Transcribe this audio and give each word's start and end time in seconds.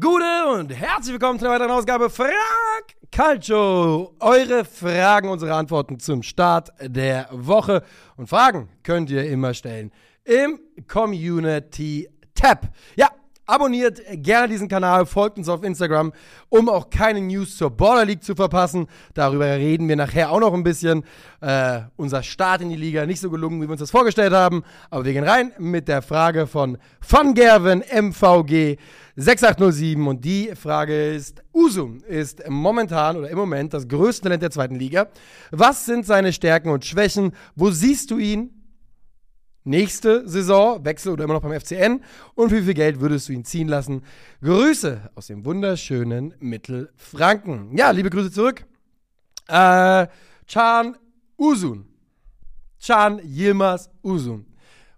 Gute 0.00 0.24
und 0.58 0.72
herzlich 0.72 1.12
willkommen 1.12 1.38
zu 1.38 1.44
einer 1.44 1.54
weiteren 1.54 1.70
Ausgabe 1.70 2.08
Frag 2.08 2.32
Calcio. 3.10 4.14
Eure 4.20 4.64
Fragen, 4.64 5.28
unsere 5.28 5.52
Antworten 5.52 6.00
zum 6.00 6.22
Start 6.22 6.70
der 6.80 7.28
Woche. 7.30 7.82
Und 8.16 8.26
Fragen 8.26 8.70
könnt 8.82 9.10
ihr 9.10 9.28
immer 9.28 9.52
stellen 9.52 9.92
im 10.24 10.58
Community 10.88 12.08
Tab. 12.34 12.70
Ja, 12.96 13.10
Abonniert 13.44 14.00
gerne 14.12 14.48
diesen 14.48 14.68
Kanal, 14.68 15.04
folgt 15.04 15.36
uns 15.36 15.48
auf 15.48 15.64
Instagram, 15.64 16.12
um 16.48 16.68
auch 16.68 16.88
keine 16.90 17.20
News 17.20 17.56
zur 17.56 17.70
Border 17.70 18.04
League 18.04 18.22
zu 18.22 18.36
verpassen. 18.36 18.86
Darüber 19.14 19.46
reden 19.46 19.88
wir 19.88 19.96
nachher 19.96 20.30
auch 20.30 20.38
noch 20.38 20.54
ein 20.54 20.62
bisschen. 20.62 21.04
Äh, 21.40 21.80
unser 21.96 22.22
Start 22.22 22.62
in 22.62 22.70
die 22.70 22.76
Liga 22.76 23.04
nicht 23.04 23.20
so 23.20 23.30
gelungen, 23.30 23.60
wie 23.60 23.66
wir 23.66 23.72
uns 23.72 23.80
das 23.80 23.90
vorgestellt 23.90 24.32
haben. 24.32 24.62
Aber 24.90 25.04
wir 25.04 25.12
gehen 25.12 25.24
rein 25.24 25.52
mit 25.58 25.88
der 25.88 26.02
Frage 26.02 26.46
von 26.46 26.78
Van 27.06 27.34
Gerven 27.34 27.82
MVG 27.82 28.78
6807. 29.16 30.06
Und 30.06 30.24
die 30.24 30.52
Frage 30.54 31.12
ist, 31.12 31.42
Usum 31.52 31.98
ist 32.04 32.48
momentan 32.48 33.16
oder 33.16 33.30
im 33.30 33.38
Moment 33.38 33.74
das 33.74 33.88
größte 33.88 34.24
Talent 34.24 34.42
der 34.42 34.50
zweiten 34.50 34.76
Liga. 34.76 35.08
Was 35.50 35.84
sind 35.86 36.06
seine 36.06 36.32
Stärken 36.32 36.70
und 36.70 36.84
Schwächen? 36.84 37.32
Wo 37.54 37.70
siehst 37.70 38.10
du 38.10 38.18
ihn? 38.18 38.62
nächste 39.64 40.28
Saison, 40.28 40.84
Wechsel 40.84 41.12
oder 41.12 41.24
immer 41.24 41.34
noch 41.34 41.42
beim 41.42 41.58
FCN 41.58 42.02
und 42.34 42.50
wie 42.50 42.62
viel 42.62 42.74
Geld 42.74 43.00
würdest 43.00 43.28
du 43.28 43.32
ihn 43.32 43.44
ziehen 43.44 43.68
lassen? 43.68 44.02
Grüße 44.42 45.10
aus 45.14 45.28
dem 45.28 45.44
wunderschönen 45.44 46.34
Mittelfranken. 46.40 47.76
Ja, 47.76 47.90
liebe 47.90 48.10
Grüße 48.10 48.32
zurück. 48.32 48.64
Äh, 49.48 50.06
Chan 50.46 50.96
Usun. 51.38 51.86
Chan 52.78 53.20
Yilmaz 53.24 53.90
Usun. 54.02 54.46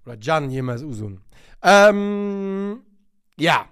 Oder 0.07 0.17
Can 0.17 0.51
Yilmaz 0.51 0.83
Usun. 0.83 1.21
Ähm, 1.63 2.81
ja, 3.37 3.67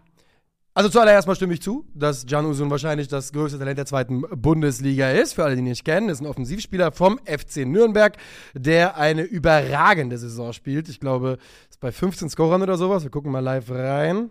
also 0.74 0.88
zuallererst 0.88 1.28
mal 1.28 1.34
stimme 1.34 1.52
ich 1.52 1.60
zu, 1.60 1.84
dass 1.94 2.24
Can 2.24 2.46
Usun 2.46 2.70
wahrscheinlich 2.70 3.06
das 3.06 3.30
größte 3.32 3.58
Talent 3.58 3.76
der 3.76 3.84
zweiten 3.84 4.22
Bundesliga 4.22 5.10
ist. 5.10 5.34
Für 5.34 5.44
alle, 5.44 5.54
die 5.54 5.58
ihn 5.58 5.64
nicht 5.64 5.84
kennen, 5.84 6.08
ist 6.08 6.20
ein 6.20 6.26
Offensivspieler 6.26 6.92
vom 6.92 7.20
FC 7.26 7.66
Nürnberg, 7.66 8.16
der 8.54 8.96
eine 8.96 9.20
überragende 9.20 10.16
Saison 10.16 10.54
spielt. 10.54 10.88
Ich 10.88 10.98
glaube, 10.98 11.36
ist 11.68 11.78
bei 11.78 11.92
15 11.92 12.30
Scorern 12.30 12.62
oder 12.62 12.78
sowas. 12.78 13.02
Wir 13.02 13.10
gucken 13.10 13.30
mal 13.30 13.40
live 13.40 13.70
rein. 13.70 14.30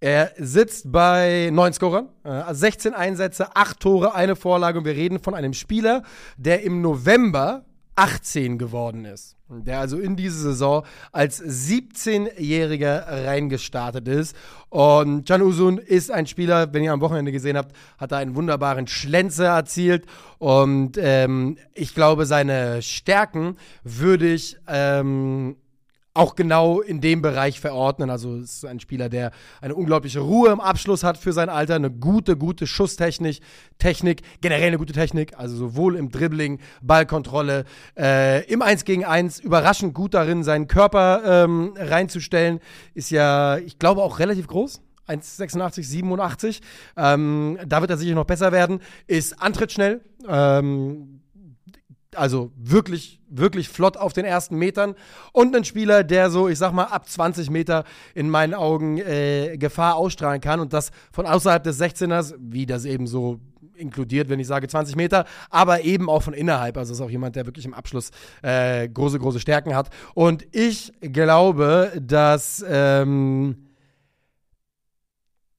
Er 0.00 0.32
sitzt 0.38 0.90
bei 0.90 1.50
9 1.52 1.72
Scorern, 1.74 2.08
16 2.50 2.92
äh, 2.92 2.96
Einsätze, 2.96 3.54
8 3.54 3.78
Tore, 3.78 4.14
eine 4.14 4.36
Vorlage 4.36 4.78
und 4.78 4.86
wir 4.86 4.94
reden 4.94 5.18
von 5.18 5.34
einem 5.34 5.52
Spieler, 5.52 6.02
der 6.38 6.62
im 6.62 6.80
November 6.80 7.65
18 7.96 8.58
geworden 8.58 9.04
ist 9.04 9.36
der 9.48 9.78
also 9.78 9.98
in 9.98 10.16
diese 10.16 10.38
Saison 10.38 10.84
als 11.12 11.42
17-Jähriger 11.42 13.26
reingestartet 13.26 14.08
ist. 14.08 14.36
Und 14.68 15.26
Can 15.26 15.42
Usun 15.42 15.78
ist 15.78 16.10
ein 16.10 16.26
Spieler, 16.26 16.72
wenn 16.72 16.82
ihr 16.82 16.92
am 16.92 17.00
Wochenende 17.00 17.32
gesehen 17.32 17.56
habt, 17.56 17.74
hat 17.98 18.12
er 18.12 18.18
einen 18.18 18.34
wunderbaren 18.34 18.86
Schlenzer 18.86 19.46
erzielt. 19.46 20.06
Und 20.38 20.98
ähm, 20.98 21.58
ich 21.74 21.94
glaube, 21.94 22.26
seine 22.26 22.82
Stärken 22.82 23.56
würde 23.84 24.32
ich 24.32 24.56
ähm, 24.66 25.56
auch 26.16 26.34
genau 26.34 26.80
in 26.80 27.00
dem 27.00 27.22
Bereich 27.22 27.60
verordnen. 27.60 28.10
Also 28.10 28.36
es 28.36 28.56
ist 28.56 28.64
ein 28.64 28.80
Spieler, 28.80 29.08
der 29.08 29.32
eine 29.60 29.74
unglaubliche 29.74 30.20
Ruhe 30.20 30.50
im 30.50 30.60
Abschluss 30.60 31.04
hat 31.04 31.18
für 31.18 31.32
sein 31.32 31.48
Alter, 31.48 31.74
eine 31.74 31.90
gute, 31.90 32.36
gute 32.36 32.66
Schusstechnik, 32.66 33.40
Technik, 33.78 34.22
generell 34.40 34.68
eine 34.68 34.78
gute 34.78 34.92
Technik, 34.92 35.38
also 35.38 35.56
sowohl 35.56 35.96
im 35.96 36.10
Dribbling, 36.10 36.60
Ballkontrolle, 36.82 37.64
äh, 37.96 38.44
im 38.50 38.62
1 38.62 38.84
gegen 38.84 39.04
1, 39.04 39.40
überraschend 39.40 39.94
gut 39.94 40.14
darin, 40.14 40.42
seinen 40.42 40.66
Körper 40.68 41.44
ähm, 41.44 41.74
reinzustellen, 41.76 42.60
ist 42.94 43.10
ja, 43.10 43.58
ich 43.58 43.78
glaube, 43.78 44.02
auch 44.02 44.18
relativ 44.18 44.46
groß. 44.46 44.80
1,86, 45.08 45.84
87. 45.84 46.60
Ähm, 46.96 47.58
da 47.64 47.80
wird 47.80 47.90
er 47.90 47.96
sicher 47.96 48.14
noch 48.14 48.24
besser 48.24 48.50
werden. 48.50 48.80
Ist 49.06 49.40
antrittsschnell. 49.40 50.00
Ähm, 50.28 51.20
also 52.16 52.52
wirklich, 52.56 53.20
wirklich 53.28 53.68
flott 53.68 53.96
auf 53.96 54.12
den 54.12 54.24
ersten 54.24 54.56
Metern. 54.56 54.94
Und 55.32 55.54
ein 55.54 55.64
Spieler, 55.64 56.04
der 56.04 56.30
so, 56.30 56.48
ich 56.48 56.58
sag 56.58 56.72
mal, 56.72 56.84
ab 56.84 57.08
20 57.08 57.50
Meter 57.50 57.84
in 58.14 58.30
meinen 58.30 58.54
Augen 58.54 58.98
äh, 58.98 59.56
Gefahr 59.58 59.96
ausstrahlen 59.96 60.40
kann 60.40 60.60
und 60.60 60.72
das 60.72 60.90
von 61.12 61.26
außerhalb 61.26 61.62
des 61.62 61.80
16ers, 61.80 62.34
wie 62.38 62.66
das 62.66 62.84
eben 62.84 63.06
so 63.06 63.40
inkludiert, 63.76 64.28
wenn 64.28 64.40
ich 64.40 64.46
sage 64.46 64.68
20 64.68 64.96
Meter, 64.96 65.26
aber 65.50 65.82
eben 65.82 66.08
auch 66.08 66.22
von 66.22 66.34
innerhalb. 66.34 66.76
Also 66.76 66.92
ist 66.92 67.00
auch 67.00 67.10
jemand, 67.10 67.36
der 67.36 67.46
wirklich 67.46 67.64
im 67.66 67.74
Abschluss 67.74 68.10
äh, 68.42 68.88
große, 68.88 69.18
große 69.18 69.40
Stärken 69.40 69.74
hat. 69.74 69.90
Und 70.14 70.46
ich 70.52 70.92
glaube, 71.00 71.92
dass. 72.00 72.64
Ähm, 72.68 73.62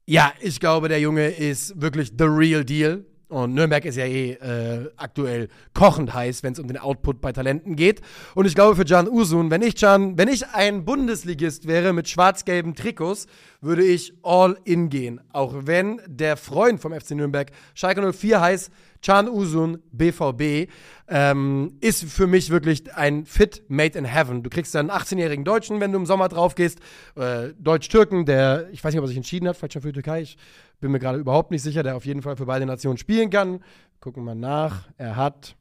ja, 0.09 0.31
ich 0.39 0.61
glaube, 0.61 0.87
der 0.87 1.01
Junge 1.01 1.27
ist 1.27 1.81
wirklich 1.81 2.13
the 2.17 2.23
real 2.23 2.63
deal. 2.63 3.03
Und 3.29 3.53
Nürnberg 3.53 3.83
ist 3.83 3.97
ja 3.97 4.05
eh 4.05 4.31
äh, 4.31 4.89
aktuell 4.95 5.49
kochend 5.73 6.13
heiß, 6.13 6.43
wenn 6.43 6.53
es 6.53 6.59
um 6.59 6.67
den 6.67 6.77
Output 6.77 7.19
bei 7.19 7.33
Talenten 7.33 7.75
geht. 7.75 8.01
Und 8.35 8.45
ich 8.45 8.55
glaube 8.55 8.77
für 8.77 8.85
Can 8.85 9.09
Usun, 9.09 9.51
wenn 9.51 9.61
ich 9.61 9.75
Can, 9.75 10.17
wenn 10.17 10.29
ich 10.29 10.47
ein 10.47 10.85
Bundesligist 10.85 11.67
wäre 11.67 11.91
mit 11.91 12.07
schwarz-gelben 12.07 12.73
Trikots, 12.73 13.27
würde 13.59 13.83
ich 13.83 14.13
all 14.23 14.57
in 14.63 14.89
gehen. 14.89 15.19
Auch 15.33 15.53
wenn 15.65 15.99
der 16.07 16.37
Freund 16.37 16.79
vom 16.79 16.93
FC 16.93 17.11
Nürnberg 17.11 17.51
Schalke 17.73 18.13
04 18.13 18.39
heißt, 18.39 18.71
Can 19.01 19.29
Usun 19.29 19.79
BVB, 19.91 20.69
ähm, 21.07 21.77
ist 21.81 22.05
für 22.05 22.27
mich 22.27 22.49
wirklich 22.49 22.93
ein 22.95 23.25
Fit 23.25 23.63
made 23.67 23.97
in 23.97 24.05
heaven. 24.05 24.43
Du 24.43 24.49
kriegst 24.49 24.73
dann 24.75 24.89
einen 24.89 24.99
18-jährigen 24.99 25.45
Deutschen, 25.45 25.79
wenn 25.79 25.91
du 25.91 25.99
im 25.99 26.05
Sommer 26.05 26.27
drauf 26.29 26.55
gehst, 26.55 26.79
äh, 27.15 27.49
Deutsch-Türken, 27.59 28.25
der, 28.25 28.69
ich 28.71 28.83
weiß 28.83 28.93
nicht, 28.93 28.99
ob 28.99 29.05
er 29.05 29.09
sich 29.09 29.17
entschieden 29.17 29.47
hat, 29.47 29.57
vielleicht 29.57 29.73
schon 29.73 29.81
für 29.81 29.89
die 29.89 30.01
Türkei, 30.01 30.21
ich 30.21 30.37
bin 30.79 30.91
mir 30.91 30.99
gerade 30.99 31.19
überhaupt 31.19 31.51
nicht 31.51 31.63
sicher, 31.63 31.83
der 31.83 31.95
auf 31.95 32.05
jeden 32.05 32.21
Fall 32.21 32.35
für 32.35 32.45
beide 32.45 32.65
Nationen 32.65 32.97
spielen 32.97 33.29
kann. 33.29 33.63
Gucken 33.99 34.23
wir 34.23 34.35
mal 34.35 34.39
nach. 34.39 34.87
Er 34.97 35.15
hat 35.15 35.55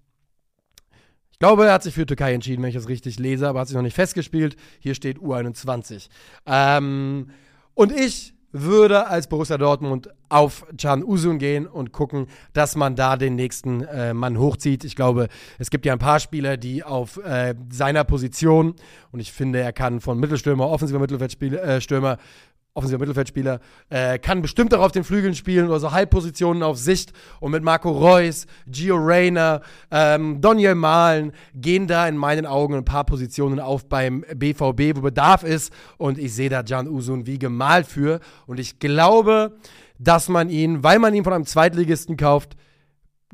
ich 1.36 1.38
glaube, 1.38 1.66
er 1.66 1.74
hat 1.74 1.82
sich 1.82 1.92
für 1.92 2.06
Türkei 2.06 2.32
entschieden, 2.32 2.62
wenn 2.62 2.70
ich 2.70 2.74
das 2.74 2.88
richtig 2.88 3.18
lese, 3.18 3.46
aber 3.46 3.60
hat 3.60 3.68
sich 3.68 3.74
noch 3.74 3.82
nicht 3.82 3.94
festgespielt. 3.94 4.56
Hier 4.78 4.94
steht 4.94 5.18
U21. 5.18 6.08
Ähm, 6.46 7.28
und 7.74 7.92
ich 7.92 8.32
würde 8.52 9.06
als 9.08 9.26
Borussia 9.26 9.58
Dortmund 9.58 10.08
auf 10.30 10.64
Can 10.78 11.04
Usun 11.04 11.38
gehen 11.38 11.66
und 11.66 11.92
gucken, 11.92 12.26
dass 12.54 12.74
man 12.74 12.96
da 12.96 13.18
den 13.18 13.34
nächsten 13.34 13.82
äh, 13.82 14.14
Mann 14.14 14.38
hochzieht. 14.38 14.82
Ich 14.84 14.96
glaube, 14.96 15.28
es 15.58 15.68
gibt 15.68 15.84
ja 15.84 15.92
ein 15.92 15.98
paar 15.98 16.20
Spieler, 16.20 16.56
die 16.56 16.82
auf 16.82 17.18
äh, 17.18 17.54
seiner 17.70 18.04
Position, 18.04 18.74
und 19.12 19.20
ich 19.20 19.30
finde, 19.30 19.60
er 19.60 19.74
kann 19.74 20.00
von 20.00 20.18
Mittelstürmer, 20.18 20.70
offensiver 20.70 21.00
Mittelfeldstürmer 21.00 22.12
äh, 22.12 22.16
offensiver 22.76 22.98
Mittelfeldspieler, 22.98 23.60
äh, 23.88 24.18
kann 24.18 24.42
bestimmt 24.42 24.74
auch 24.74 24.82
auf 24.82 24.92
den 24.92 25.02
Flügeln 25.02 25.34
spielen 25.34 25.68
oder 25.68 25.80
so 25.80 25.92
Halbpositionen 25.92 26.62
auf 26.62 26.76
Sicht. 26.76 27.12
Und 27.40 27.52
mit 27.52 27.62
Marco 27.62 27.90
Reus, 27.90 28.46
Gio 28.66 28.96
Reyna, 28.96 29.62
ähm, 29.90 30.40
Daniel 30.40 30.74
Mahlen 30.74 31.32
gehen 31.54 31.86
da 31.86 32.06
in 32.06 32.16
meinen 32.16 32.46
Augen 32.46 32.74
ein 32.74 32.84
paar 32.84 33.04
Positionen 33.04 33.60
auf 33.60 33.88
beim 33.88 34.24
BVB, 34.34 34.96
wo 34.96 35.00
Bedarf 35.00 35.42
ist. 35.42 35.72
Und 35.96 36.18
ich 36.18 36.34
sehe 36.34 36.50
da 36.50 36.62
Can 36.62 36.88
Usun 36.88 37.26
wie 37.26 37.38
gemalt 37.38 37.86
für. 37.86 38.20
Und 38.46 38.60
ich 38.60 38.78
glaube, 38.78 39.56
dass 39.98 40.28
man 40.28 40.50
ihn, 40.50 40.82
weil 40.82 40.98
man 40.98 41.14
ihn 41.14 41.24
von 41.24 41.32
einem 41.32 41.46
Zweitligisten 41.46 42.16
kauft, 42.16 42.56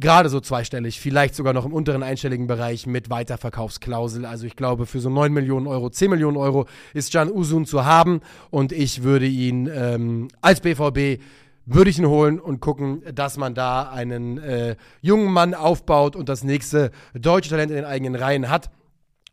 gerade 0.01 0.29
so 0.29 0.41
zweistellig, 0.41 1.01
vielleicht 1.01 1.35
sogar 1.35 1.53
noch 1.53 1.65
im 1.67 1.73
unteren 1.73 2.03
einstelligen 2.03 2.47
Bereich 2.47 2.87
mit 2.87 3.11
Weiterverkaufsklausel. 3.11 4.25
Also 4.25 4.47
ich 4.47 4.57
glaube, 4.57 4.87
für 4.87 5.01
so 5.01 5.11
9 5.11 5.33
Millionen 5.33 5.67
Euro, 5.67 5.91
10 5.91 6.11
Millionen 6.11 6.37
Euro 6.37 6.67
ist 6.95 7.13
Can 7.13 7.31
Usun 7.31 7.67
zu 7.67 7.85
haben 7.85 8.21
und 8.51 8.73
ich 8.73 9.03
würde 9.03 9.27
ihn 9.27 9.71
ähm, 9.73 10.29
als 10.41 10.61
BVB 10.61 11.23
würde 11.65 11.91
ich 11.91 11.99
ihn 11.99 12.09
holen 12.09 12.41
und 12.41 12.61
gucken, 12.61 13.03
dass 13.15 13.37
man 13.37 13.55
da 13.55 13.91
einen 13.91 14.39
äh, 14.39 14.77
jungen 15.01 15.33
Mann 15.33 15.55
aufbaut 15.55 16.17
und 16.17 16.29
das 16.29 16.43
nächste 16.43 16.91
deutsche 17.15 17.51
Talent 17.51 17.71
in 17.71 17.77
den 17.77 17.85
eigenen 17.85 18.17
Reihen 18.17 18.49
hat. 18.49 18.71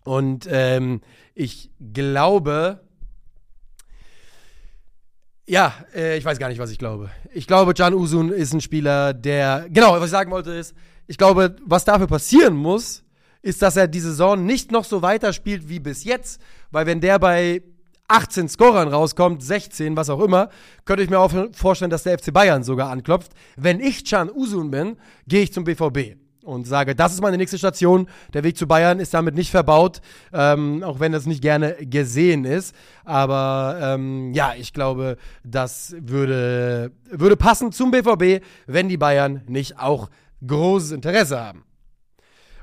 Und 0.04 0.48
ähm, 0.50 1.02
ich 1.34 1.72
glaube, 1.94 2.82
ja, 5.50 5.74
äh, 5.96 6.18
ich 6.18 6.24
weiß 6.24 6.38
gar 6.38 6.48
nicht, 6.48 6.60
was 6.60 6.70
ich 6.70 6.78
glaube. 6.78 7.10
Ich 7.34 7.48
glaube, 7.48 7.74
Can 7.74 7.96
Usun 7.96 8.32
ist 8.32 8.54
ein 8.54 8.62
Spieler, 8.62 9.14
der. 9.14 9.66
Genau, 9.70 9.94
was 9.94 10.06
ich 10.06 10.12
sagen 10.12 10.32
wollte 10.32 10.52
ist, 10.52 10.76
ich 11.08 11.18
glaube, 11.18 11.56
was 11.66 11.86
dafür 11.86 12.06
passieren 12.06 12.56
muss, 12.56 13.04
ist, 13.42 13.62
dass 13.64 13.76
er 13.76 13.88
die 13.88 14.00
Saison 14.00 14.46
nicht 14.46 14.72
noch 14.72 14.86
so 14.86 15.02
weiterspielt 15.02 15.68
wie 15.68 15.80
bis 15.80 16.04
jetzt. 16.04 16.40
Weil 16.70 16.86
wenn 16.86 17.02
der 17.02 17.18
bei 17.18 17.64
18 18.08 18.48
Scorern 18.48 18.90
rauskommt, 18.90 19.42
16, 19.42 19.98
was 19.98 20.12
auch 20.12 20.22
immer, 20.22 20.50
könnte 20.86 21.02
ich 21.02 21.10
mir 21.10 21.20
auch 21.20 21.34
vorstellen, 21.54 21.90
dass 21.90 22.04
der 22.04 22.20
FC 22.20 22.32
Bayern 22.32 22.64
sogar 22.64 22.92
anklopft. 22.92 23.32
Wenn 23.56 23.80
ich 23.80 24.06
Can 24.06 24.30
Usun 24.30 24.70
bin, 24.70 24.98
gehe 25.28 25.42
ich 25.42 25.52
zum 25.52 25.64
BVB 25.64 26.16
und 26.50 26.68
sage, 26.68 26.96
das 26.96 27.14
ist 27.14 27.22
meine 27.22 27.38
nächste 27.38 27.58
Station. 27.58 28.08
Der 28.34 28.44
Weg 28.44 28.58
zu 28.58 28.68
Bayern 28.68 29.00
ist 29.00 29.14
damit 29.14 29.36
nicht 29.36 29.52
verbaut, 29.52 30.02
ähm, 30.34 30.84
auch 30.84 31.00
wenn 31.00 31.12
das 31.12 31.26
nicht 31.26 31.42
gerne 31.42 31.76
gesehen 31.80 32.44
ist. 32.44 32.76
Aber 33.06 33.78
ähm, 33.82 34.34
ja, 34.34 34.54
ich 34.58 34.74
glaube, 34.74 35.18
das 35.44 35.96
würde, 36.00 36.92
würde 37.10 37.38
passen 37.38 37.72
zum 37.72 37.92
BVB, 37.92 38.44
wenn 38.68 38.90
die 38.90 38.98
Bayern 38.98 39.44
nicht 39.48 39.80
auch 39.80 40.10
großes 40.46 40.92
Interesse 40.92 41.40
haben. 41.40 41.64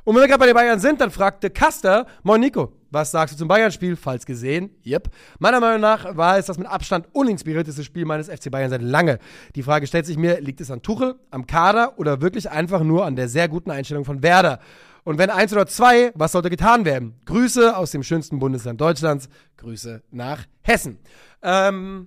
Und 0.05 0.15
wenn 0.15 0.23
wir 0.23 0.29
gerade 0.29 0.41
bei 0.41 0.47
den 0.47 0.55
Bayern 0.55 0.79
sind, 0.79 1.01
dann 1.01 1.11
fragte 1.11 1.51
Caster, 1.51 2.07
moin 2.23 2.41
Nico, 2.41 2.73
Was 2.97 3.11
sagst 3.11 3.35
du 3.35 3.39
zum 3.39 3.47
Bayern-Spiel? 3.47 3.95
Falls 3.95 4.25
gesehen. 4.25 4.71
Yep. 4.87 5.11
Meiner 5.39 5.61
Meinung 5.61 5.83
nach 5.83 6.17
war 6.17 6.39
es 6.39 6.47
das 6.47 6.57
mit 6.57 6.67
Abstand 6.67 7.07
uninspirierteste 7.13 7.85
Spiel 7.85 8.07
meines 8.07 8.31
FC 8.31 8.51
Bayern 8.51 8.71
seit 8.71 8.81
lange. 8.81 9.19
Die 9.55 9.63
Frage 9.63 9.87
stellt 9.87 10.07
sich 10.07 10.17
mir, 10.17 10.41
liegt 10.41 10.63
es 10.63 10.71
an 10.71 10.81
Tuchel, 10.81 11.17
am 11.31 11.47
Kader 11.47 11.99
oder 11.99 12.23
wirklich 12.23 12.51
einfach 12.51 12.83
nur 12.83 13.05
an 13.05 13.15
der 13.15 13.29
sehr 13.29 13.49
guten 13.49 13.71
Einstellung 13.71 14.07
von 14.07 14.23
Werder? 14.23 14.61
Und 15.05 15.19
wenn 15.19 15.29
eins 15.29 15.53
oder 15.53 15.67
zwei, 15.67 16.11
was 16.15 16.33
sollte 16.33 16.49
getan 16.49 16.87
werden? 16.87 17.21
Grüße 17.27 17.77
aus 17.77 17.91
dem 17.91 18.03
schönsten 18.03 18.39
Bundesland 18.39 18.81
Deutschlands. 18.81 19.29
Grüße 19.59 20.03
nach 20.11 20.47
Hessen. 20.63 20.99
Ähm, 21.43 22.07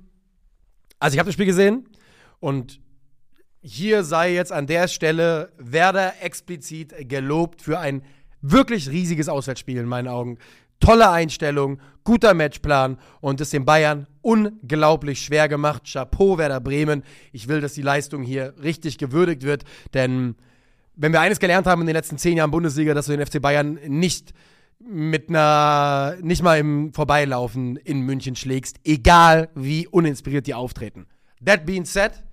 also 0.97 1.13
ich 1.13 1.19
habe 1.19 1.27
das 1.27 1.35
Spiel 1.35 1.45
gesehen 1.45 1.87
und 2.39 2.81
hier 3.61 4.03
sei 4.03 4.33
jetzt 4.33 4.51
an 4.51 4.65
der 4.65 4.87
Stelle 4.87 5.51
Werder 5.59 6.13
explizit 6.23 7.07
gelobt 7.07 7.61
für 7.61 7.77
ein 7.77 8.01
wirklich 8.41 8.89
riesiges 8.89 9.29
Auswärtsspiel 9.29 9.77
in 9.77 9.85
meinen 9.85 10.07
Augen. 10.07 10.37
Tolle 10.79 11.09
Einstellung, 11.09 11.79
guter 12.03 12.33
Matchplan 12.33 12.97
und 13.21 13.41
es 13.41 13.49
den 13.49 13.65
Bayern 13.65 14.07
unglaublich 14.21 15.21
schwer 15.21 15.47
gemacht. 15.47 15.83
Chapeau 15.91 16.37
Werder 16.37 16.61
Bremen. 16.61 17.03
Ich 17.31 17.47
will, 17.47 17.61
dass 17.61 17.73
die 17.73 17.81
Leistung 17.81 18.23
hier 18.23 18.53
richtig 18.61 18.97
gewürdigt 18.97 19.43
wird, 19.43 19.63
denn 19.93 20.35
wenn 20.95 21.13
wir 21.13 21.21
eines 21.21 21.39
gelernt 21.39 21.65
haben 21.65 21.81
in 21.81 21.87
den 21.87 21.95
letzten 21.95 22.17
zehn 22.17 22.35
Jahren 22.35 22.51
Bundesliga, 22.51 22.93
dass 22.93 23.05
du 23.05 23.15
den 23.15 23.25
FC 23.25 23.41
Bayern 23.41 23.79
nicht 23.87 24.33
mit 24.79 25.29
einer, 25.29 26.17
nicht 26.21 26.41
mal 26.41 26.57
im 26.57 26.93
Vorbeilaufen 26.93 27.77
in 27.77 28.01
München 28.01 28.35
schlägst, 28.35 28.77
egal 28.83 29.49
wie 29.55 29.87
uninspiriert 29.87 30.47
die 30.47 30.53
auftreten. 30.53 31.07
That 31.45 31.65
being 31.65 31.85
said, 31.85 32.23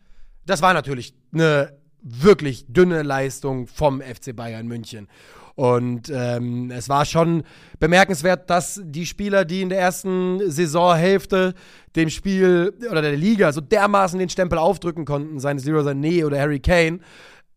das 0.46 0.62
war 0.62 0.74
natürlich 0.74 1.14
eine 1.32 1.78
wirklich 2.02 2.66
dünne 2.68 3.02
Leistung 3.02 3.66
vom 3.66 4.00
FC 4.00 4.34
Bayern 4.34 4.66
München. 4.66 5.08
Und 5.56 6.12
ähm, 6.14 6.70
es 6.70 6.90
war 6.90 7.06
schon 7.06 7.42
bemerkenswert, 7.78 8.50
dass 8.50 8.80
die 8.84 9.06
Spieler, 9.06 9.46
die 9.46 9.62
in 9.62 9.70
der 9.70 9.80
ersten 9.80 10.50
Saisonhälfte 10.50 11.54
dem 11.96 12.10
Spiel 12.10 12.74
oder 12.90 13.00
der 13.00 13.16
Liga 13.16 13.52
so 13.52 13.62
dermaßen 13.62 14.18
den 14.18 14.28
Stempel 14.28 14.58
aufdrücken 14.58 15.06
konnten, 15.06 15.40
seien 15.40 15.56
es 15.56 15.64
Leroy 15.64 15.82
Sané 15.82 16.26
oder 16.26 16.38
Harry 16.38 16.60
Kane, 16.60 17.00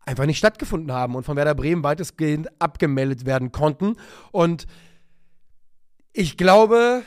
einfach 0.06 0.24
nicht 0.24 0.38
stattgefunden 0.38 0.92
haben 0.92 1.14
und 1.14 1.24
von 1.24 1.36
Werder 1.36 1.54
Bremen 1.54 1.84
weitestgehend 1.84 2.48
abgemeldet 2.58 3.26
werden 3.26 3.52
konnten. 3.52 3.96
Und 4.32 4.66
ich 6.14 6.38
glaube, 6.38 7.02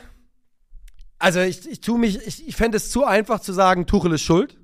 also 1.18 1.40
ich, 1.40 1.68
ich 1.68 1.80
tue 1.80 1.98
mich, 1.98 2.24
ich, 2.24 2.46
ich 2.46 2.54
fände 2.54 2.76
es 2.76 2.92
zu 2.92 3.04
einfach 3.04 3.40
zu 3.40 3.52
sagen, 3.52 3.86
Tuchel 3.86 4.12
ist 4.12 4.22
schuld. 4.22 4.56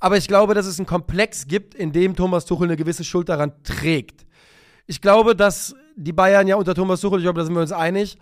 Aber 0.00 0.16
ich 0.16 0.26
glaube, 0.26 0.54
dass 0.54 0.66
es 0.66 0.80
einen 0.80 0.86
Komplex 0.86 1.46
gibt, 1.46 1.74
in 1.74 1.92
dem 1.92 2.16
Thomas 2.16 2.46
Tuchel 2.46 2.66
eine 2.66 2.76
gewisse 2.76 3.04
Schuld 3.04 3.28
daran 3.28 3.62
trägt. 3.62 4.26
Ich 4.90 5.00
glaube, 5.00 5.36
dass 5.36 5.76
die 5.94 6.12
Bayern 6.12 6.48
ja 6.48 6.56
unter 6.56 6.74
Thomas 6.74 7.00
Tuchel, 7.00 7.20
ich 7.20 7.24
glaube, 7.24 7.38
da 7.38 7.44
sind 7.44 7.54
wir 7.54 7.60
uns 7.60 7.70
einig, 7.70 8.18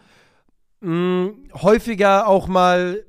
mh, 0.81 1.31
häufiger 1.62 2.29
auch 2.29 2.47
mal 2.47 3.06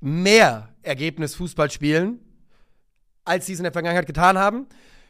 mehr 0.00 0.70
Ergebnisfußball 0.80 1.70
spielen, 1.70 2.20
als 3.22 3.44
sie 3.44 3.52
es 3.52 3.58
in 3.58 3.64
der 3.64 3.72
Vergangenheit 3.72 4.06
getan 4.06 4.38
haben 4.38 4.66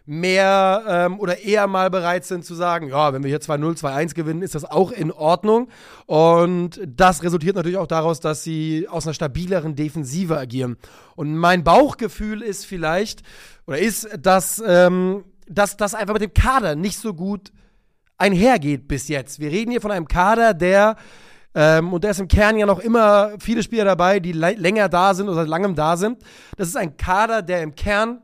mehr 0.07 0.85
ähm, 0.87 1.19
oder 1.19 1.41
eher 1.41 1.67
mal 1.67 1.91
bereit 1.91 2.25
sind 2.25 2.45
zu 2.45 2.55
sagen, 2.55 2.89
ja, 2.89 3.13
wenn 3.13 3.23
wir 3.23 3.29
hier 3.29 3.41
2-0, 3.41 3.79
2-1 3.79 4.15
gewinnen, 4.15 4.43
ist 4.43 4.55
das 4.55 4.65
auch 4.65 4.91
in 4.91 5.11
Ordnung. 5.11 5.69
Und 6.07 6.81
das 6.87 7.23
resultiert 7.23 7.57
natürlich 7.57 7.79
auch 7.79 7.87
daraus, 7.87 8.21
dass 8.21 8.43
sie 8.45 8.87
aus 8.89 9.07
einer 9.07 9.15
stabileren 9.15 9.77
Defensive 9.77 10.37
agieren. 10.37 10.77
Und 11.17 11.37
mein 11.37 11.65
Bauchgefühl 11.65 12.43
ist 12.43 12.67
vielleicht, 12.67 13.23
oder 13.67 13.79
ist, 13.79 14.09
dass, 14.21 14.63
ähm, 14.67 15.25
dass 15.47 15.77
das 15.77 15.95
einfach 15.95 16.15
mit 16.15 16.23
dem 16.23 16.35
Kader 16.35 16.75
nicht 16.75 16.99
so 16.99 17.15
gut 17.15 17.53
einhergeht 18.19 18.89
bis 18.89 19.09
jetzt. 19.09 19.41
Wir 19.41 19.51
reden 19.51 19.71
hier 19.71 19.81
von 19.81 19.91
einem 19.91 20.09
Kader, 20.09 20.55
der 20.55 20.97
ähm, 21.55 21.93
und 21.93 22.03
da 22.05 22.11
ist 22.11 22.21
im 22.21 22.29
Kern 22.29 22.59
ja 22.59 22.67
noch 22.67 22.81
immer 22.81 23.33
viele 23.39 23.63
Spieler 23.63 23.85
dabei, 23.85 24.21
die 24.21 24.33
länger 24.33 24.89
da 24.89 25.15
sind 25.15 25.29
oder 25.29 25.37
seit 25.37 25.49
langem 25.49 25.75
da 25.75 25.97
sind. 25.97 26.19
Das 26.57 26.69
ist 26.69 26.77
ein 26.77 26.97
Kader, 26.97 27.43
der 27.43 27.63
im 27.63 27.75
Kern 27.75 28.21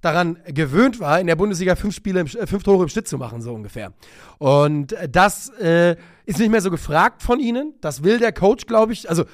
daran 0.00 0.38
gewöhnt 0.46 0.98
war, 0.98 1.20
in 1.20 1.28
der 1.28 1.36
Bundesliga 1.36 1.76
fünf 1.76 1.94
Spiele, 1.94 2.20
im, 2.20 2.26
äh, 2.26 2.46
fünf 2.46 2.64
Tore 2.64 2.82
im 2.82 2.88
Schnitt 2.88 3.06
zu 3.06 3.18
machen, 3.18 3.40
so 3.40 3.54
ungefähr. 3.54 3.92
Und 4.38 4.96
das 5.08 5.48
äh, 5.60 5.96
ist 6.26 6.40
nicht 6.40 6.50
mehr 6.50 6.60
so 6.60 6.70
gefragt 6.70 7.22
von 7.22 7.38
ihnen. 7.38 7.74
Das 7.80 8.02
will 8.02 8.18
der 8.18 8.32
Coach, 8.32 8.66
glaube 8.66 8.92
ich. 8.92 9.08
Also 9.08 9.24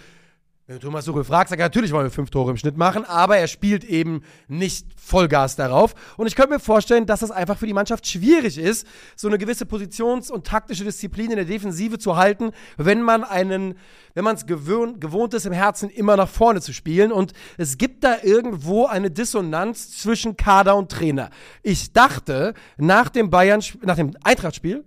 wenn 0.69 0.81
Thomas 0.81 1.07
Tuchel 1.07 1.25
fragst, 1.25 1.49
sagt 1.49 1.61
er, 1.61 1.65
natürlich 1.65 1.93
wollen 1.93 2.05
wir 2.05 2.11
fünf 2.11 2.29
Tore 2.29 2.51
im 2.51 2.59
Schnitt 2.59 2.77
machen, 2.77 3.07
aber 3.07 3.39
er 3.39 3.49
spielt 3.49 3.85
eben 3.85 4.21
nicht 4.49 4.87
Vollgas 5.01 5.57
darauf. 5.57 5.95
Und 6.19 6.27
ich 6.27 6.37
könnte 6.37 6.53
mir 6.53 6.61
vorstellen, 6.61 7.07
dass 7.07 7.21
das 7.21 7.31
einfach 7.31 7.57
für 7.57 7.67
die 7.67 7.73
Mannschaft 7.73 8.07
schwierig 8.07 8.59
ist, 8.59 8.87
so 9.17 9.29
eine 9.29 9.39
gewisse 9.39 9.65
Positions- 9.65 10.31
und 10.31 10.47
taktische 10.47 10.85
Disziplin 10.85 11.31
in 11.31 11.37
der 11.37 11.47
Defensive 11.47 11.99
zu 11.99 12.17
halten, 12.17 12.51
wenn 12.77 13.01
man 13.01 13.25
einen, 13.25 13.77
wenn 14.13 14.25
man 14.25 14.37
es 14.37 14.45
gewohnt, 14.45 15.01
gewohnt 15.01 15.33
ist, 15.33 15.47
im 15.47 15.55
Herzen 15.55 15.89
immer 15.89 16.19
nach 16.19 16.29
vorne 16.29 16.61
zu 16.61 16.75
spielen. 16.75 17.13
Und 17.13 17.33
es 17.57 17.79
gibt 17.79 18.05
da 18.05 18.19
irgendwo 18.23 18.85
eine 18.85 19.11
Dissonanz 19.11 19.97
zwischen 19.97 20.37
Kader 20.37 20.77
und 20.77 20.93
Trainer. 20.93 21.31
Ich 21.63 21.95
dachte, 21.95 22.53
nach 22.77 23.09
dem 23.09 23.31
Bayern, 23.31 23.63
nach 23.81 23.97
dem 23.97 24.15
Eintracht-Spiel, 24.23 24.85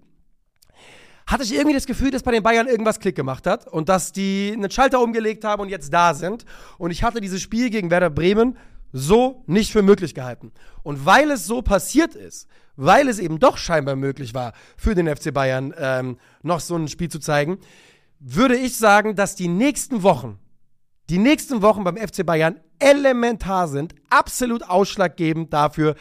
hatte 1.32 1.44
ich 1.44 1.54
irgendwie 1.54 1.76
das 1.76 1.86
Gefühl, 1.86 2.12
dass 2.12 2.24
bei 2.24 2.32
den 2.32 2.44
Bayern 2.44 2.68
irgendwas 2.68 3.00
Klick 3.00 3.16
gemacht 3.16 3.48
hat 3.48 3.68
und 3.68 3.90
dass 3.90 4.12
die 4.12 4.52
einen 4.54 4.70
Schalter 4.70 5.02
umgelegt 5.02 5.44
haben 5.46 5.62
und 5.62 5.70
jetzt 5.70 5.94
da 5.94 6.14
sind. 6.14 6.46
Und 6.78 6.92
ich 6.92 7.04
hatte 7.04 7.22
dieses 7.22 7.42
Spiel 7.42 7.70
gegen 7.70 7.90
Werder 7.90 8.10
Bremen 8.10 8.58
so 8.92 9.44
nicht 9.48 9.72
für 9.72 9.82
möglich 9.82 10.14
gehalten. 10.14 10.52
Und 10.84 11.06
weil 11.06 11.32
es 11.32 11.46
so 11.46 11.62
passiert 11.62 12.16
ist, 12.16 12.48
weil 12.76 13.08
es 13.08 13.20
eben 13.20 13.40
doch 13.40 13.58
scheinbar 13.58 13.96
möglich 13.96 14.34
war, 14.34 14.54
für 14.76 14.96
den 14.96 15.08
FC 15.08 15.34
Bayern 15.34 15.74
ähm, 15.78 16.18
noch 16.42 16.60
so 16.60 16.76
ein 16.76 16.88
Spiel 16.88 17.10
zu 17.10 17.20
zeigen, 17.20 17.60
würde 18.20 18.56
ich 18.56 18.78
sagen, 18.78 19.16
dass 19.16 19.36
die 19.36 19.48
nächsten 19.48 20.04
Wochen, 20.04 20.40
die 21.10 21.18
nächsten 21.18 21.62
Wochen 21.62 21.84
beim 21.84 21.98
FC 21.98 22.26
Bayern 22.26 22.60
elementar 22.80 23.68
sind, 23.68 23.96
absolut 24.10 24.64
ausschlaggebend 24.64 25.54
dafür, 25.54 25.96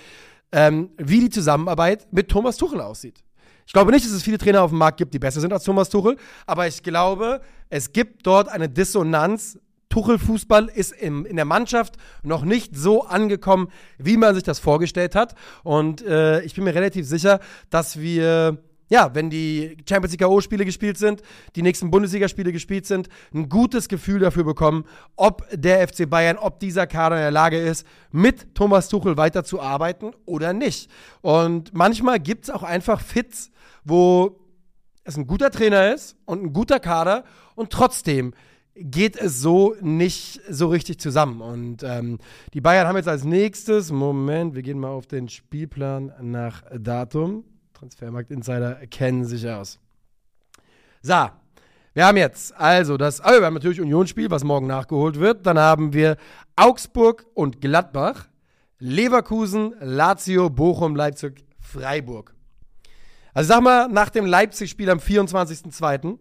ähm, 0.52 0.90
wie 0.96 1.20
die 1.20 1.30
Zusammenarbeit 1.30 2.08
mit 2.12 2.28
Thomas 2.28 2.56
Tuchel 2.56 2.80
aussieht. 2.80 3.22
Ich 3.70 3.72
glaube 3.72 3.92
nicht, 3.92 4.04
dass 4.04 4.10
es 4.10 4.24
viele 4.24 4.36
Trainer 4.36 4.64
auf 4.64 4.70
dem 4.70 4.78
Markt 4.78 4.96
gibt, 4.96 5.14
die 5.14 5.20
besser 5.20 5.40
sind 5.40 5.52
als 5.52 5.62
Thomas 5.62 5.88
Tuchel, 5.88 6.16
aber 6.44 6.66
ich 6.66 6.82
glaube, 6.82 7.40
es 7.68 7.92
gibt 7.92 8.26
dort 8.26 8.48
eine 8.48 8.68
Dissonanz. 8.68 9.60
Tuchel-Fußball 9.90 10.66
ist 10.74 10.90
im, 10.90 11.24
in 11.24 11.36
der 11.36 11.44
Mannschaft 11.44 11.94
noch 12.24 12.42
nicht 12.42 12.76
so 12.76 13.04
angekommen, 13.04 13.68
wie 13.96 14.16
man 14.16 14.34
sich 14.34 14.42
das 14.42 14.58
vorgestellt 14.58 15.14
hat. 15.14 15.36
Und 15.62 16.02
äh, 16.02 16.40
ich 16.40 16.56
bin 16.56 16.64
mir 16.64 16.74
relativ 16.74 17.06
sicher, 17.06 17.38
dass 17.70 18.00
wir 18.00 18.58
ja, 18.90 19.14
wenn 19.14 19.30
die 19.30 19.76
Champions 19.88 20.12
League 20.12 20.20
K.O.-Spiele 20.20 20.64
gespielt 20.64 20.98
sind, 20.98 21.22
die 21.54 21.62
nächsten 21.62 21.90
Bundesligaspiele 21.90 22.52
gespielt 22.52 22.86
sind, 22.86 23.08
ein 23.32 23.48
gutes 23.48 23.88
Gefühl 23.88 24.18
dafür 24.18 24.44
bekommen, 24.44 24.84
ob 25.16 25.46
der 25.52 25.86
FC 25.86 26.10
Bayern, 26.10 26.36
ob 26.36 26.58
dieser 26.58 26.88
Kader 26.88 27.16
in 27.16 27.22
der 27.22 27.30
Lage 27.30 27.58
ist, 27.58 27.86
mit 28.10 28.54
Thomas 28.54 28.88
Tuchel 28.88 29.16
weiterzuarbeiten 29.16 30.10
oder 30.26 30.52
nicht. 30.52 30.90
Und 31.22 31.72
manchmal 31.72 32.18
gibt 32.18 32.44
es 32.44 32.50
auch 32.50 32.64
einfach 32.64 33.00
Fits, 33.00 33.52
wo 33.84 34.40
es 35.04 35.16
ein 35.16 35.26
guter 35.26 35.50
Trainer 35.50 35.94
ist 35.94 36.16
und 36.24 36.42
ein 36.42 36.52
guter 36.52 36.80
Kader 36.80 37.24
und 37.54 37.70
trotzdem 37.70 38.34
geht 38.74 39.16
es 39.16 39.40
so 39.40 39.76
nicht 39.80 40.40
so 40.48 40.68
richtig 40.68 40.98
zusammen. 40.98 41.40
Und 41.40 41.84
ähm, 41.84 42.18
die 42.54 42.60
Bayern 42.60 42.88
haben 42.88 42.96
jetzt 42.96 43.08
als 43.08 43.24
nächstes, 43.24 43.92
Moment, 43.92 44.54
wir 44.56 44.62
gehen 44.62 44.80
mal 44.80 44.88
auf 44.88 45.06
den 45.06 45.28
Spielplan 45.28 46.12
nach 46.20 46.64
Datum. 46.76 47.44
Transfermarkt 47.80 48.30
Insider 48.30 48.74
kennen 48.90 49.24
sich 49.24 49.48
aus. 49.48 49.78
So, 51.00 51.30
wir 51.94 52.04
haben 52.06 52.18
jetzt 52.18 52.54
also 52.54 52.98
das, 52.98 53.22
oh, 53.22 53.30
wir 53.30 53.46
haben 53.46 53.54
natürlich 53.54 53.80
Unionsspiel, 53.80 54.30
was 54.30 54.44
morgen 54.44 54.66
nachgeholt 54.66 55.18
wird. 55.18 55.46
Dann 55.46 55.58
haben 55.58 55.94
wir 55.94 56.18
Augsburg 56.56 57.24
und 57.32 57.62
Gladbach, 57.62 58.28
Leverkusen, 58.80 59.74
Lazio, 59.80 60.50
Bochum, 60.50 60.94
Leipzig, 60.94 61.46
Freiburg. 61.58 62.34
Also 63.32 63.48
sag 63.48 63.62
mal, 63.62 63.88
nach 63.88 64.10
dem 64.10 64.26
Leipzig-Spiel 64.26 64.90
am 64.90 64.98
24.02., 64.98 66.18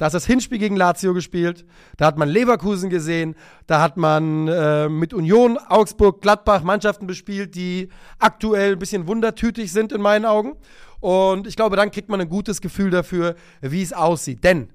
da 0.00 0.06
ist 0.06 0.14
das 0.14 0.24
Hinspiel 0.24 0.56
gegen 0.56 0.76
Lazio 0.76 1.12
gespielt, 1.12 1.66
da 1.98 2.06
hat 2.06 2.16
man 2.16 2.26
Leverkusen 2.26 2.88
gesehen, 2.88 3.34
da 3.66 3.82
hat 3.82 3.98
man 3.98 4.48
äh, 4.48 4.88
mit 4.88 5.12
Union, 5.12 5.58
Augsburg, 5.58 6.22
Gladbach 6.22 6.62
Mannschaften 6.62 7.06
bespielt, 7.06 7.54
die 7.54 7.90
aktuell 8.18 8.72
ein 8.72 8.78
bisschen 8.78 9.06
wundertütig 9.06 9.70
sind 9.70 9.92
in 9.92 10.00
meinen 10.00 10.24
Augen. 10.24 10.56
Und 11.00 11.46
ich 11.46 11.54
glaube, 11.54 11.76
dann 11.76 11.90
kriegt 11.90 12.08
man 12.08 12.18
ein 12.18 12.30
gutes 12.30 12.62
Gefühl 12.62 12.88
dafür, 12.88 13.34
wie 13.60 13.82
es 13.82 13.92
aussieht. 13.92 14.42
Denn 14.42 14.70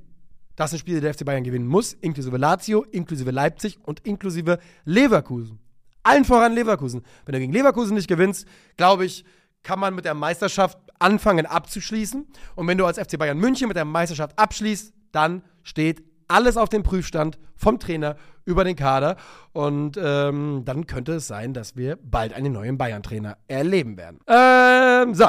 das 0.56 0.70
sind 0.70 0.78
Spiele, 0.78 0.98
die 0.98 1.02
der 1.02 1.16
FC 1.16 1.26
Bayern 1.26 1.44
gewinnen 1.44 1.66
muss, 1.66 1.94
inklusive 1.94 2.38
Lazio, 2.38 2.84
inklusive 2.84 3.32
Leipzig 3.32 3.80
und 3.82 4.02
inklusive 4.02 4.60
Leverkusen. 4.84 5.58
Allen 6.04 6.26
voran 6.26 6.54
Leverkusen. 6.54 7.02
Wenn 7.26 7.34
du 7.34 7.40
gegen 7.40 7.52
Leverkusen 7.52 7.96
nicht 7.96 8.08
gewinnst, 8.08 8.48
glaube 8.78 9.06
ich, 9.06 9.26
kann 9.64 9.80
man 9.80 9.96
mit 9.96 10.06
der 10.06 10.14
Meisterschaft 10.14 10.78
anfangen 11.00 11.48
abzuschließen. 11.48 12.28
Und 12.54 12.68
wenn 12.68 12.78
du 12.78 12.86
als 12.86 13.00
FC 13.00 13.18
Bayern 13.18 13.40
München 13.40 13.68
mit 13.68 13.76
der 13.76 13.86
Meisterschaft 13.86 14.38
abschließt, 14.38 14.94
dann 15.16 15.44
steht 15.64 16.04
alles 16.28 16.58
auf 16.58 16.70
dem 16.70 16.84
Prüfstand 16.84 17.40
vom 17.56 17.80
Trainer 17.80 18.16
über 18.46 18.64
den 18.64 18.76
Kader. 18.76 19.18
Und 19.54 19.98
ähm, 20.02 20.64
dann 20.66 20.88
könnte 20.88 21.14
es 21.14 21.28
sein, 21.28 21.54
dass 21.54 21.76
wir 21.76 21.98
bald 22.02 22.34
einen 22.34 22.54
neuen 22.54 22.78
Bayern-Trainer 22.78 23.38
erleben 23.48 23.98
werden. 23.98 24.20
Ähm, 24.28 25.14
so, 25.14 25.28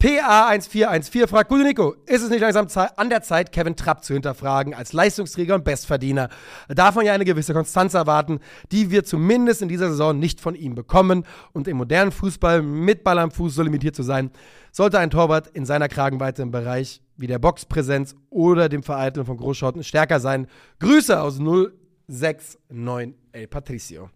PA1414 0.00 1.26
fragt, 1.26 1.48
Gute 1.48 1.64
Nico, 1.64 1.96
ist 2.06 2.22
es 2.22 2.30
nicht 2.30 2.40
langsam 2.40 2.68
an 2.96 3.10
der 3.10 3.22
Zeit, 3.22 3.50
Kevin 3.50 3.74
Trapp 3.74 4.04
zu 4.04 4.14
hinterfragen 4.14 4.72
als 4.72 4.92
Leistungsträger 4.92 5.56
und 5.56 5.64
Bestverdiener? 5.64 6.28
Darf 6.68 6.94
man 6.94 7.04
ja 7.04 7.14
eine 7.14 7.24
gewisse 7.24 7.52
Konstanz 7.52 7.94
erwarten, 7.94 8.38
die 8.70 8.92
wir 8.92 9.04
zumindest 9.04 9.60
in 9.60 9.68
dieser 9.68 9.88
Saison 9.88 10.16
nicht 10.16 10.40
von 10.40 10.54
ihm 10.54 10.76
bekommen. 10.76 11.24
Und 11.52 11.66
im 11.66 11.78
modernen 11.78 12.12
Fußball 12.12 12.62
mit 12.62 13.02
Ball 13.02 13.18
am 13.18 13.32
Fuß 13.32 13.56
so 13.56 13.62
limitiert 13.62 13.96
zu 13.96 14.04
sein, 14.04 14.30
sollte 14.70 15.00
ein 15.00 15.10
Torwart 15.10 15.48
in 15.48 15.66
seiner 15.66 15.88
Kragenweite 15.88 16.42
im 16.42 16.52
Bereich 16.52 17.00
wie 17.18 17.26
der 17.26 17.38
Boxpräsenz 17.38 18.14
oder 18.30 18.68
dem 18.68 18.82
Vereiteln 18.82 19.26
von 19.26 19.36
Großschotten 19.36 19.84
stärker 19.84 20.20
sein. 20.20 20.46
Grüße 20.78 21.20
aus 21.20 21.38
069 21.38 23.14
El 23.32 23.46
Patricio. 23.48 24.08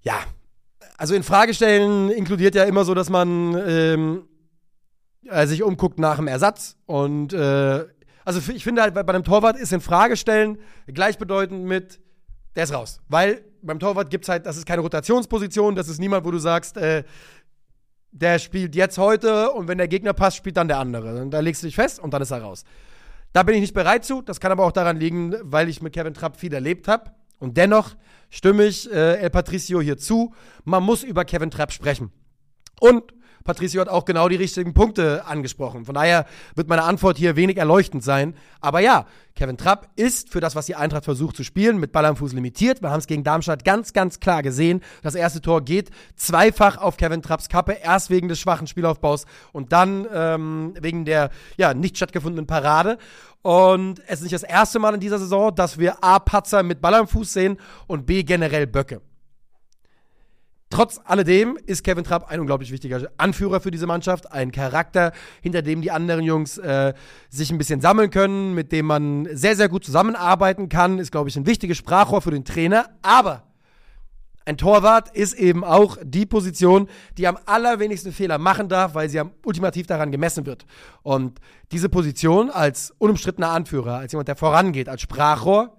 Ja, 0.00 0.24
also 0.96 1.14
in 1.14 1.22
Frage 1.22 1.52
stellen 1.52 2.10
inkludiert 2.10 2.54
ja 2.54 2.64
immer 2.64 2.84
so, 2.84 2.94
dass 2.94 3.10
man 3.10 3.60
ähm, 3.66 4.28
äh, 5.28 5.46
sich 5.46 5.62
umguckt 5.62 5.98
nach 5.98 6.16
dem 6.16 6.28
Ersatz. 6.28 6.76
Und 6.86 7.32
äh, 7.32 7.84
also 8.24 8.52
ich 8.52 8.64
finde 8.64 8.82
halt, 8.82 8.94
bei, 8.94 9.00
einem 9.00 9.24
Torwart 9.24 9.58
ist 9.58 9.72
in 9.72 9.80
Frage 9.80 10.16
stellen 10.16 10.58
gleichbedeutend 10.86 11.64
mit, 11.64 12.00
der 12.54 12.64
ist 12.64 12.72
raus. 12.72 13.00
Weil 13.08 13.44
beim 13.62 13.78
Torwart 13.78 14.10
gibt 14.10 14.24
es 14.24 14.28
halt, 14.28 14.46
das 14.46 14.56
ist 14.56 14.66
keine 14.66 14.82
Rotationsposition, 14.82 15.74
das 15.74 15.88
ist 15.88 15.98
niemand, 15.98 16.24
wo 16.24 16.30
du 16.30 16.38
sagst, 16.38 16.76
äh, 16.76 17.04
der 18.12 18.38
spielt 18.38 18.76
jetzt 18.76 18.98
heute 18.98 19.50
und 19.50 19.68
wenn 19.68 19.78
der 19.78 19.88
Gegner 19.88 20.12
passt, 20.12 20.36
spielt 20.36 20.56
dann 20.56 20.68
der 20.68 20.78
andere. 20.78 21.22
Und 21.22 21.30
da 21.30 21.40
legst 21.40 21.62
du 21.62 21.66
dich 21.66 21.74
fest 21.74 21.98
und 21.98 22.12
dann 22.12 22.22
ist 22.22 22.30
er 22.30 22.42
raus. 22.42 22.64
Da 23.32 23.42
bin 23.42 23.54
ich 23.54 23.62
nicht 23.62 23.74
bereit 23.74 24.04
zu. 24.04 24.20
Das 24.20 24.38
kann 24.38 24.52
aber 24.52 24.64
auch 24.64 24.72
daran 24.72 24.98
liegen, 24.98 25.34
weil 25.42 25.68
ich 25.68 25.80
mit 25.80 25.94
Kevin 25.94 26.12
Trapp 26.14 26.36
viel 26.36 26.52
erlebt 26.52 26.86
habe. 26.86 27.10
Und 27.38 27.56
dennoch 27.56 27.96
stimme 28.30 28.64
ich 28.64 28.90
äh, 28.92 29.16
El 29.16 29.30
Patricio 29.30 29.80
hier 29.80 29.96
zu. 29.96 30.34
Man 30.64 30.82
muss 30.82 31.02
über 31.02 31.24
Kevin 31.24 31.50
Trapp 31.50 31.72
sprechen. 31.72 32.12
Und 32.78 33.14
Patricio 33.44 33.80
hat 33.80 33.88
auch 33.88 34.04
genau 34.04 34.28
die 34.28 34.36
richtigen 34.36 34.74
Punkte 34.74 35.24
angesprochen. 35.26 35.84
Von 35.84 35.94
daher 35.94 36.26
wird 36.54 36.68
meine 36.68 36.84
Antwort 36.84 37.18
hier 37.18 37.36
wenig 37.36 37.56
erleuchtend 37.56 38.02
sein. 38.04 38.34
Aber 38.60 38.80
ja, 38.80 39.06
Kevin 39.34 39.56
Trapp 39.56 39.88
ist 39.96 40.30
für 40.30 40.40
das, 40.40 40.54
was 40.54 40.66
die 40.66 40.74
Eintracht 40.74 41.04
versucht 41.04 41.36
zu 41.36 41.44
spielen, 41.44 41.78
mit 41.78 41.92
Ball 41.92 42.04
am 42.04 42.16
Fuß 42.16 42.32
limitiert. 42.32 42.82
Wir 42.82 42.90
haben 42.90 42.98
es 42.98 43.06
gegen 43.06 43.24
Darmstadt 43.24 43.64
ganz, 43.64 43.92
ganz 43.92 44.20
klar 44.20 44.42
gesehen. 44.42 44.82
Das 45.02 45.14
erste 45.14 45.40
Tor 45.40 45.62
geht 45.62 45.90
zweifach 46.16 46.76
auf 46.76 46.96
Kevin 46.96 47.22
Trapps 47.22 47.48
Kappe. 47.48 47.72
Erst 47.72 48.10
wegen 48.10 48.28
des 48.28 48.38
schwachen 48.38 48.66
Spielaufbaus 48.66 49.24
und 49.52 49.72
dann 49.72 50.06
ähm, 50.12 50.74
wegen 50.80 51.04
der 51.04 51.30
ja, 51.56 51.74
nicht 51.74 51.96
stattgefundenen 51.96 52.46
Parade. 52.46 52.98
Und 53.42 54.00
es 54.06 54.20
ist 54.20 54.22
nicht 54.22 54.34
das 54.34 54.44
erste 54.44 54.78
Mal 54.78 54.94
in 54.94 55.00
dieser 55.00 55.18
Saison, 55.18 55.54
dass 55.54 55.78
wir 55.78 56.04
A. 56.04 56.18
Patzer 56.20 56.62
mit 56.62 56.80
Ball 56.80 56.94
am 56.94 57.08
Fuß 57.08 57.32
sehen 57.32 57.58
und 57.88 58.06
B. 58.06 58.22
generell 58.22 58.66
Böcke. 58.66 59.00
Trotz 60.72 60.98
alledem 61.04 61.58
ist 61.66 61.84
Kevin 61.84 62.02
Trapp 62.02 62.30
ein 62.30 62.40
unglaublich 62.40 62.72
wichtiger 62.72 63.06
Anführer 63.18 63.60
für 63.60 63.70
diese 63.70 63.86
Mannschaft, 63.86 64.32
ein 64.32 64.52
Charakter, 64.52 65.12
hinter 65.42 65.60
dem 65.60 65.82
die 65.82 65.90
anderen 65.90 66.24
Jungs 66.24 66.56
äh, 66.56 66.94
sich 67.28 67.50
ein 67.50 67.58
bisschen 67.58 67.82
sammeln 67.82 68.08
können, 68.08 68.54
mit 68.54 68.72
dem 68.72 68.86
man 68.86 69.28
sehr, 69.36 69.54
sehr 69.54 69.68
gut 69.68 69.84
zusammenarbeiten 69.84 70.70
kann, 70.70 70.98
ist, 70.98 71.12
glaube 71.12 71.28
ich, 71.28 71.36
ein 71.36 71.44
wichtiges 71.44 71.76
Sprachrohr 71.76 72.22
für 72.22 72.30
den 72.30 72.46
Trainer. 72.46 72.86
Aber 73.02 73.42
ein 74.46 74.56
Torwart 74.56 75.14
ist 75.14 75.34
eben 75.34 75.62
auch 75.62 75.98
die 76.02 76.24
Position, 76.24 76.88
die 77.18 77.28
am 77.28 77.36
allerwenigsten 77.44 78.10
Fehler 78.10 78.38
machen 78.38 78.70
darf, 78.70 78.94
weil 78.94 79.10
sie 79.10 79.20
am 79.20 79.32
ultimativ 79.44 79.86
daran 79.86 80.10
gemessen 80.10 80.46
wird. 80.46 80.64
Und 81.02 81.38
diese 81.70 81.90
Position 81.90 82.48
als 82.48 82.94
unumstrittener 82.96 83.50
Anführer, 83.50 83.98
als 83.98 84.12
jemand, 84.12 84.28
der 84.28 84.36
vorangeht, 84.36 84.88
als 84.88 85.02
Sprachrohr, 85.02 85.76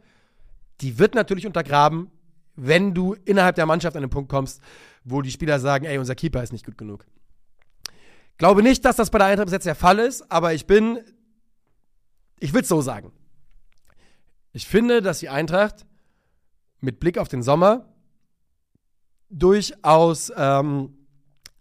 die 0.81 0.99
wird 0.99 1.15
natürlich 1.15 1.47
untergraben, 1.47 2.11
wenn 2.55 2.93
du 2.93 3.15
innerhalb 3.25 3.55
der 3.55 3.65
Mannschaft 3.65 3.95
an 3.95 4.03
den 4.03 4.09
Punkt 4.09 4.29
kommst, 4.29 4.61
wo 5.03 5.21
die 5.21 5.31
Spieler 5.31 5.59
sagen, 5.59 5.85
ey, 5.85 5.97
unser 5.97 6.15
Keeper 6.15 6.43
ist 6.43 6.53
nicht 6.53 6.65
gut 6.65 6.77
genug. 6.77 7.05
Glaube 8.37 8.63
nicht, 8.63 8.85
dass 8.85 8.95
das 8.95 9.09
bei 9.09 9.17
der 9.19 9.27
Eintracht 9.27 9.47
bis 9.47 9.53
jetzt 9.53 9.65
der 9.65 9.75
Fall 9.75 9.99
ist, 9.99 10.31
aber 10.31 10.53
ich 10.53 10.65
bin, 10.65 10.99
ich 12.39 12.53
will 12.53 12.61
es 12.61 12.67
so 12.67 12.81
sagen. 12.81 13.11
Ich 14.53 14.67
finde, 14.67 15.01
dass 15.01 15.19
die 15.19 15.29
Eintracht 15.29 15.85
mit 16.79 16.99
Blick 16.99 17.17
auf 17.17 17.27
den 17.27 17.43
Sommer 17.43 17.93
durchaus 19.29 20.31
ähm, 20.35 21.02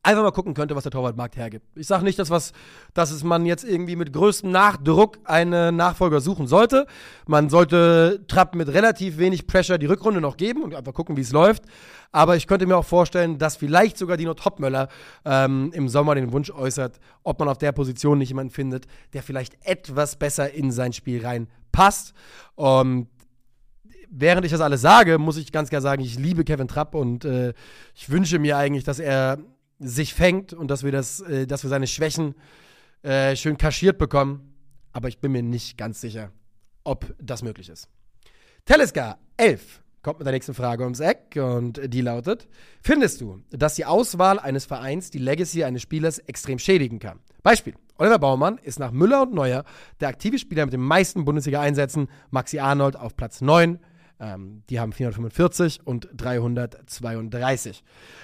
einfach 0.03 0.23
mal 0.23 0.33
gucken 0.33 0.55
könnte, 0.55 0.75
was 0.75 0.83
der 0.83 0.91
Torwartmarkt 0.91 1.37
hergibt. 1.37 1.65
Ich 1.77 1.87
sage 1.87 2.05
nicht, 2.05 2.19
dass, 2.19 2.29
was, 2.29 2.53
dass 2.93 3.13
es 3.13 3.23
man 3.23 3.47
jetzt 3.47 3.63
irgendwie 3.63 3.95
mit 3.95 4.13
größtem 4.13 4.51
Nachdruck 4.51 5.19
einen 5.25 5.77
Nachfolger 5.77 6.21
suchen 6.21 6.49
sollte. 6.49 6.87
Man 7.27 7.49
sollte 7.49 8.25
Trapp 8.27 8.55
mit 8.57 8.69
relativ 8.69 9.19
wenig 9.19 9.47
Pressure 9.47 9.79
die 9.79 9.87
Rückrunde 9.87 10.21
noch 10.21 10.37
geben 10.37 10.65
und 10.65 10.75
einfach 10.75 10.93
gucken, 10.93 11.17
wie 11.17 11.21
es 11.21 11.31
läuft. 11.31 11.63
Aber 12.11 12.37
ich 12.37 12.49
könnte 12.49 12.67
mir 12.67 12.77
auch 12.77 12.85
vorstellen, 12.85 13.39
dass 13.39 13.57
vielleicht 13.57 13.97
sogar 13.97 14.17
Dino 14.17 14.35
Topmöller 14.35 14.89
ähm, 15.25 15.71
im 15.73 15.89
Sommer 15.89 16.17
den 16.17 16.33
Wunsch 16.33 16.51
äußert, 16.51 16.99
ob 17.23 17.39
man 17.39 17.49
auf 17.49 17.59
der 17.59 17.73
Position 17.73 18.19
nicht 18.19 18.31
jemanden 18.31 18.53
findet, 18.53 18.87
der 19.13 19.23
vielleicht 19.23 19.57
etwas 19.65 20.17
besser 20.17 20.53
in 20.53 20.73
sein 20.73 20.93
Spiel 20.93 21.25
reinpasst. 21.25 22.13
Und 22.57 23.07
während 24.11 24.45
ich 24.45 24.53
das 24.53 24.61
alles 24.61 24.81
sage, 24.81 25.19
muss 25.19 25.37
ich 25.37 25.53
ganz 25.53 25.71
klar 25.71 25.81
sagen, 25.81 26.03
ich 26.03 26.19
liebe 26.19 26.45
Kevin 26.45 26.69
Trapp 26.69 26.95
und 26.97 27.25
äh, 27.25 27.55
ich 27.95 28.11
wünsche 28.11 28.41
mir 28.41 28.59
eigentlich, 28.59 28.85
dass 28.85 28.99
er 28.99 29.39
sich 29.83 30.15
fängt 30.15 30.53
und 30.53 30.71
dass 30.71 30.85
wir, 30.85 30.93
das, 30.93 31.21
äh, 31.21 31.47
dass 31.47 31.63
wir 31.63 31.71
seine 31.71 31.87
Schwächen 31.87 32.35
äh, 33.03 33.37
schön 33.37 33.59
kaschiert 33.59 33.99
bekommen. 33.99 34.55
Aber 34.93 35.09
ich 35.09 35.19
bin 35.19 35.33
mir 35.33 35.43
nicht 35.43 35.79
ganz 35.79 36.01
sicher, 36.01 36.31
ob 36.85 37.15
das 37.21 37.43
möglich 37.43 37.69
ist. 37.69 37.89
Teleska 38.65 39.19
11 39.37 39.83
kommt 40.03 40.19
mit 40.19 40.27
der 40.27 40.33
nächsten 40.33 40.55
Frage 40.55 40.85
ums 40.85 41.01
Eck 41.01 41.37
und 41.37 41.81
die 41.93 42.01
lautet: 42.01 42.49
Findest 42.83 43.21
du, 43.21 43.43
dass 43.51 43.75
die 43.75 43.87
Auswahl 43.87 44.39
eines 44.39 44.67
Vereins 44.67 45.11
die 45.11 45.19
Legacy 45.19 45.65
eines 45.65 45.83
Spielers 45.83 46.19
extrem 46.19 46.59
schädigen 46.59 46.99
kann? 46.99 47.21
Beispiel: 47.43 47.75
Oliver 47.99 48.19
Baumann 48.19 48.59
ist 48.59 48.79
nach 48.79 48.91
Müller 48.91 49.23
und 49.23 49.33
Neuer 49.33 49.65
der 50.01 50.09
aktive 50.09 50.39
Spieler 50.39 50.67
mit 50.67 50.73
den 50.73 50.81
meisten 50.81 51.25
Bundesliga-Einsätzen, 51.25 52.09
Maxi 52.31 52.59
Arnold 52.59 52.97
auf 52.97 53.17
Platz 53.17 53.41
9. 53.41 53.79
Ähm, 54.21 54.63
die 54.71 54.79
haben 54.79 54.93
445 54.93 55.87
und 55.87 56.09
332. 56.15 57.83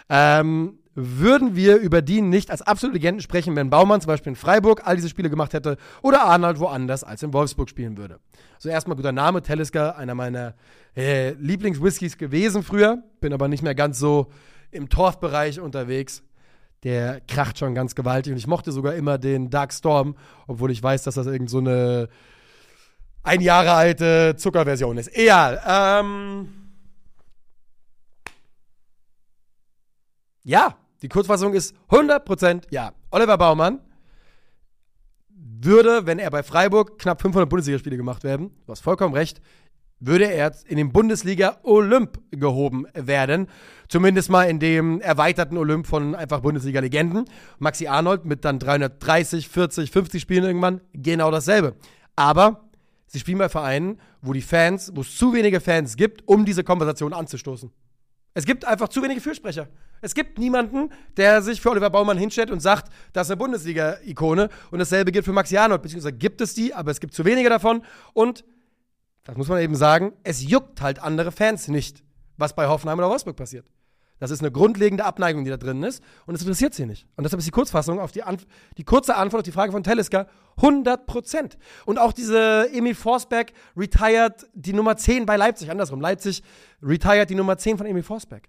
Ähm, 0.09 0.79
würden 1.00 1.55
wir 1.55 1.76
über 1.76 2.02
die 2.02 2.21
nicht 2.21 2.50
als 2.50 2.62
absolute 2.62 2.95
Legenden 2.95 3.23
sprechen, 3.23 3.55
wenn 3.55 3.71
Baumann 3.71 4.00
zum 4.00 4.09
Beispiel 4.09 4.31
in 4.31 4.37
Freiburg 4.37 4.83
all 4.85 4.97
diese 4.97 5.09
Spiele 5.09 5.31
gemacht 5.31 5.55
hätte 5.55 5.76
oder 6.02 6.25
Arnold 6.25 6.59
woanders 6.59 7.05
als 7.05 7.23
in 7.23 7.33
Wolfsburg 7.33 7.71
spielen 7.71 7.97
würde. 7.97 8.19
So 8.59 8.69
erstmal 8.69 8.97
guter 8.97 9.12
Name, 9.12 9.43
Tellisker, 9.43 9.97
einer 9.97 10.17
meiner 10.17 10.55
äh, 10.97 11.35
Lieblingswhiskys 11.35 12.19
gewesen 12.19 12.64
früher, 12.64 13.02
bin 13.21 13.33
aber 13.33 13.47
nicht 13.47 13.62
mehr 13.62 13.76
ganz 13.76 13.99
so 14.00 14.26
im 14.73 14.88
Torfbereich 14.88 15.61
unterwegs. 15.61 16.25
Der 16.83 17.21
kracht 17.21 17.59
schon 17.59 17.75
ganz 17.75 17.95
gewaltig 17.95 18.33
und 18.33 18.38
ich 18.38 18.47
mochte 18.47 18.73
sogar 18.73 18.95
immer 18.95 19.19
den 19.19 19.50
Dark 19.50 19.73
Storm, 19.73 20.17
obwohl 20.49 20.71
ich 20.73 20.83
weiß, 20.83 21.05
dass 21.05 21.14
das 21.14 21.26
irgend 21.26 21.50
so 21.50 21.59
eine 21.59 22.09
ein 23.23 23.40
Jahre 23.40 23.73
alte 23.73 24.35
Zuckerversion 24.37 24.97
ist. 24.97 25.14
Egal. 25.14 25.61
Ähm 25.67 26.49
ja, 30.45 30.76
die 31.02 31.09
Kurzfassung 31.09 31.55
ist 31.55 31.75
100% 31.90 32.64
ja. 32.71 32.93
Oliver 33.11 33.38
Baumann 33.38 33.81
würde, 35.61 36.07
wenn 36.07 36.19
er 36.19 36.31
bei 36.31 36.43
Freiburg 36.43 36.99
knapp 36.99 37.21
500 37.21 37.49
Bundesligaspiele 37.49 37.97
gemacht 37.97 38.25
werden, 38.25 38.50
du 38.67 38.73
hast 38.73 38.81
vollkommen 38.81 39.14
recht, 39.14 39.40
würde 40.00 40.31
er 40.31 40.52
in 40.67 40.76
den 40.76 40.93
Bundesliga 40.93 41.59
Olymp 41.64 42.21
gehoben 42.31 42.87
werden. 42.95 43.49
Zumindest 43.88 44.31
mal 44.31 44.45
in 44.45 44.61
dem 44.61 45.00
erweiterten 45.00 45.57
Olymp 45.57 45.87
von 45.87 46.14
einfach 46.14 46.40
Bundesliga-Legenden. 46.40 47.25
Maxi 47.59 47.88
Arnold 47.88 48.25
mit 48.25 48.45
dann 48.45 48.59
330, 48.59 49.49
40, 49.49 49.90
50 49.90 50.23
Spielen 50.23 50.45
irgendwann 50.45 50.81
genau 50.93 51.31
dasselbe. 51.31 51.75
Aber 52.14 52.69
sie 53.07 53.19
spielen 53.19 53.38
bei 53.38 53.49
Vereinen, 53.49 53.99
wo 54.23 54.33
die 54.33 54.43
Fans, 54.43 54.93
wo 54.95 55.00
es 55.00 55.17
zu 55.17 55.33
wenige 55.33 55.61
Fans 55.61 55.97
gibt, 55.97 56.26
um 56.28 56.45
diese 56.45 56.62
Konversation 56.62 57.12
anzustoßen. 57.12 57.73
Es 58.38 58.45
gibt 58.45 58.64
einfach 58.64 58.88
zu 58.88 59.02
wenige 59.02 59.21
Fürsprecher. 59.21 59.66
Es 60.00 60.14
gibt 60.14 60.38
niemanden, 60.38 60.90
der 61.16 61.42
sich 61.42 61.61
für 61.61 61.71
Oliver 61.71 61.90
Baumann 61.90 62.16
hinstellt 62.16 62.52
und 62.52 62.61
sagt, 62.61 62.88
das 63.12 63.26
ist 63.26 63.33
eine 63.33 63.37
Bundesliga-Ikone. 63.38 64.49
Und 64.71 64.78
dasselbe 64.78 65.11
gilt 65.11 65.25
für 65.25 65.33
Maxi 65.33 65.57
Arnold. 65.57 65.83
Beziehungsweise 65.83 66.12
gibt 66.12 66.40
es 66.40 66.54
die, 66.54 66.73
aber 66.73 66.92
es 66.92 67.00
gibt 67.00 67.14
zu 67.14 67.25
wenige 67.25 67.49
davon. 67.49 67.83
Und, 68.12 68.45
das 69.25 69.37
muss 69.37 69.49
man 69.49 69.61
eben 69.61 69.75
sagen, 69.75 70.12
es 70.23 70.49
juckt 70.49 70.80
halt 70.83 71.00
andere 71.00 71.33
Fans 71.33 71.66
nicht, 71.66 72.04
was 72.37 72.54
bei 72.54 72.68
Hoffenheim 72.68 72.99
oder 72.99 73.09
Wolfsburg 73.09 73.35
passiert. 73.35 73.66
Das 74.18 74.30
ist 74.30 74.40
eine 74.40 74.50
grundlegende 74.50 75.04
Abneigung, 75.04 75.44
die 75.44 75.50
da 75.50 75.56
drin 75.56 75.82
ist. 75.82 76.02
Und 76.26 76.34
es 76.34 76.42
interessiert 76.42 76.75
sie 76.75 76.87
nicht. 76.87 77.06
Und 77.16 77.25
deshalb 77.25 77.38
ist 77.38 77.46
die 77.46 77.52
Kurzfassung 77.52 78.00
auf 78.00 78.12
die, 78.12 78.22
Anf 78.22 78.46
die 78.76 78.84
kurze 78.84 79.16
Antwort 79.16 79.40
auf 79.40 79.44
die 79.44 79.52
Frage 79.52 79.72
von 79.72 79.82
Tellisker 79.82 80.26
100 80.56 81.06
Prozent. 81.06 81.58
Und 81.87 81.98
auch 81.98 82.12
diese 82.12 82.68
Emil 82.72 82.94
Forsberg 82.94 83.52
retired 83.76 84.46
die 84.54 84.72
Nummer 84.72 84.96
10 84.96 85.26
bei 85.26 85.37
Leipzig. 85.37 85.70
Andersrum. 85.70 86.00
Leipzig 86.00 86.42
retired 86.82 87.30
die 87.30 87.34
Nummer 87.34 87.58
10 87.58 87.78
von 87.78 87.87
Emil 87.87 88.02
Forsberg 88.02 88.48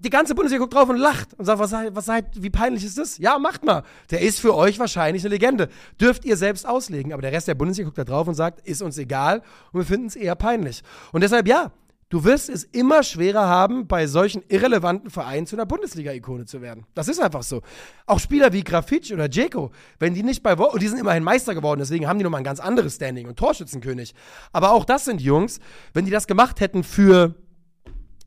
die 0.00 0.10
ganze 0.10 0.34
Bundesliga 0.34 0.62
guckt 0.62 0.74
drauf 0.74 0.88
und 0.88 0.96
lacht 0.96 1.34
und 1.34 1.44
sagt, 1.44 1.58
was 1.58 1.70
seid, 1.70 1.94
was 1.94 2.06
seid, 2.06 2.24
wie 2.42 2.48
peinlich 2.48 2.84
ist 2.84 2.96
das? 2.96 3.18
Ja, 3.18 3.38
macht 3.38 3.64
mal. 3.64 3.82
Der 4.10 4.22
ist 4.22 4.40
für 4.40 4.54
euch 4.54 4.78
wahrscheinlich 4.78 5.22
eine 5.22 5.34
Legende. 5.34 5.68
Dürft 6.00 6.24
ihr 6.24 6.38
selbst 6.38 6.66
auslegen. 6.66 7.12
Aber 7.12 7.20
der 7.20 7.32
Rest 7.32 7.48
der 7.48 7.54
Bundesliga 7.54 7.88
guckt 7.88 7.98
da 7.98 8.04
drauf 8.04 8.26
und 8.26 8.34
sagt, 8.34 8.66
ist 8.66 8.80
uns 8.80 8.96
egal 8.96 9.42
und 9.72 9.80
wir 9.80 9.84
finden 9.84 10.06
es 10.06 10.16
eher 10.16 10.34
peinlich. 10.36 10.82
Und 11.12 11.22
deshalb, 11.22 11.46
ja, 11.46 11.70
du 12.10 12.24
wirst 12.24 12.50
es 12.50 12.64
immer 12.64 13.02
schwerer 13.02 13.48
haben, 13.48 13.86
bei 13.86 14.06
solchen 14.06 14.42
irrelevanten 14.48 15.08
Vereinen 15.08 15.46
zu 15.46 15.56
einer 15.56 15.64
Bundesliga-Ikone 15.64 16.44
zu 16.44 16.60
werden. 16.60 16.84
Das 16.94 17.08
ist 17.08 17.20
einfach 17.20 17.42
so. 17.42 17.62
Auch 18.06 18.20
Spieler 18.20 18.52
wie 18.52 18.62
Grafitsch 18.62 19.12
oder 19.12 19.28
Dzeko, 19.28 19.70
wenn 19.98 20.12
die 20.12 20.22
nicht 20.22 20.42
bei, 20.42 20.58
Wo 20.58 20.64
und 20.64 20.82
die 20.82 20.88
sind 20.88 20.98
immerhin 20.98 21.24
Meister 21.24 21.54
geworden, 21.54 21.80
deswegen 21.80 22.06
haben 22.06 22.18
die 22.18 22.24
nochmal 22.24 22.42
ein 22.42 22.44
ganz 22.44 22.60
anderes 22.60 22.96
Standing 22.96 23.28
und 23.28 23.38
Torschützenkönig. 23.38 24.14
Aber 24.52 24.72
auch 24.72 24.84
das 24.84 25.06
sind 25.06 25.22
Jungs, 25.22 25.60
wenn 25.94 26.04
die 26.04 26.10
das 26.10 26.26
gemacht 26.26 26.60
hätten 26.60 26.84
für 26.84 27.34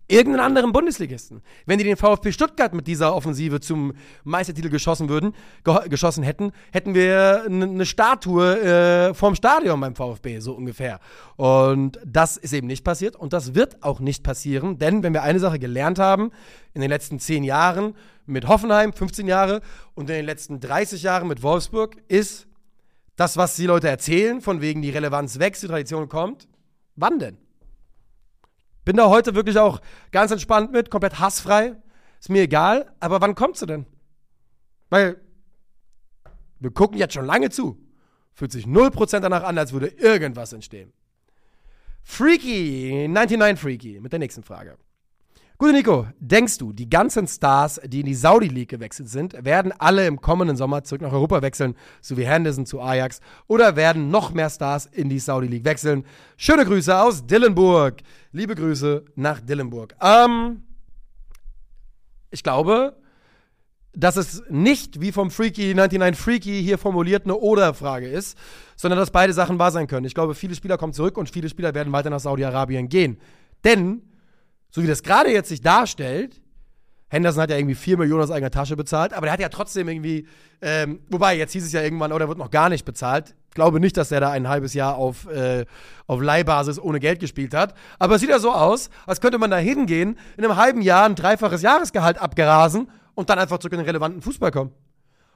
irgendeinen 0.08 0.46
anderen 0.46 0.74
Bundesligisten. 0.74 1.42
Wenn 1.66 1.78
die 1.78 1.86
den 1.86 1.98
VfB 1.98 2.32
Stuttgart 2.32 2.74
mit 2.74 2.88
dieser 2.88 3.16
Offensive 3.16 3.60
zum 3.60 3.94
Meistertitel 4.24 4.70
geschossen 4.70 5.10
würden, 5.10 5.34
ge 5.64 5.88
geschossen 5.90 6.24
hätten, 6.24 6.52
hätten 6.72 6.94
wir 6.94 7.44
eine 7.46 7.86
Statue 7.86 8.62
äh, 8.62 9.14
vorm 9.14 9.36
Stadion 9.36 9.80
beim 9.80 9.96
VfB, 9.96 10.40
so 10.40 10.54
ungefähr. 10.54 11.00
Und 11.38 12.00
das 12.06 12.38
ist 12.38 12.54
eben 12.54 12.68
nicht 12.68 12.84
passiert 12.84 13.16
und 13.16 13.34
das 13.34 13.56
wird 13.56 13.82
auch 13.84 14.00
nicht 14.00 14.24
passieren, 14.24 14.78
denn 14.78 15.04
wenn 15.04 15.14
wir 15.14 15.24
eine 15.24 15.40
Sache 15.40 15.60
gelernt 15.60 16.00
haben 16.00 16.32
in 16.74 16.82
den 16.82 16.90
letzten 16.90 17.20
zehn 17.20 17.44
Jahren 17.44 17.96
mit 18.26 18.48
Hoffenheim, 18.48 18.94
15 18.94 19.28
Jahre 19.28 19.62
und 19.96 20.10
in 20.10 20.16
den 20.16 20.26
letzten 20.26 20.60
30 20.60 21.04
Jahren 21.04 21.28
mit 21.28 21.44
Wolfsburg, 21.44 21.98
ist 22.08 22.48
das, 23.16 23.38
was 23.38 23.56
die 23.56 23.68
Leute 23.68 23.88
erzählen, 23.88 24.42
von 24.42 24.62
wegen 24.62 24.82
die 24.82 24.90
Relevanz 24.90 25.40
wächst, 25.40 25.64
die 25.64 25.68
Tradition 25.68 26.10
kommt. 26.10 26.48
Wann 26.96 27.20
denn? 27.20 27.38
Bin 28.86 28.98
da 28.98 29.10
heute 29.10 29.36
wirklich 29.36 29.58
auch 29.58 29.82
ganz 30.12 30.32
entspannt 30.32 30.72
mit, 30.72 30.90
komplett 30.90 31.20
hassfrei. 31.20 31.76
Ist 32.20 32.30
mir 32.30 32.44
egal, 32.44 32.92
aber 33.00 33.22
wann 33.22 33.36
kommt 33.36 33.58
sie 33.58 33.66
denn? 33.66 33.86
Weil 34.90 35.20
wir 36.60 36.72
gucken 36.72 36.98
jetzt 36.98 37.14
schon 37.14 37.26
lange 37.26 37.50
zu. 37.50 37.78
Fühlt 38.34 38.52
sich 38.52 38.66
0% 38.66 39.20
danach 39.20 39.44
an, 39.44 39.58
als 39.58 39.74
würde 39.74 39.88
irgendwas 39.88 40.54
entstehen. 40.54 40.92
Freaky, 42.04 43.08
99 43.08 43.60
Freaky, 43.60 44.00
mit 44.00 44.12
der 44.12 44.20
nächsten 44.20 44.44
Frage. 44.44 44.78
Gute 45.60 45.74
Nico, 45.74 46.08
denkst 46.20 46.58
du, 46.58 46.74
die 46.74 46.90
ganzen 46.90 47.28
Stars, 47.28 47.80
die 47.86 48.00
in 48.00 48.08
die 48.08 48.16
Saudi 48.16 48.48
League 48.48 48.70
gewechselt 48.70 49.08
sind, 49.08 49.46
werden 49.46 49.72
alle 49.72 50.08
im 50.08 50.20
kommenden 50.20 50.58
Sommer 50.58 50.84
zurück 50.84 51.02
nach 51.02 51.12
Europa 51.12 51.44
wechseln, 51.44 51.76
so 52.02 52.18
wie 52.18 52.26
Henderson 52.26 52.66
zu 52.66 52.82
Ajax, 52.82 53.22
oder 53.48 53.76
werden 53.76 54.10
noch 54.10 54.34
mehr 54.34 54.50
Stars 54.50 54.88
in 54.88 55.10
die 55.10 55.20
Saudi 55.20 55.48
League 55.48 55.64
wechseln? 55.64 56.06
Schöne 56.38 56.66
Grüße 56.66 57.00
aus 57.00 57.28
Dillenburg. 57.28 58.02
Liebe 58.32 58.56
Grüße 58.56 59.06
nach 59.16 59.42
Dillenburg. 59.42 59.96
Ähm, 60.02 60.64
ich 62.32 62.42
glaube, 62.42 62.98
dass 63.96 64.18
es 64.18 64.42
nicht 64.50 65.02
wie 65.02 65.12
vom 65.12 65.30
Freaky 65.30 65.76
99 65.76 66.20
Freaky 66.20 66.64
hier 66.64 66.80
formuliert 66.80 67.26
eine 67.26 67.36
Oder-Frage 67.36 68.08
ist, 68.08 68.38
sondern 68.76 68.98
dass 68.98 69.12
beide 69.12 69.34
Sachen 69.34 69.60
wahr 69.60 69.72
sein 69.72 69.86
können. 69.86 70.08
Ich 70.08 70.16
glaube, 70.16 70.34
viele 70.34 70.56
Spieler 70.56 70.80
kommen 70.80 70.94
zurück 70.94 71.16
und 71.16 71.30
viele 71.30 71.48
Spieler 71.48 71.76
werden 71.76 71.94
weiter 71.94 72.10
nach 72.10 72.20
Saudi-Arabien 72.20 72.90
gehen. 72.90 73.20
Denn 73.64 74.02
so 74.74 74.82
wie 74.82 74.88
das 74.88 75.04
gerade 75.04 75.32
jetzt 75.32 75.50
sich 75.50 75.62
darstellt, 75.62 76.42
Henderson 77.08 77.44
hat 77.44 77.52
ja 77.52 77.58
irgendwie 77.58 77.76
4 77.76 78.00
Millionen 78.00 78.24
aus 78.24 78.32
eigener 78.32 78.50
Tasche 78.50 78.76
bezahlt, 78.76 79.14
aber 79.14 79.28
der 79.28 79.34
hat 79.34 79.40
ja 79.40 79.50
trotzdem 79.50 79.88
irgendwie, 79.88 80.28
ähm, 80.62 81.00
wobei 81.10 81.38
jetzt 81.38 81.54
hieß 81.54 81.64
es 81.64 81.72
ja 81.72 81.84
irgendwann, 81.84 82.12
oh, 82.12 82.18
der 82.18 82.28
wird 82.28 82.40
noch 82.40 82.50
gar 82.50 82.70
nicht 82.70 82.84
bezahlt. 82.84 83.36
Ich 83.50 83.54
glaube 83.54 83.80
nicht, 83.80 83.96
dass 83.98 84.10
der 84.10 84.20
da 84.20 84.32
ein 84.32 84.50
halbes 84.50 84.74
Jahr 84.74 84.96
auf, 84.96 85.28
äh, 85.28 85.66
auf 86.08 86.20
Leihbasis 86.24 86.80
ohne 86.80 87.00
Geld 87.00 87.20
gespielt 87.20 87.54
hat. 87.54 87.76
Aber 88.00 88.16
es 88.16 88.22
sieht 88.22 88.32
ja 88.32 88.40
so 88.40 88.52
aus, 88.52 88.90
als 89.06 89.22
könnte 89.22 89.38
man 89.38 89.52
da 89.52 89.58
hingehen, 89.58 90.18
in 90.38 90.44
einem 90.44 90.58
halben 90.58 90.82
Jahr 90.82 91.06
ein 91.06 91.14
dreifaches 91.14 91.62
Jahresgehalt 91.62 92.18
abgrasen 92.18 92.90
und 93.14 93.30
dann 93.30 93.38
einfach 93.38 93.60
zurück 93.60 93.74
in 93.74 93.80
den 93.80 93.86
relevanten 93.86 94.24
Fußball 94.24 94.50
kommen. 94.50 94.72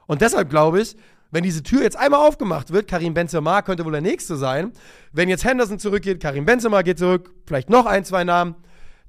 Und 0.08 0.20
deshalb 0.20 0.50
glaube 0.50 0.80
ich, 0.80 0.96
wenn 1.30 1.44
diese 1.44 1.62
Tür 1.62 1.82
jetzt 1.82 1.96
einmal 1.96 2.26
aufgemacht 2.26 2.72
wird, 2.72 2.88
Karim 2.88 3.14
Benzema 3.14 3.62
könnte 3.62 3.84
wohl 3.84 3.92
der 3.92 4.00
Nächste 4.00 4.36
sein. 4.36 4.72
Wenn 5.12 5.28
jetzt 5.28 5.44
Henderson 5.44 5.78
zurückgeht, 5.78 6.20
Karim 6.20 6.44
Benzema 6.44 6.82
geht 6.82 6.98
zurück, 6.98 7.30
vielleicht 7.46 7.70
noch 7.70 7.86
ein, 7.86 8.04
zwei 8.04 8.24
Namen 8.24 8.56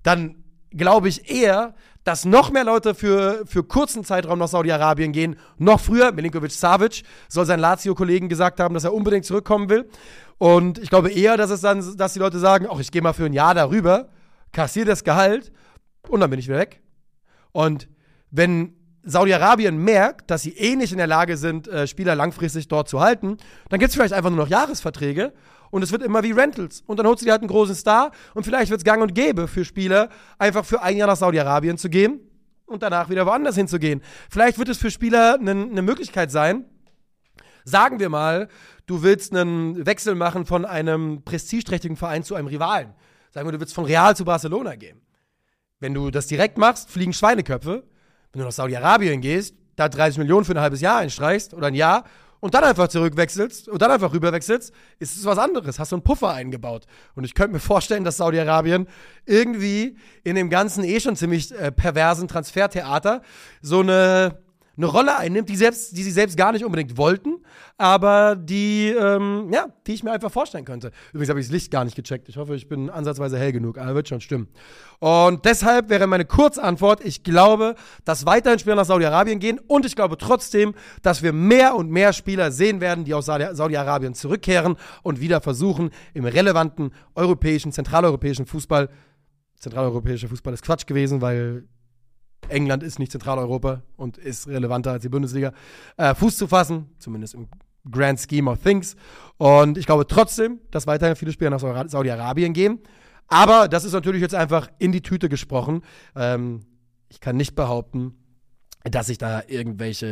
dann 0.03 0.43
glaube 0.71 1.09
ich 1.09 1.29
eher, 1.29 1.73
dass 2.03 2.25
noch 2.25 2.51
mehr 2.51 2.63
Leute 2.63 2.95
für, 2.95 3.43
für 3.45 3.63
kurzen 3.63 4.03
Zeitraum 4.03 4.39
nach 4.39 4.47
Saudi-Arabien 4.47 5.11
gehen. 5.11 5.35
Noch 5.57 5.79
früher, 5.79 6.11
Milinkovic 6.11 6.51
Savic 6.51 7.03
soll 7.27 7.45
seinen 7.45 7.59
Lazio-Kollegen 7.59 8.29
gesagt 8.29 8.59
haben, 8.59 8.73
dass 8.73 8.83
er 8.83 8.93
unbedingt 8.93 9.25
zurückkommen 9.25 9.69
will. 9.69 9.89
Und 10.37 10.79
ich 10.79 10.89
glaube 10.89 11.11
eher, 11.11 11.37
dass 11.37 11.49
es 11.49 11.61
dann, 11.61 11.97
dass 11.97 12.13
die 12.13 12.19
Leute 12.19 12.39
sagen, 12.39 12.67
ach, 12.71 12.79
ich 12.79 12.91
gehe 12.91 13.01
mal 13.01 13.13
für 13.13 13.25
ein 13.25 13.33
Jahr 13.33 13.53
darüber, 13.53 14.09
kassiere 14.51 14.85
das 14.85 15.03
Gehalt 15.03 15.51
und 16.07 16.21
dann 16.21 16.29
bin 16.29 16.39
ich 16.39 16.47
wieder 16.47 16.59
weg. 16.59 16.81
Und 17.51 17.89
wenn 18.31 18.75
Saudi-Arabien 19.03 19.77
merkt, 19.77 20.31
dass 20.31 20.43
sie 20.43 20.55
eh 20.57 20.75
nicht 20.75 20.91
in 20.91 20.97
der 20.97 21.07
Lage 21.07 21.35
sind, 21.35 21.67
äh, 21.67 21.87
Spieler 21.87 22.15
langfristig 22.15 22.67
dort 22.67 22.87
zu 22.87 22.99
halten, 23.01 23.37
dann 23.69 23.79
gibt 23.79 23.89
es 23.89 23.95
vielleicht 23.95 24.13
einfach 24.13 24.29
nur 24.29 24.39
noch 24.39 24.47
Jahresverträge 24.47 25.33
und 25.71 25.83
es 25.83 25.91
wird 25.91 26.03
immer 26.03 26.23
wie 26.23 26.31
Rentals. 26.31 26.83
Und 26.85 26.97
dann 26.97 27.07
holst 27.07 27.21
du 27.21 27.25
dir 27.25 27.31
halt 27.31 27.41
einen 27.41 27.49
großen 27.49 27.75
Star 27.75 28.11
und 28.33 28.43
vielleicht 28.43 28.69
wird 28.69 28.79
es 28.79 28.85
gang 28.85 29.01
und 29.01 29.15
gäbe 29.15 29.47
für 29.47 29.65
Spieler, 29.65 30.09
einfach 30.37 30.65
für 30.65 30.81
ein 30.81 30.97
Jahr 30.97 31.07
nach 31.07 31.17
Saudi-Arabien 31.17 31.77
zu 31.77 31.89
gehen 31.89 32.19
und 32.65 32.83
danach 32.83 33.09
wieder 33.09 33.25
woanders 33.25 33.55
hinzugehen. 33.55 34.01
Vielleicht 34.29 34.57
wird 34.57 34.69
es 34.69 34.77
für 34.77 34.91
Spieler 34.91 35.35
eine 35.39 35.55
ne 35.55 35.81
Möglichkeit 35.81 36.31
sein, 36.31 36.65
sagen 37.63 37.99
wir 37.99 38.09
mal, 38.09 38.47
du 38.85 39.03
willst 39.03 39.35
einen 39.35 39.85
Wechsel 39.85 40.15
machen 40.15 40.45
von 40.45 40.65
einem 40.65 41.23
prestigeträchtigen 41.23 41.97
Verein 41.97 42.23
zu 42.23 42.35
einem 42.35 42.47
Rivalen. 42.47 42.93
Sagen 43.31 43.47
wir, 43.47 43.51
du 43.51 43.59
willst 43.59 43.75
von 43.75 43.85
Real 43.85 44.15
zu 44.15 44.25
Barcelona 44.25 44.75
gehen. 44.75 45.01
Wenn 45.79 45.93
du 45.93 46.09
das 46.09 46.27
direkt 46.27 46.57
machst, 46.57 46.89
fliegen 46.89 47.13
Schweineköpfe. 47.13 47.83
Wenn 48.31 48.39
du 48.39 48.45
nach 48.45 48.51
Saudi-Arabien 48.51 49.21
gehst, 49.21 49.55
da 49.75 49.87
30 49.87 50.17
Millionen 50.17 50.45
für 50.45 50.53
ein 50.53 50.59
halbes 50.59 50.81
Jahr 50.81 50.99
einstreichst 50.99 51.53
oder 51.53 51.67
ein 51.67 51.75
Jahr 51.75 52.03
und 52.39 52.53
dann 52.53 52.63
einfach 52.63 52.87
zurückwechselst 52.87 53.67
und 53.67 53.81
dann 53.81 53.91
einfach 53.91 54.13
rüberwechselst, 54.13 54.73
ist 54.99 55.17
es 55.17 55.25
was 55.25 55.37
anderes. 55.37 55.79
Hast 55.79 55.91
du 55.91 55.97
einen 55.97 56.03
Puffer 56.03 56.33
eingebaut. 56.33 56.85
Und 57.15 57.23
ich 57.23 57.33
könnte 57.33 57.53
mir 57.53 57.59
vorstellen, 57.59 58.03
dass 58.03 58.17
Saudi-Arabien 58.17 58.87
irgendwie 59.25 59.97
in 60.23 60.35
dem 60.35 60.49
ganzen 60.49 60.83
eh 60.83 60.99
schon 60.99 61.15
ziemlich 61.15 61.51
äh, 61.51 61.71
perversen 61.71 62.27
Transfertheater 62.27 63.21
so 63.61 63.81
eine 63.81 64.37
eine 64.79 64.87
Rolle 64.87 65.17
einnimmt, 65.17 65.49
die, 65.49 65.57
selbst, 65.57 65.97
die 65.97 66.03
sie 66.03 66.11
selbst 66.11 66.37
gar 66.37 66.53
nicht 66.53 66.63
unbedingt 66.63 66.97
wollten, 66.97 67.43
aber 67.77 68.37
die, 68.37 68.87
ähm, 68.87 69.49
ja, 69.51 69.67
die 69.85 69.93
ich 69.93 70.03
mir 70.03 70.13
einfach 70.13 70.31
vorstellen 70.31 70.63
könnte. 70.63 70.91
Übrigens 71.11 71.29
habe 71.29 71.41
ich 71.41 71.47
das 71.47 71.51
Licht 71.51 71.69
gar 71.69 71.83
nicht 71.83 71.97
gecheckt. 71.97 72.29
Ich 72.29 72.37
hoffe, 72.37 72.55
ich 72.55 72.69
bin 72.69 72.89
ansatzweise 72.89 73.37
hell 73.37 73.51
genug, 73.51 73.77
aber 73.77 73.93
wird 73.93 74.07
schon 74.07 74.21
stimmen. 74.21 74.47
Und 74.99 75.43
deshalb 75.43 75.89
wäre 75.89 76.07
meine 76.07 76.23
Kurzantwort, 76.23 77.03
ich 77.03 77.23
glaube, 77.23 77.75
dass 78.05 78.25
weiterhin 78.25 78.57
Spieler 78.57 78.77
nach 78.77 78.85
Saudi-Arabien 78.85 79.39
gehen 79.39 79.59
und 79.67 79.85
ich 79.85 79.97
glaube 79.97 80.17
trotzdem, 80.17 80.73
dass 81.01 81.23
wir 81.23 81.33
mehr 81.33 81.75
und 81.75 81.91
mehr 81.91 82.13
Spieler 82.13 82.51
sehen 82.53 82.79
werden, 82.79 83.03
die 83.03 83.13
aus 83.13 83.25
Saudi-Arabien 83.25 84.13
zurückkehren 84.13 84.77
und 85.03 85.19
wieder 85.19 85.41
versuchen, 85.41 85.89
im 86.13 86.23
relevanten 86.23 86.91
europäischen, 87.15 87.73
zentraleuropäischen 87.73 88.45
Fußball 88.45 88.89
zentraleuropäischer 89.59 90.29
Fußball 90.29 90.53
ist 90.53 90.63
Quatsch 90.63 90.85
gewesen, 90.85 91.21
weil 91.21 91.67
England 92.47 92.83
ist 92.83 92.99
nicht 92.99 93.11
Zentraleuropa 93.11 93.83
und 93.97 94.17
ist 94.17 94.47
relevanter 94.47 94.91
als 94.91 95.01
die 95.01 95.09
Bundesliga, 95.09 95.53
äh, 95.97 96.15
Fuß 96.15 96.37
zu 96.37 96.47
fassen, 96.47 96.89
zumindest 96.97 97.33
im 97.33 97.47
Grand 97.89 98.19
Scheme 98.19 98.49
of 98.49 98.59
Things. 98.61 98.95
Und 99.37 99.77
ich 99.77 99.85
glaube 99.85 100.07
trotzdem, 100.07 100.59
dass 100.71 100.87
weiterhin 100.87 101.15
viele 101.15 101.31
Spieler 101.31 101.49
nach 101.51 101.89
Saudi-Arabien 101.89 102.53
gehen. 102.53 102.79
Aber 103.27 103.67
das 103.67 103.85
ist 103.85 103.93
natürlich 103.93 104.21
jetzt 104.21 104.35
einfach 104.35 104.69
in 104.79 104.91
die 104.91 105.01
Tüte 105.01 105.29
gesprochen. 105.29 105.83
Ähm, 106.15 106.61
ich 107.09 107.19
kann 107.19 107.37
nicht 107.37 107.55
behaupten, 107.55 108.15
dass 108.83 109.09
ich 109.09 109.17
da 109.17 109.43
irgendwelche, 109.47 110.07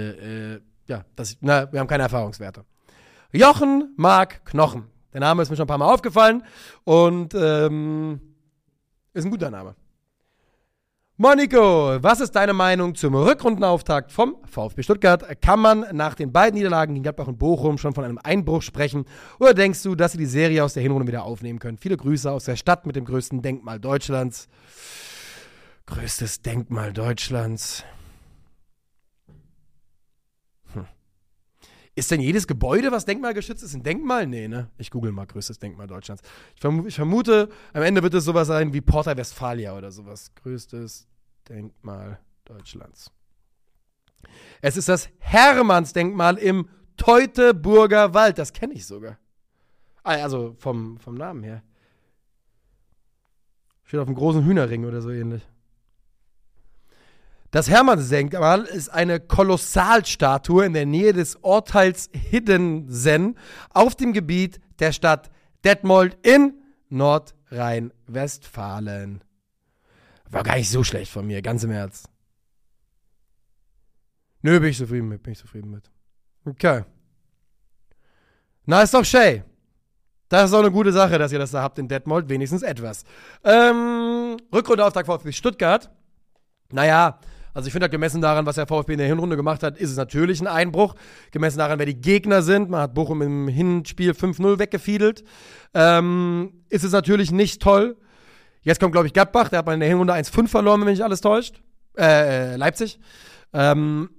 äh, 0.87 0.91
ja, 0.91 1.05
dass 1.15 1.31
ich, 1.31 1.37
na, 1.41 1.71
wir 1.71 1.79
haben 1.79 1.87
keine 1.87 2.03
Erfahrungswerte. 2.03 2.65
Jochen 3.31 3.93
Mark 3.97 4.45
Knochen. 4.45 4.85
Der 5.13 5.21
Name 5.21 5.41
ist 5.41 5.49
mir 5.49 5.55
schon 5.55 5.65
ein 5.65 5.67
paar 5.67 5.77
Mal 5.77 5.91
aufgefallen 5.91 6.43
und 6.83 7.33
ähm, 7.33 8.21
ist 9.13 9.25
ein 9.25 9.31
guter 9.31 9.49
Name. 9.49 9.75
Moniko, 11.19 11.97
was 12.03 12.19
ist 12.19 12.34
deine 12.34 12.53
Meinung 12.53 12.93
zum 12.93 13.15
Rückrundenauftakt 13.15 14.12
vom 14.12 14.36
VfB 14.45 14.84
Stuttgart? 14.84 15.41
Kann 15.41 15.60
man 15.60 15.84
nach 15.93 16.13
den 16.13 16.32
beiden 16.32 16.60
Niederlagen 16.60 16.93
gegen 16.93 17.01
Gladbach 17.01 17.25
und 17.25 17.39
Bochum 17.39 17.80
schon 17.80 17.95
von 17.95 18.03
einem 18.03 18.19
Einbruch 18.21 18.62
sprechen? 18.62 19.06
Oder 19.39 19.56
denkst 19.56 19.82
du, 19.82 19.95
dass 19.95 20.12
sie 20.12 20.19
die 20.19 20.27
Serie 20.27 20.63
aus 20.63 20.75
der 20.75 20.84
Hinrunde 20.84 21.08
wieder 21.08 21.23
aufnehmen 21.23 21.58
können? 21.58 21.80
Viele 21.80 21.97
Grüße 21.97 22.32
aus 22.32 22.43
der 22.43 22.56
Stadt 22.56 22.86
mit 22.86 22.95
dem 22.95 23.06
größten 23.06 23.41
Denkmal 23.41 23.80
Deutschlands. 23.80 24.47
Größtes 25.88 26.43
Denkmal 26.43 26.93
Deutschlands. 26.93 27.84
Ist 31.97 32.12
denn 32.12 32.21
jedes 32.21 32.45
Gebäude, 32.45 32.91
was 32.91 33.05
denkmalgeschützt 33.05 33.63
ist, 33.63 33.73
ein 33.73 33.81
Denkmal? 33.81 34.27
Nee, 34.27 34.47
ne? 34.47 34.69
Ich 34.77 34.91
google 34.91 35.12
mal 35.12 35.25
größtes 35.25 35.57
Denkmal 35.57 35.88
Deutschlands. 35.88 36.21
Ich, 36.53 36.62
verm 36.62 36.86
ich 36.86 36.93
vermute, 36.93 37.49
am 37.73 37.81
Ende 37.81 38.03
wird 38.03 38.13
es 38.13 38.23
sowas 38.23 38.45
sein 38.45 38.71
wie 38.71 38.81
Porta 38.81 39.17
Westfalia 39.17 39.75
oder 39.75 39.89
sowas. 39.89 40.31
Größtes 40.36 41.07
Denkmal 41.49 42.19
Deutschlands. 42.45 43.12
Es 44.62 44.77
ist 44.77 44.89
das 44.89 45.10
Hermannsdenkmal 45.17 46.38
im 46.38 46.69
Teutoburger 46.97 48.13
Wald. 48.13 48.38
Das 48.38 48.53
kenne 48.53 48.75
ich 48.75 48.86
sogar. 48.86 49.17
Ah, 50.03 50.21
also 50.21 50.55
vom, 50.60 50.99
vom 50.99 51.15
Namen 51.15 51.41
her. 51.41 51.63
Steht 53.86 53.99
auf 53.99 54.07
einem 54.07 54.17
großen 54.17 54.45
Hühnerring 54.45 54.86
oder 54.86 55.01
so 55.01 55.10
ähnlich. 55.10 55.41
Das 57.51 57.69
Hermannsdenkmal 57.69 58.63
ist 58.63 58.89
eine 58.89 59.21
Kolossalstatue 59.21 60.65
in 60.65 60.73
der 60.73 60.86
Nähe 60.86 61.13
des 61.13 61.41
Orteils 61.43 62.10
Hiddensen 62.13 63.38
auf 63.69 63.95
dem 63.95 64.12
Gebiet 64.12 64.60
der 64.79 64.91
Stadt 64.91 65.31
Detmold 65.63 66.17
in 66.23 66.55
Nordrhein-Westfalen. 66.89 69.23
War 70.29 70.43
gar 70.43 70.57
nicht 70.57 70.69
so 70.69 70.83
schlecht 70.83 71.10
von 71.12 71.25
mir, 71.25 71.41
ganz 71.41 71.63
im 71.63 71.71
Ernst. 71.71 72.10
Nö, 74.41 74.60
bin 74.60 74.69
ich 74.69 74.77
zufrieden 74.77 75.07
mit, 75.07 75.23
bin 75.23 75.31
ich 75.31 75.39
zufrieden 75.39 75.71
mit. 75.71 75.89
Okay. 76.45 76.83
Na, 78.65 78.81
ist 78.81 78.93
doch 78.93 79.05
Shay. 79.05 79.43
Das 80.27 80.49
ist 80.49 80.53
auch 80.53 80.60
eine 80.60 80.71
gute 80.71 80.91
Sache, 80.91 81.17
dass 81.17 81.31
ihr 81.31 81.39
das 81.39 81.51
da 81.51 81.62
habt 81.62 81.79
in 81.79 81.88
Detmold, 81.88 82.27
wenigstens 82.27 82.62
etwas. 82.62 83.05
Ähm, 83.45 84.36
Rückrundeauftakt 84.53 85.07
VfB 85.07 85.31
Stuttgart. 85.31 85.89
Naja, 86.71 87.21
also 87.57 87.65
ich 87.65 87.73
finde, 87.73 87.89
gemessen 87.89 88.21
daran, 88.21 88.45
was 88.45 88.53
der 88.53 88.67
VfB 88.67 88.93
in 88.93 88.99
der 88.99 89.07
Hinrunde 89.07 89.35
gemacht 89.35 89.63
hat, 89.63 89.79
ist 89.79 89.89
es 89.89 89.97
natürlich 89.97 90.41
ein 90.41 90.45
Einbruch. 90.45 90.93
Gemessen 91.31 91.57
daran, 91.57 91.79
wer 91.79 91.87
die 91.87 91.99
Gegner 91.99 92.43
sind, 92.43 92.69
man 92.69 92.81
hat 92.81 92.93
Bochum 92.93 93.23
im 93.23 93.47
Hinspiel 93.47 94.11
5-0 94.11 94.59
weggefiedelt, 94.59 95.23
ähm, 95.73 96.53
ist 96.69 96.83
es 96.83 96.91
natürlich 96.91 97.31
nicht 97.31 97.59
toll. 97.59 97.97
Jetzt 98.61 98.79
kommt, 98.79 98.91
glaube 98.91 99.07
ich, 99.07 99.13
Gladbach, 99.13 99.49
der 99.49 99.57
hat 99.57 99.65
mal 99.65 99.73
in 99.73 99.79
der 99.79 99.89
Hinrunde 99.89 100.13
1-5 100.13 100.47
verloren, 100.47 100.81
wenn 100.81 100.87
mich 100.87 101.03
alles 101.03 101.19
täuscht. 101.19 101.63
Äh, 101.97 102.53
äh, 102.53 102.55
Leipzig. 102.57 102.99
Ähm, 103.53 104.11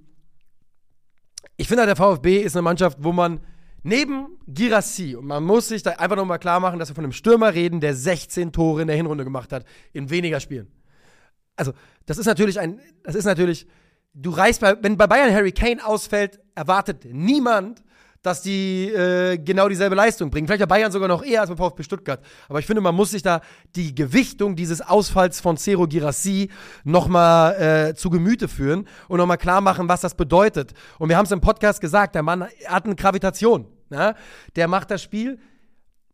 ich 1.55 1.69
finde, 1.69 1.85
der 1.85 1.95
VfB 1.95 2.39
ist 2.41 2.57
eine 2.57 2.63
Mannschaft, 2.63 2.97
wo 2.99 3.13
man 3.13 3.39
neben 3.83 4.37
Girassi, 4.47 5.15
und 5.15 5.27
man 5.27 5.45
muss 5.45 5.69
sich 5.69 5.81
da 5.81 5.91
einfach 5.91 6.17
nochmal 6.17 6.39
klar 6.39 6.59
machen, 6.59 6.77
dass 6.77 6.89
wir 6.89 6.95
von 6.95 7.05
einem 7.05 7.13
Stürmer 7.13 7.53
reden, 7.53 7.79
der 7.79 7.95
16 7.95 8.51
Tore 8.51 8.81
in 8.81 8.87
der 8.87 8.97
Hinrunde 8.97 9.23
gemacht 9.23 9.53
hat, 9.53 9.63
in 9.93 10.09
weniger 10.09 10.41
Spielen. 10.41 10.67
Also, 11.59 11.73
das 12.05 12.17
ist 12.17 12.25
natürlich 12.25 12.57
ein, 12.57 12.79
das 13.03 13.15
ist 13.15 13.25
natürlich, 13.25 13.67
du 14.13 14.29
reißt 14.29 14.61
bei, 14.61 14.81
wenn 14.81 14.95
bei 14.95 15.07
Bayern 15.07 15.33
Harry 15.33 15.51
Kane 15.51 15.85
ausfällt, 15.85 16.39
erwartet 16.55 17.03
niemand, 17.03 17.83
dass 18.21 18.41
die 18.41 18.87
äh, 18.87 19.37
genau 19.37 19.67
dieselbe 19.67 19.95
Leistung 19.95 20.29
bringen. 20.29 20.47
Vielleicht 20.47 20.61
bei 20.61 20.65
Bayern 20.67 20.91
sogar 20.91 21.09
noch 21.09 21.21
eher 21.21 21.41
als 21.41 21.49
beim 21.49 21.57
VfB 21.57 21.83
Stuttgart. 21.83 22.23
Aber 22.47 22.59
ich 22.59 22.65
finde, 22.65 22.81
man 22.81 22.95
muss 22.95 23.11
sich 23.11 23.23
da 23.23 23.41
die 23.75 23.93
Gewichtung 23.93 24.55
dieses 24.55 24.79
Ausfalls 24.79 25.41
von 25.41 25.57
Cero 25.57 25.85
Girassi 25.85 26.49
nochmal 26.85 27.89
äh, 27.89 27.95
zu 27.95 28.09
Gemüte 28.09 28.47
führen 28.47 28.87
und 29.09 29.17
nochmal 29.17 29.37
klar 29.37 29.59
machen, 29.59 29.89
was 29.89 29.99
das 29.99 30.15
bedeutet. 30.15 30.73
Und 30.97 31.09
wir 31.09 31.17
haben 31.17 31.25
es 31.25 31.31
im 31.31 31.41
Podcast 31.41 31.81
gesagt, 31.81 32.15
der 32.15 32.23
Mann 32.23 32.47
hat 32.67 32.85
eine 32.85 32.95
Gravitation. 32.95 33.67
Ne? 33.89 34.15
Der 34.55 34.69
macht 34.69 34.91
das 34.91 35.01
Spiel 35.01 35.39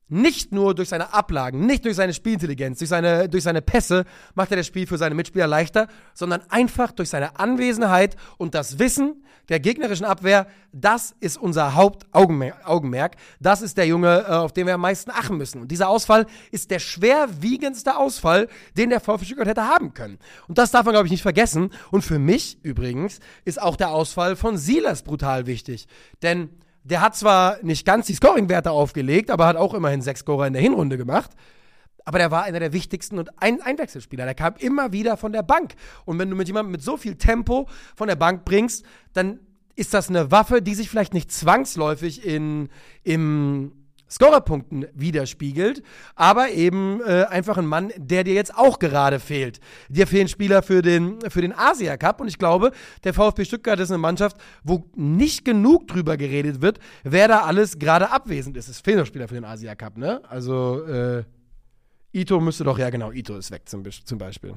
nicht 0.07 0.51
nur 0.51 0.75
durch 0.75 0.89
seine 0.89 1.13
Ablagen, 1.13 1.65
nicht 1.65 1.85
durch 1.85 1.95
seine 1.95 2.13
Spielintelligenz, 2.13 2.79
durch 2.79 2.89
seine, 2.89 3.27
durch 3.27 3.43
seine 3.43 3.61
Pässe 3.61 4.05
macht 4.35 4.51
er 4.51 4.57
das 4.57 4.67
Spiel 4.67 4.85
für 4.85 4.97
seine 4.97 5.15
Mitspieler 5.15 5.47
leichter, 5.47 5.87
sondern 6.13 6.41
einfach 6.49 6.91
durch 6.91 7.09
seine 7.09 7.39
Anwesenheit 7.39 8.15
und 8.37 8.53
das 8.53 8.77
Wissen 8.77 9.23
der 9.49 9.59
gegnerischen 9.59 10.05
Abwehr, 10.05 10.47
das 10.71 11.15
ist 11.19 11.37
unser 11.37 11.75
Hauptaugenmerk. 11.75 13.15
Das 13.39 13.61
ist 13.61 13.77
der 13.77 13.85
Junge, 13.85 14.25
äh, 14.27 14.31
auf 14.31 14.53
den 14.53 14.67
wir 14.67 14.73
am 14.73 14.81
meisten 14.81 15.11
achten 15.11 15.37
müssen. 15.37 15.61
Und 15.61 15.69
dieser 15.69 15.89
Ausfall 15.89 16.25
ist 16.51 16.71
der 16.71 16.79
schwerwiegendste 16.79 17.95
Ausfall, 17.97 18.47
den 18.75 18.89
der 18.89 18.99
VfB 18.99 19.25
Stuttgart 19.25 19.47
hätte 19.47 19.67
haben 19.67 19.93
können. 19.93 20.17
Und 20.47 20.57
das 20.57 20.71
darf 20.71 20.85
man, 20.85 20.93
glaube 20.93 21.07
ich, 21.07 21.11
nicht 21.11 21.21
vergessen. 21.21 21.69
Und 21.91 22.01
für 22.01 22.19
mich 22.19 22.57
übrigens 22.63 23.19
ist 23.45 23.61
auch 23.61 23.75
der 23.75 23.91
Ausfall 23.91 24.35
von 24.35 24.57
Silas 24.57 25.03
brutal 25.03 25.45
wichtig. 25.45 25.87
Denn 26.21 26.49
der 26.85 27.01
hat 27.01 27.15
zwar 27.15 27.57
nicht 27.63 27.83
ganz 27.83 28.05
die 28.05 28.13
Scoring-Werte 28.13 28.69
aufgelegt, 28.69 29.31
aber 29.31 29.47
hat 29.47 29.55
auch 29.55 29.73
immerhin 29.73 30.01
sechs 30.01 30.19
Scorer 30.19 30.45
in 30.45 30.53
der 30.53 30.61
Hinrunde 30.61 30.97
gemacht. 30.97 31.31
Aber 32.05 32.19
der 32.19 32.29
war 32.29 32.43
einer 32.43 32.59
der 32.59 32.73
wichtigsten 32.73 33.17
und 33.17 33.41
ein 33.41 33.59
Einwechselspieler. 33.59 34.25
Der 34.25 34.35
kam 34.35 34.53
immer 34.59 34.93
wieder 34.93 35.17
von 35.17 35.33
der 35.33 35.41
Bank. 35.41 35.73
Und 36.05 36.19
wenn 36.19 36.29
du 36.29 36.35
mit 36.35 36.47
jemandem 36.47 36.71
mit 36.71 36.83
so 36.83 36.95
viel 36.95 37.15
Tempo 37.15 37.67
von 37.95 38.07
der 38.07 38.15
Bank 38.15 38.45
bringst, 38.45 38.85
dann 39.13 39.39
ist 39.75 39.95
das 39.95 40.09
eine 40.09 40.29
Waffe, 40.29 40.61
die 40.61 40.75
sich 40.75 40.87
vielleicht 40.87 41.15
nicht 41.15 41.31
zwangsläufig 41.31 42.23
in, 42.23 42.69
im 43.03 43.71
Scorerpunkten 44.09 44.85
widerspiegelt, 44.93 45.81
aber 46.15 46.49
eben 46.51 47.01
äh, 47.01 47.25
einfach 47.25 47.57
ein 47.57 47.65
Mann, 47.65 47.91
der 47.97 48.23
dir 48.23 48.33
jetzt 48.33 48.55
auch 48.55 48.79
gerade 48.79 49.19
fehlt. 49.19 49.59
Dir 49.89 50.07
fehlen 50.07 50.27
Spieler 50.27 50.61
für 50.61 50.81
den, 50.81 51.19
für 51.29 51.41
den 51.41 51.53
Asia 51.53 51.97
Cup 51.97 52.21
und 52.21 52.27
ich 52.27 52.37
glaube, 52.37 52.71
der 53.03 53.13
VfB 53.13 53.45
Stuttgart 53.45 53.79
ist 53.79 53.89
eine 53.89 53.97
Mannschaft, 53.97 54.37
wo 54.63 54.85
nicht 54.95 55.43
genug 55.45 55.87
drüber 55.87 56.17
geredet 56.17 56.61
wird, 56.61 56.79
wer 57.03 57.27
da 57.27 57.41
alles 57.41 57.79
gerade 57.79 58.11
abwesend 58.11 58.57
ist. 58.57 58.67
Es 58.67 58.79
fehlen 58.79 58.99
noch 58.99 59.05
Spieler 59.05 59.27
für 59.27 59.35
den 59.35 59.45
Asia 59.45 59.75
Cup, 59.75 59.97
ne? 59.97 60.21
Also, 60.29 60.83
äh, 60.85 61.23
Ito 62.13 62.39
müsste 62.39 62.63
doch, 62.63 62.77
ja 62.77 62.89
genau, 62.89 63.11
Ito 63.11 63.35
ist 63.37 63.51
weg 63.51 63.63
zum, 63.67 63.83
zum 63.89 64.17
Beispiel. 64.17 64.53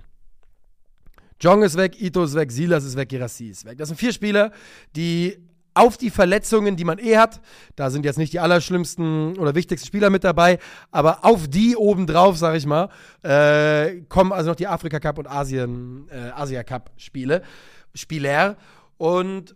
Jong 1.41 1.63
ist 1.63 1.77
weg, 1.77 2.01
Ito 2.01 2.25
ist 2.25 2.35
weg, 2.35 2.51
Silas 2.53 2.85
ist 2.85 2.97
weg, 2.97 3.09
Girassi 3.09 3.49
ist 3.49 3.65
weg. 3.65 3.79
Das 3.79 3.89
sind 3.89 3.97
vier 3.97 4.13
Spieler, 4.13 4.53
die 4.95 5.39
auf 5.79 5.97
die 5.97 6.11
Verletzungen, 6.11 6.77
die 6.77 6.85
man 6.85 6.99
eh 6.99 7.17
hat. 7.17 7.41
Da 7.77 7.91
sind 7.91 8.05
jetzt 8.05 8.19
nicht 8.19 8.33
die 8.33 8.41
allerschlimmsten 8.41 9.38
oder 9.38 9.55
wichtigsten 9.55 9.87
Spieler 9.87 10.11
mit 10.11 10.25
dabei, 10.25 10.59
aber 10.91 11.25
auf 11.25 11.49
die 11.49 11.77
obendrauf, 11.77 12.37
sag 12.37 12.57
ich 12.57 12.67
mal, 12.67 12.88
äh, 13.23 14.03
kommen 14.09 14.33
also 14.33 14.51
noch 14.51 14.57
die 14.57 14.67
Afrika 14.67 15.01
Cup 15.01 15.19
und 15.19 15.29
Asien, 15.29 16.09
äh, 16.11 16.31
Asia 16.35 16.62
Cup 16.62 16.91
Spiele, 16.97 17.43
Spieler. 17.95 18.57
Und 18.97 19.55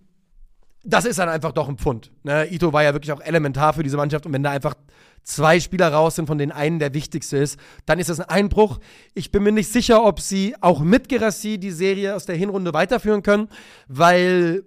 das 0.85 1.05
ist 1.05 1.19
dann 1.19 1.29
einfach 1.29 1.53
doch 1.53 1.69
ein 1.69 1.77
Pfund. 1.77 2.11
Ne? 2.23 2.51
Ito 2.53 2.73
war 2.73 2.83
ja 2.83 2.93
wirklich 2.93 3.13
auch 3.13 3.21
elementar 3.21 3.73
für 3.73 3.83
diese 3.83 3.97
Mannschaft 3.97 4.27
und 4.27 4.33
wenn 4.33 4.43
da 4.43 4.51
einfach 4.51 4.75
zwei 5.23 5.61
Spieler 5.61 5.93
raus 5.93 6.17
sind, 6.17 6.27
von 6.27 6.39
denen 6.39 6.53
einen 6.53 6.79
der 6.79 6.95
wichtigste 6.95 7.37
ist, 7.37 7.59
dann 7.87 7.99
ist 7.99 8.11
das 8.11 8.21
ein 8.21 8.29
Einbruch. 8.29 8.81
Ich 9.15 9.31
bin 9.31 9.45
mir 9.45 9.53
nicht 9.53 9.73
sicher, 9.73 10.05
ob 10.05 10.21
sie 10.21 10.57
auch 10.61 10.81
mit 10.81 11.09
Gerassi 11.09 11.59
die 11.59 11.71
Serie 11.71 12.17
aus 12.17 12.27
der 12.27 12.37
Hinrunde 12.37 12.75
weiterführen 12.75 13.23
können, 13.23 13.49
weil 13.87 14.65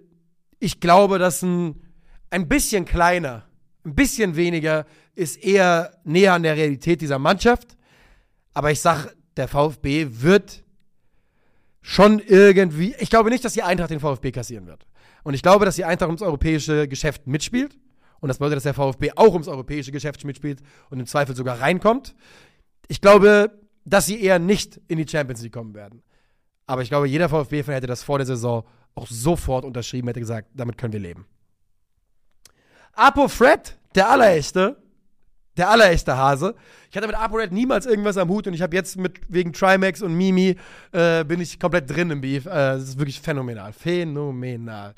ich 0.58 0.80
glaube, 0.80 1.18
dass 1.18 1.42
ein, 1.42 1.82
ein 2.30 2.48
bisschen 2.48 2.84
kleiner, 2.84 3.44
ein 3.84 3.94
bisschen 3.94 4.36
weniger 4.36 4.86
ist 5.14 5.42
eher 5.42 5.98
näher 6.04 6.34
an 6.34 6.42
der 6.42 6.56
Realität 6.56 7.00
dieser 7.00 7.18
Mannschaft. 7.18 7.76
Aber 8.52 8.70
ich 8.70 8.80
sag, 8.80 9.14
der 9.36 9.48
VfB 9.48 10.08
wird 10.10 10.64
schon 11.80 12.18
irgendwie. 12.20 12.94
Ich 12.98 13.10
glaube 13.10 13.30
nicht, 13.30 13.44
dass 13.44 13.54
die 13.54 13.62
Eintracht 13.62 13.90
den 13.90 14.00
VfB 14.00 14.32
kassieren 14.32 14.66
wird. 14.66 14.86
Und 15.22 15.34
ich 15.34 15.42
glaube, 15.42 15.64
dass 15.64 15.76
die 15.76 15.84
Eintracht 15.84 16.08
ums 16.08 16.22
europäische 16.22 16.88
Geschäft 16.88 17.26
mitspielt. 17.26 17.78
Und 18.20 18.28
das 18.28 18.38
bedeutet, 18.38 18.56
dass 18.56 18.62
der 18.64 18.74
VfB 18.74 19.12
auch 19.16 19.32
ums 19.32 19.48
europäische 19.48 19.92
Geschäft 19.92 20.24
mitspielt 20.24 20.62
und 20.90 21.00
im 21.00 21.06
Zweifel 21.06 21.36
sogar 21.36 21.60
reinkommt. 21.60 22.14
Ich 22.88 23.00
glaube, 23.00 23.50
dass 23.84 24.06
sie 24.06 24.20
eher 24.20 24.38
nicht 24.38 24.80
in 24.88 24.98
die 24.98 25.06
Champions 25.08 25.42
League 25.42 25.52
kommen 25.52 25.74
werden. 25.74 26.02
Aber 26.66 26.82
ich 26.82 26.88
glaube, 26.88 27.06
jeder 27.06 27.28
VfB-Fan 27.28 27.74
hätte 27.74 27.86
das 27.86 28.02
vor 28.02 28.18
der 28.18 28.26
Saison 28.26 28.64
auch 28.96 29.06
sofort 29.06 29.64
unterschrieben, 29.64 30.08
hätte 30.08 30.20
gesagt, 30.20 30.48
damit 30.54 30.76
können 30.78 30.92
wir 30.92 31.00
leben. 31.00 31.26
Apo 32.94 33.28
Fred, 33.28 33.76
der 33.94 34.10
allerechte, 34.10 34.76
der 35.56 35.70
allerechte 35.70 36.16
Hase. 36.16 36.54
Ich 36.90 36.96
hatte 36.96 37.06
mit 37.06 37.16
Apo 37.16 37.36
Red 37.36 37.52
niemals 37.52 37.86
irgendwas 37.86 38.16
am 38.16 38.28
Hut 38.28 38.46
und 38.46 38.54
ich 38.54 38.62
habe 38.62 38.74
jetzt 38.74 38.96
mit 38.96 39.20
wegen 39.28 39.52
Trimax 39.52 40.02
und 40.02 40.14
Mimi 40.14 40.56
äh, 40.92 41.24
bin 41.24 41.40
ich 41.40 41.60
komplett 41.60 41.90
drin 41.90 42.10
im 42.10 42.20
Beef. 42.20 42.46
Äh, 42.46 42.50
das 42.50 42.82
ist 42.84 42.98
wirklich 42.98 43.20
phänomenal. 43.20 43.72
Phänomenal. 43.72 44.94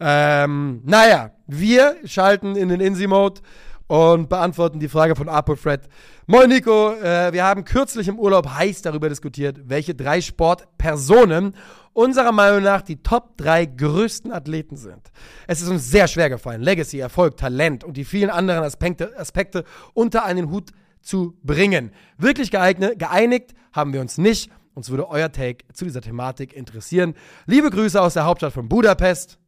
Ähm, 0.00 0.82
naja, 0.84 1.32
wir 1.46 1.96
schalten 2.04 2.54
in 2.54 2.68
den 2.68 2.80
Insi-Mode 2.80 3.40
und 3.88 4.28
beantworten 4.28 4.78
die 4.78 4.88
Frage 4.88 5.16
von 5.16 5.28
Apo 5.28 5.56
Fred. 5.56 5.88
Moin 6.26 6.48
Nico, 6.48 6.92
äh, 6.92 7.32
wir 7.32 7.44
haben 7.44 7.64
kürzlich 7.64 8.08
im 8.08 8.18
Urlaub 8.18 8.48
heiß 8.48 8.82
darüber 8.82 9.08
diskutiert, 9.08 9.58
welche 9.64 9.94
drei 9.94 10.20
Sportpersonen 10.20 11.54
unserer 11.98 12.30
Meinung 12.30 12.62
nach 12.62 12.82
die 12.82 13.02
Top 13.02 13.36
drei 13.36 13.66
größten 13.66 14.30
Athleten 14.30 14.76
sind. 14.76 15.10
Es 15.48 15.60
ist 15.60 15.68
uns 15.68 15.90
sehr 15.90 16.06
schwer 16.06 16.30
gefallen, 16.30 16.62
Legacy, 16.62 17.00
Erfolg, 17.00 17.36
Talent 17.36 17.82
und 17.82 17.96
die 17.96 18.04
vielen 18.04 18.30
anderen 18.30 18.62
Aspekte, 18.62 19.18
Aspekte 19.18 19.64
unter 19.94 20.24
einen 20.24 20.48
Hut 20.48 20.70
zu 21.00 21.36
bringen. 21.42 21.90
Wirklich 22.16 22.52
geeignet, 22.52 23.00
geeinigt 23.00 23.52
haben 23.72 23.92
wir 23.92 24.00
uns 24.00 24.16
nicht. 24.16 24.48
Uns 24.74 24.90
würde 24.90 25.08
euer 25.08 25.32
Take 25.32 25.64
zu 25.72 25.86
dieser 25.86 26.00
Thematik 26.00 26.52
interessieren. 26.52 27.14
Liebe 27.46 27.68
Grüße 27.68 28.00
aus 28.00 28.14
der 28.14 28.26
Hauptstadt 28.26 28.52
von 28.52 28.68
Budapest. 28.68 29.40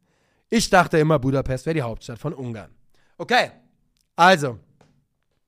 Ich 0.49 0.69
dachte 0.69 0.97
immer, 0.97 1.19
Budapest 1.19 1.65
wäre 1.65 1.75
die 1.75 1.83
Hauptstadt 1.83 2.19
von 2.19 2.33
Ungarn. 2.33 2.71
Okay, 3.17 3.51
also, 4.17 4.59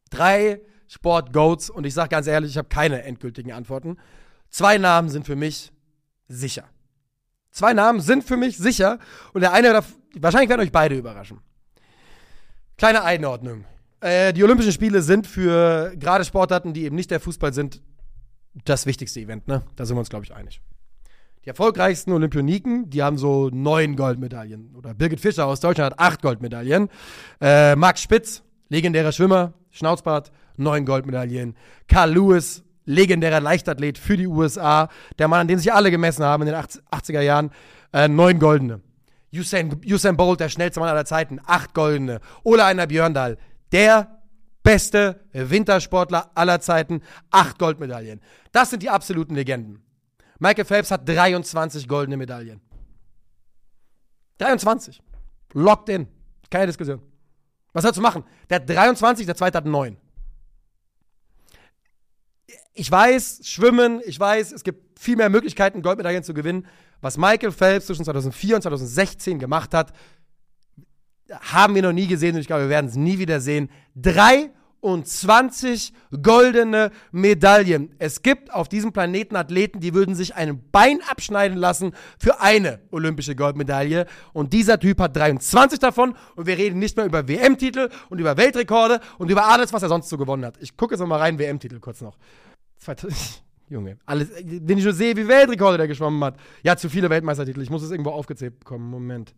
drei 0.10 0.62
Sport-Goats 0.88 1.70
und 1.70 1.86
ich 1.86 1.94
sage 1.94 2.10
ganz 2.10 2.28
ehrlich, 2.28 2.52
ich 2.52 2.58
habe 2.58 2.70
keine 2.70 3.04
endgültigen 3.04 3.52
Antworten. 3.52 3.98
Zwei 4.50 4.78
Namen 4.78 5.10
sind 5.10 5.26
für 5.26 5.36
mich 5.36 5.74
sicher. 6.30 6.64
Zwei 7.54 7.74
Namen 7.74 8.02
sind 8.02 8.26
für 8.26 8.36
mich 8.36 8.58
sicher 8.58 9.00
und 9.32 9.40
der 9.40 9.54
eine, 9.54 9.82
wahrscheinlich 10.16 10.50
werden 10.50 10.62
euch 10.62 10.74
beide 10.74 10.98
überraschen. 10.98 11.40
Kleine 12.78 13.04
Einordnung. 13.04 13.64
Äh, 14.02 14.34
die 14.34 14.44
Olympischen 14.44 14.74
Spiele 14.74 15.02
sind 15.02 15.26
für 15.26 15.94
gerade 15.96 16.26
Sportarten, 16.26 16.74
die 16.74 16.84
eben 16.84 16.98
nicht 16.98 17.12
der 17.12 17.22
Fußball 17.22 17.54
sind, 17.54 17.82
das 18.66 18.86
wichtigste 18.86 19.22
Event, 19.22 19.48
ne? 19.48 19.64
Da 19.78 19.86
sind 19.86 19.96
wir 19.96 20.00
uns, 20.00 20.10
glaube 20.10 20.26
ich, 20.26 20.34
einig. 20.34 20.62
Die 21.46 21.50
erfolgreichsten 21.50 22.12
Olympioniken, 22.12 22.90
die 22.90 23.02
haben 23.02 23.18
so 23.18 23.50
neun 23.50 23.96
Goldmedaillen. 23.96 24.76
Oder 24.76 24.94
Birgit 24.94 25.22
Fischer 25.22 25.46
aus 25.46 25.60
Deutschland 25.62 25.94
hat 25.94 26.00
acht 26.00 26.22
Goldmedaillen. 26.22 26.90
Äh, 27.40 27.76
Max 27.76 28.02
Spitz 28.02 28.44
legendärer 28.74 29.12
Schwimmer, 29.12 29.54
Schnauzbart, 29.70 30.32
neun 30.58 30.86
Goldmedaillen. 30.86 31.56
Carl 31.88 32.12
Lewis, 32.14 32.64
legendärer 32.86 33.40
Leichtathlet 33.40 33.98
für 33.98 34.18
die 34.18 34.28
USA, 34.28 34.90
der 35.20 35.28
Mann, 35.28 35.42
an 35.42 35.48
den 35.48 35.60
sich 35.60 35.72
alle 35.72 35.92
gemessen 35.92 36.24
haben 36.24 36.44
in 36.44 36.54
den 36.54 36.56
80er 36.56 37.22
Jahren, 37.22 37.52
äh, 37.94 38.08
neun 38.08 38.40
goldene. 38.40 38.82
Usain, 39.34 39.82
Usain 39.86 40.16
Bolt, 40.16 40.40
der 40.40 40.50
schnellste 40.50 40.80
Mann 40.80 40.90
aller 40.90 41.06
Zeiten, 41.06 41.40
acht 41.46 41.74
goldene. 41.74 42.20
Ola 42.44 42.68
Einer 42.68 42.88
Björndal, 42.88 43.38
der 43.72 44.20
beste 44.62 45.20
Wintersportler 45.34 46.32
aller 46.36 46.62
Zeiten, 46.62 47.02
acht 47.32 47.60
Goldmedaillen. 47.60 48.22
Das 48.52 48.70
sind 48.70 48.82
die 48.84 48.90
absoluten 48.90 49.36
Legenden. 49.36 49.84
Michael 50.40 50.66
Phelps 50.66 50.92
hat 50.92 51.08
23 51.08 51.88
goldene 51.88 52.18
Medaillen. 52.18 52.62
23. 54.38 55.02
Locked 55.54 55.90
in. 55.90 56.08
Keine 56.50 56.68
Diskussion. 56.68 57.02
Was 57.74 57.84
soll 57.84 57.94
zu 57.94 58.02
machen? 58.02 58.24
Der 58.50 58.56
hat 58.58 58.70
23, 58.70 59.26
der 59.26 59.36
zweite 59.36 59.58
hat 59.58 59.66
9. 59.66 59.98
Ich 62.74 62.90
weiß, 62.90 63.42
Schwimmen, 63.44 64.02
ich 64.06 64.20
weiß, 64.20 64.52
es 64.52 64.64
gibt 64.64 65.00
viel 65.00 65.16
mehr 65.16 65.30
Möglichkeiten, 65.30 65.84
Goldmedaillen 65.84 66.24
zu 66.24 66.34
gewinnen. 66.34 66.66
Was 67.02 67.18
Michael 67.18 67.52
Phelps 67.52 67.86
zwischen 67.86 68.06
2004 68.06 68.56
und 68.56 68.62
2016 68.64 69.38
gemacht 69.38 69.74
hat, 69.74 69.94
haben 71.40 71.76
wir 71.76 71.82
noch 71.84 71.94
nie 71.94 72.08
gesehen 72.08 72.36
und 72.36 72.42
ich 72.42 72.48
glaube, 72.48 72.64
wir 72.64 72.70
werden 72.70 72.88
es 72.88 72.96
nie 72.96 73.20
wieder 73.20 73.40
sehen. 73.40 73.70
23 73.96 75.94
goldene 76.22 76.92
Medaillen. 77.12 77.94
Es 78.00 78.24
gibt 78.24 78.52
auf 78.52 78.70
diesem 78.70 78.92
Planeten 78.92 79.36
Athleten, 79.36 79.80
die 79.80 79.94
würden 79.94 80.16
sich 80.16 80.36
ein 80.36 80.64
Bein 80.72 81.00
abschneiden 81.08 81.58
lassen 81.58 81.94
für 82.18 82.42
eine 82.42 82.80
olympische 82.92 83.36
Goldmedaille. 83.36 84.08
Und 84.34 84.54
dieser 84.54 84.80
Typ 84.80 85.00
hat 85.00 85.16
23 85.16 85.80
davon. 85.80 86.16
Und 86.36 86.48
wir 86.48 86.58
reden 86.58 86.80
nicht 86.80 86.98
mehr 86.98 87.06
über 87.06 87.28
WM-Titel 87.28 87.90
und 88.10 88.20
über 88.20 88.36
Weltrekorde 88.38 89.00
und 89.18 89.30
über 89.30 89.46
alles, 89.46 89.74
was 89.74 89.84
er 89.84 89.90
sonst 89.90 90.10
so 90.10 90.18
gewonnen 90.18 90.46
hat. 90.46 90.58
Ich 90.60 90.76
gucke 90.76 90.96
jetzt 90.96 91.06
mal 91.06 91.20
rein, 91.20 91.38
WM-Titel 91.38 91.80
kurz 91.80 92.02
noch. 92.02 92.18
Junge, 93.70 93.98
alles, 94.06 94.30
wenn 94.44 94.78
ich 94.78 94.84
nur 94.84 94.94
sehe, 94.94 95.16
wie 95.16 95.28
Weltrekorde 95.28 95.78
der 95.78 95.88
geschwommen 95.88 96.24
hat. 96.24 96.38
Ja, 96.64 96.76
zu 96.76 96.90
viele 96.90 97.10
Weltmeistertitel. 97.10 97.62
Ich 97.62 97.70
muss 97.70 97.82
es 97.82 97.92
irgendwo 97.92 98.12
aufgezählt 98.12 98.60
bekommen. 98.60 98.90
Moment. 98.90 99.34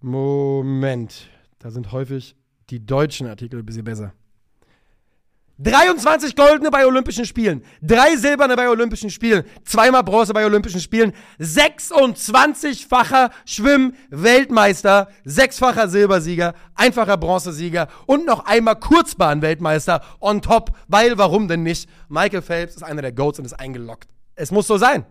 Moment. 0.00 1.28
Da 1.58 1.70
sind 1.70 1.92
häufig 1.92 2.36
die 2.70 2.84
deutschen 2.84 3.26
Artikel 3.26 3.60
ein 3.60 3.66
bisschen 3.66 3.84
besser. 3.84 4.12
23 5.58 6.36
Goldene 6.36 6.70
bei 6.70 6.86
Olympischen 6.86 7.24
Spielen, 7.24 7.62
drei 7.80 8.16
Silberne 8.16 8.56
bei 8.56 8.68
Olympischen 8.68 9.08
Spielen, 9.08 9.44
zweimal 9.64 10.02
Bronze 10.02 10.34
bei 10.34 10.44
Olympischen 10.44 10.80
Spielen, 10.80 11.14
26-facher 11.40 13.30
Schwimm-Weltmeister, 13.46 15.08
sechsfacher 15.24 15.88
Silbersieger, 15.88 16.52
einfacher 16.74 17.16
Bronzesieger 17.16 17.88
und 18.04 18.26
noch 18.26 18.44
einmal 18.44 18.76
Kurzbahn-Weltmeister 18.76 20.02
on 20.20 20.42
top, 20.42 20.76
weil 20.88 21.16
warum 21.16 21.48
denn 21.48 21.62
nicht? 21.62 21.88
Michael 22.10 22.42
Phelps 22.42 22.76
ist 22.76 22.82
einer 22.82 23.00
der 23.00 23.12
Goats 23.12 23.38
und 23.38 23.46
ist 23.46 23.54
eingeloggt. 23.54 24.10
Es 24.34 24.50
muss 24.50 24.66
so 24.66 24.76
sein. 24.76 25.06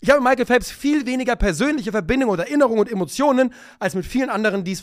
Ich 0.00 0.10
habe 0.10 0.20
mit 0.20 0.28
Michael 0.30 0.46
Phelps 0.46 0.70
viel 0.70 1.06
weniger 1.06 1.34
persönliche 1.34 1.90
Verbindung 1.90 2.30
und 2.30 2.38
Erinnerungen 2.38 2.78
und 2.78 2.92
Emotionen 2.92 3.52
als 3.80 3.96
mit 3.96 4.06
vielen 4.06 4.30
anderen, 4.30 4.62
die 4.62 4.78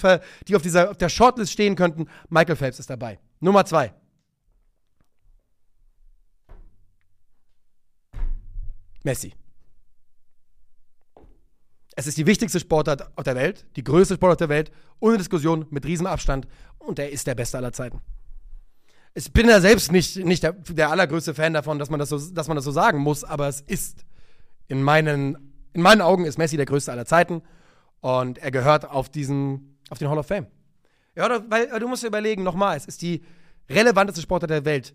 auf, 0.56 0.62
dieser, 0.62 0.92
auf 0.92 0.98
der 0.98 1.08
Shortlist 1.08 1.54
stehen 1.54 1.78
könnten. 1.78 2.08
Michael 2.28 2.58
Phelps 2.58 2.80
ist 2.80 2.90
dabei. 2.90 3.18
Nummer 3.40 3.66
zwei. 3.66 3.94
Messi. 9.06 9.34
Es 11.96 12.08
ist 12.08 12.18
die 12.18 12.26
wichtigste 12.26 12.60
Sportart 12.60 13.18
auf 13.18 13.24
der 13.24 13.36
Welt, 13.36 13.66
die 13.78 13.84
größte 13.84 14.16
Sportart 14.16 14.42
der 14.42 14.50
Welt, 14.50 14.72
ohne 15.00 15.18
Diskussion, 15.18 15.66
mit 15.70 15.86
Riesenabstand 15.86 16.46
und 16.78 17.00
er 17.00 17.10
ist 17.10 17.26
der 17.26 17.36
Beste 17.36 17.58
aller 17.58 17.72
Zeiten. 17.72 18.02
Ich 19.14 19.32
bin 19.32 19.48
ja 19.48 19.62
selbst 19.62 19.94
nicht, 19.94 20.18
nicht 20.18 20.44
der, 20.44 20.52
der 20.52 20.92
allergrößte 20.92 21.34
Fan 21.34 21.54
davon, 21.54 21.80
dass 21.80 21.90
man, 21.90 22.00
das 22.00 22.10
so, 22.10 22.20
dass 22.20 22.50
man 22.50 22.56
das 22.56 22.66
so 22.66 22.72
sagen 22.72 23.00
muss, 23.00 23.24
aber 23.24 23.48
es 23.48 23.62
ist 23.62 24.06
in 24.68 24.84
meinen, 24.84 25.54
in 25.72 25.82
meinen 25.82 26.02
Augen 26.02 26.26
ist 26.26 26.38
Messi 26.38 26.58
der 26.58 26.66
größte 26.66 26.92
aller 26.92 27.06
Zeiten 27.06 27.42
und 28.02 28.40
er 28.40 28.52
gehört 28.52 28.90
auf 28.90 29.08
diesen, 29.08 29.78
auf 29.90 30.00
den 30.00 30.10
Hall 30.10 30.18
of 30.18 30.28
Fame. 30.28 30.48
Ja, 31.16 31.50
weil 31.50 31.80
du 31.80 31.88
musst 31.88 32.04
dir 32.04 32.08
überlegen, 32.08 32.44
nochmal, 32.44 32.76
es 32.76 32.88
ist 32.88 33.02
die 33.02 33.24
relevanteste 33.70 34.22
Sportart 34.22 34.50
der 34.50 34.66
Welt. 34.66 34.94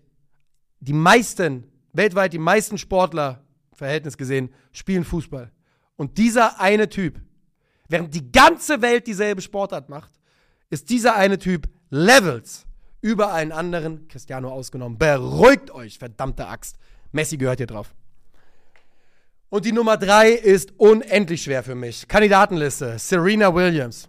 Die 0.81 0.93
meisten, 0.93 1.63
weltweit 1.93 2.33
die 2.33 2.37
meisten 2.37 2.77
Sportler, 2.77 3.43
Verhältnis 3.81 4.15
gesehen, 4.15 4.53
spielen 4.71 5.03
Fußball. 5.03 5.51
Und 5.95 6.19
dieser 6.19 6.59
eine 6.59 6.87
Typ, 6.87 7.19
während 7.89 8.13
die 8.13 8.31
ganze 8.31 8.83
Welt 8.83 9.07
dieselbe 9.07 9.41
Sportart 9.41 9.89
macht, 9.89 10.11
ist 10.69 10.91
dieser 10.91 11.15
eine 11.15 11.39
Typ 11.39 11.67
Levels 11.89 12.67
über 13.01 13.33
einen 13.33 13.51
anderen, 13.51 14.07
Cristiano 14.07 14.49
ausgenommen. 14.51 14.99
Beruhigt 14.99 15.71
euch, 15.71 15.97
verdammte 15.97 16.47
Axt. 16.47 16.77
Messi 17.11 17.37
gehört 17.37 17.57
hier 17.57 17.67
drauf. 17.67 17.95
Und 19.49 19.65
die 19.65 19.71
Nummer 19.71 19.97
drei 19.97 20.29
ist 20.29 20.73
unendlich 20.77 21.41
schwer 21.41 21.63
für 21.63 21.75
mich. 21.75 22.07
Kandidatenliste: 22.07 22.99
Serena 22.99 23.53
Williams. 23.53 24.07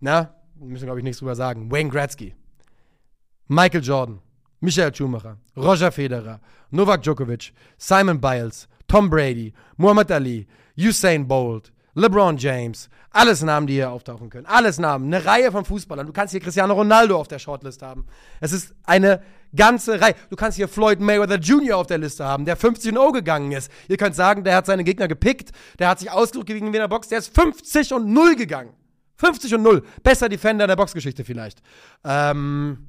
Na, 0.00 0.34
müssen 0.54 0.84
glaube 0.84 1.00
ich 1.00 1.04
nichts 1.04 1.18
drüber 1.18 1.34
sagen. 1.34 1.72
Wayne 1.72 1.88
Gretzky. 1.88 2.34
Michael 3.48 3.82
Jordan. 3.82 4.20
Michael 4.60 4.94
Schumacher. 4.94 5.38
Roger 5.56 5.90
Federer. 5.90 6.40
Novak 6.70 7.02
Djokovic. 7.02 7.52
Simon 7.78 8.20
Biles. 8.20 8.68
Tom 8.88 9.10
Brady. 9.10 9.52
Muhammad 9.76 10.10
Ali. 10.10 10.46
Usain 10.76 11.26
Bolt. 11.26 11.72
LeBron 11.94 12.36
James. 12.36 12.88
Alles 13.10 13.42
Namen, 13.42 13.66
die 13.66 13.74
hier 13.74 13.90
auftauchen 13.90 14.30
können. 14.30 14.46
Alles 14.46 14.78
Namen. 14.78 15.12
Eine 15.12 15.24
Reihe 15.24 15.52
von 15.52 15.64
Fußballern. 15.64 16.06
Du 16.06 16.12
kannst 16.12 16.32
hier 16.32 16.40
Cristiano 16.40 16.72
Ronaldo 16.72 17.18
auf 17.18 17.28
der 17.28 17.38
Shortlist 17.38 17.82
haben. 17.82 18.06
Es 18.40 18.52
ist 18.52 18.74
eine 18.84 19.22
ganze 19.54 20.00
Reihe. 20.00 20.14
Du 20.30 20.36
kannst 20.36 20.56
hier 20.56 20.68
Floyd 20.68 21.00
Mayweather 21.00 21.36
Jr. 21.36 21.76
auf 21.76 21.86
der 21.86 21.98
Liste 21.98 22.24
haben, 22.24 22.46
der 22.46 22.56
50 22.56 22.92
0 22.92 23.12
gegangen 23.12 23.52
ist. 23.52 23.70
Ihr 23.88 23.98
könnt 23.98 24.14
sagen, 24.14 24.44
der 24.44 24.56
hat 24.56 24.66
seine 24.66 24.84
Gegner 24.84 25.08
gepickt, 25.08 25.50
der 25.78 25.88
hat 25.88 25.98
sich 25.98 26.10
ausgesucht 26.10 26.46
gegen 26.46 26.72
Wiener 26.72 26.88
Box, 26.88 27.08
der 27.08 27.18
ist 27.18 27.34
50 27.34 27.92
und 27.92 28.10
0 28.10 28.36
gegangen. 28.36 28.72
50 29.16 29.54
und 29.54 29.62
0. 29.62 29.82
Besser 30.02 30.28
Defender 30.28 30.66
der 30.66 30.76
Boxgeschichte 30.76 31.24
vielleicht. 31.24 31.62
Ähm, 32.04 32.86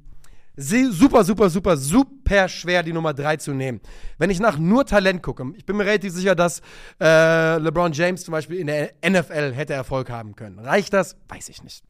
super, 0.55 1.23
super, 1.23 1.49
super, 1.49 1.77
super 1.77 2.47
schwer, 2.47 2.83
die 2.83 2.93
Nummer 2.93 3.13
3 3.13 3.37
zu 3.37 3.53
nehmen. 3.53 3.81
Wenn 4.17 4.29
ich 4.29 4.39
nach 4.39 4.57
nur 4.57 4.85
Talent 4.85 5.23
gucke, 5.23 5.51
ich 5.55 5.65
bin 5.65 5.77
mir 5.77 5.85
relativ 5.85 6.13
sicher, 6.13 6.35
dass 6.35 6.61
äh, 6.99 7.57
LeBron 7.57 7.91
James 7.91 8.23
zum 8.23 8.33
Beispiel 8.33 8.57
in 8.57 8.67
der 8.67 8.93
NFL 9.05 9.53
hätte 9.53 9.73
Erfolg 9.73 10.09
haben 10.09 10.35
können. 10.35 10.59
Reicht 10.59 10.93
das? 10.93 11.15
Weiß 11.27 11.49
ich 11.49 11.63
nicht. 11.63 11.83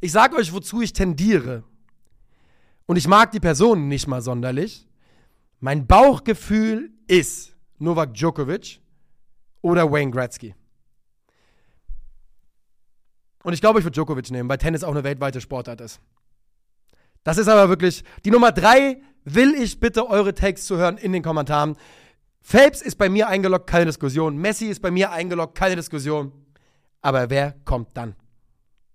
Ich 0.00 0.12
sage 0.12 0.36
euch, 0.36 0.52
wozu 0.52 0.82
ich 0.82 0.92
tendiere 0.92 1.64
und 2.86 2.96
ich 2.96 3.08
mag 3.08 3.32
die 3.32 3.40
Person 3.40 3.88
nicht 3.88 4.06
mal 4.06 4.22
sonderlich. 4.22 4.86
Mein 5.60 5.86
Bauchgefühl 5.86 6.90
ist 7.06 7.56
Novak 7.78 8.14
Djokovic 8.14 8.80
oder 9.62 9.90
Wayne 9.90 10.10
Gretzky. 10.10 10.54
Und 13.42 13.52
ich 13.52 13.60
glaube, 13.60 13.78
ich 13.78 13.84
würde 13.84 13.94
Djokovic 13.94 14.30
nehmen, 14.30 14.48
weil 14.48 14.58
Tennis 14.58 14.84
auch 14.84 14.90
eine 14.90 15.04
weltweite 15.04 15.40
Sportart 15.40 15.80
ist. 15.80 16.00
Das 17.26 17.38
ist 17.38 17.48
aber 17.48 17.68
wirklich 17.68 18.04
die 18.24 18.30
Nummer 18.30 18.52
drei. 18.52 19.02
Will 19.24 19.52
ich 19.54 19.80
bitte 19.80 20.08
eure 20.08 20.32
Takes 20.32 20.64
zu 20.64 20.76
hören 20.76 20.96
in 20.96 21.12
den 21.12 21.24
Kommentaren. 21.24 21.76
Phelps 22.40 22.80
ist 22.80 22.98
bei 22.98 23.08
mir 23.08 23.26
eingeloggt, 23.26 23.66
keine 23.66 23.86
Diskussion. 23.86 24.36
Messi 24.36 24.66
ist 24.66 24.80
bei 24.80 24.92
mir 24.92 25.10
eingeloggt, 25.10 25.56
keine 25.58 25.74
Diskussion. 25.74 26.30
Aber 27.02 27.28
wer 27.28 27.56
kommt 27.64 27.96
dann? 27.96 28.14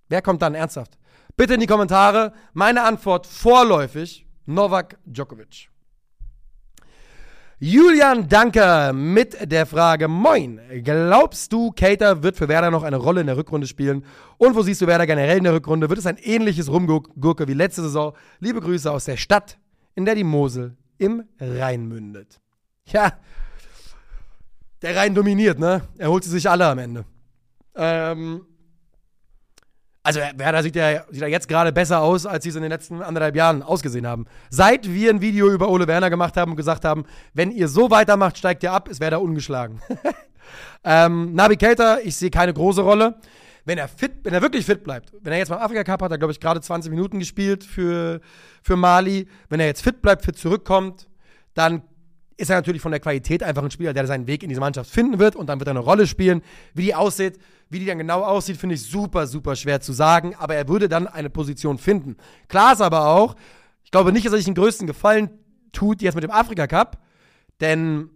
Wer 0.07 0.21
kommt 0.21 0.41
dann 0.41 0.55
ernsthaft? 0.55 0.97
Bitte 1.35 1.55
in 1.55 1.59
die 1.59 1.67
Kommentare. 1.67 2.31
Meine 2.53 2.83
Antwort 2.83 3.27
vorläufig: 3.27 4.25
Novak 4.45 4.97
Djokovic. 5.03 5.69
Julian 7.63 8.27
Danker 8.27 8.91
mit 8.91 9.51
der 9.51 9.67
Frage: 9.67 10.07
Moin, 10.07 10.59
glaubst 10.83 11.53
du, 11.53 11.69
Cater 11.69 12.23
wird 12.23 12.35
für 12.35 12.47
Werder 12.47 12.71
noch 12.71 12.81
eine 12.81 12.95
Rolle 12.95 13.21
in 13.21 13.27
der 13.27 13.37
Rückrunde 13.37 13.67
spielen? 13.67 14.03
Und 14.39 14.55
wo 14.55 14.63
siehst 14.63 14.81
du 14.81 14.87
Werder 14.87 15.05
generell 15.05 15.37
in 15.37 15.43
der 15.43 15.53
Rückrunde? 15.53 15.87
Wird 15.87 15.99
es 15.99 16.07
ein 16.07 16.17
ähnliches 16.17 16.71
Rumgurke 16.71 17.47
wie 17.47 17.53
letzte 17.53 17.83
Saison? 17.83 18.13
Liebe 18.39 18.61
Grüße 18.61 18.91
aus 18.91 19.05
der 19.05 19.15
Stadt, 19.15 19.59
in 19.93 20.05
der 20.05 20.15
die 20.15 20.23
Mosel 20.23 20.75
im 20.97 21.23
Rhein 21.39 21.87
mündet. 21.87 22.41
Ja, 22.87 23.13
der 24.81 24.95
Rhein 24.95 25.13
dominiert, 25.13 25.59
ne? 25.59 25.83
Er 25.99 26.09
holt 26.09 26.23
sie 26.23 26.31
sich 26.31 26.49
alle 26.49 26.65
am 26.65 26.79
Ende. 26.79 27.05
Ähm, 27.75 28.41
also 30.03 30.19
Werder 30.19 30.63
sieht 30.63 30.75
ja, 30.75 31.03
sieht 31.09 31.21
jetzt 31.21 31.47
gerade 31.47 31.71
besser 31.71 32.01
aus, 32.01 32.25
als 32.25 32.43
sie 32.43 32.49
es 32.49 32.55
in 32.55 32.63
den 32.63 32.71
letzten 32.71 33.01
anderthalb 33.01 33.35
Jahren 33.35 33.61
ausgesehen 33.61 34.07
haben. 34.07 34.25
Seit 34.49 34.91
wir 34.91 35.11
ein 35.11 35.21
Video 35.21 35.49
über 35.49 35.69
Ole 35.69 35.87
Werner 35.87 36.09
gemacht 36.09 36.37
haben 36.37 36.51
und 36.51 36.57
gesagt 36.57 36.85
haben, 36.85 37.05
wenn 37.33 37.51
ihr 37.51 37.67
so 37.67 37.91
weitermacht, 37.91 38.37
steigt 38.37 38.63
ihr 38.63 38.71
ab, 38.71 38.89
ist 38.89 38.99
Werder 38.99 39.21
ungeschlagen. 39.21 39.79
ähm, 40.83 41.33
Nabi 41.33 41.57
Keita, 41.57 41.99
ich 41.99 42.15
sehe 42.15 42.31
keine 42.31 42.53
große 42.53 42.81
Rolle. 42.81 43.19
Wenn 43.63 43.77
er 43.77 43.87
fit, 43.87 44.11
wenn 44.23 44.33
er 44.33 44.41
wirklich 44.41 44.65
fit 44.65 44.83
bleibt, 44.83 45.13
wenn 45.21 45.33
er 45.33 45.39
jetzt 45.39 45.49
beim 45.49 45.59
Afrika 45.59 45.83
Cup 45.83 46.01
hat, 46.01 46.05
hat 46.05 46.11
er, 46.13 46.17
glaube 46.17 46.31
ich, 46.31 46.39
gerade 46.39 46.61
20 46.61 46.89
Minuten 46.89 47.19
gespielt 47.19 47.63
für, 47.63 48.21
für 48.63 48.75
Mali. 48.75 49.27
Wenn 49.49 49.59
er 49.59 49.67
jetzt 49.67 49.83
fit 49.83 50.01
bleibt, 50.01 50.25
fit 50.25 50.35
zurückkommt, 50.35 51.07
dann 51.53 51.83
ist 52.37 52.49
er 52.49 52.55
natürlich 52.55 52.81
von 52.81 52.91
der 52.91 52.99
Qualität 52.99 53.43
einfach 53.43 53.63
ein 53.63 53.71
Spieler, 53.71 53.93
der 53.93 54.07
seinen 54.07 54.27
Weg 54.27 54.43
in 54.43 54.49
diese 54.49 54.61
Mannschaft 54.61 54.89
finden 54.89 55.19
wird 55.19 55.35
und 55.35 55.47
dann 55.47 55.59
wird 55.59 55.67
er 55.67 55.71
eine 55.71 55.79
Rolle 55.79 56.07
spielen. 56.07 56.41
Wie 56.73 56.83
die 56.83 56.95
aussieht, 56.95 57.37
wie 57.69 57.79
die 57.79 57.85
dann 57.85 57.97
genau 57.97 58.23
aussieht, 58.23 58.57
finde 58.57 58.75
ich 58.75 58.83
super, 58.83 59.27
super 59.27 59.55
schwer 59.55 59.81
zu 59.81 59.93
sagen, 59.93 60.35
aber 60.35 60.55
er 60.55 60.67
würde 60.67 60.89
dann 60.89 61.07
eine 61.07 61.29
Position 61.29 61.77
finden. 61.77 62.17
Klar 62.47 62.73
ist 62.73 62.81
aber 62.81 63.07
auch, 63.07 63.35
ich 63.83 63.91
glaube 63.91 64.11
nicht, 64.11 64.25
dass 64.25 64.33
er 64.33 64.37
sich 64.37 64.45
den 64.45 64.55
größten 64.55 64.87
Gefallen 64.87 65.29
tut 65.71 66.01
jetzt 66.01 66.15
mit 66.15 66.23
dem 66.23 66.31
Afrika 66.31 66.67
Cup, 66.67 66.97
denn 67.59 68.09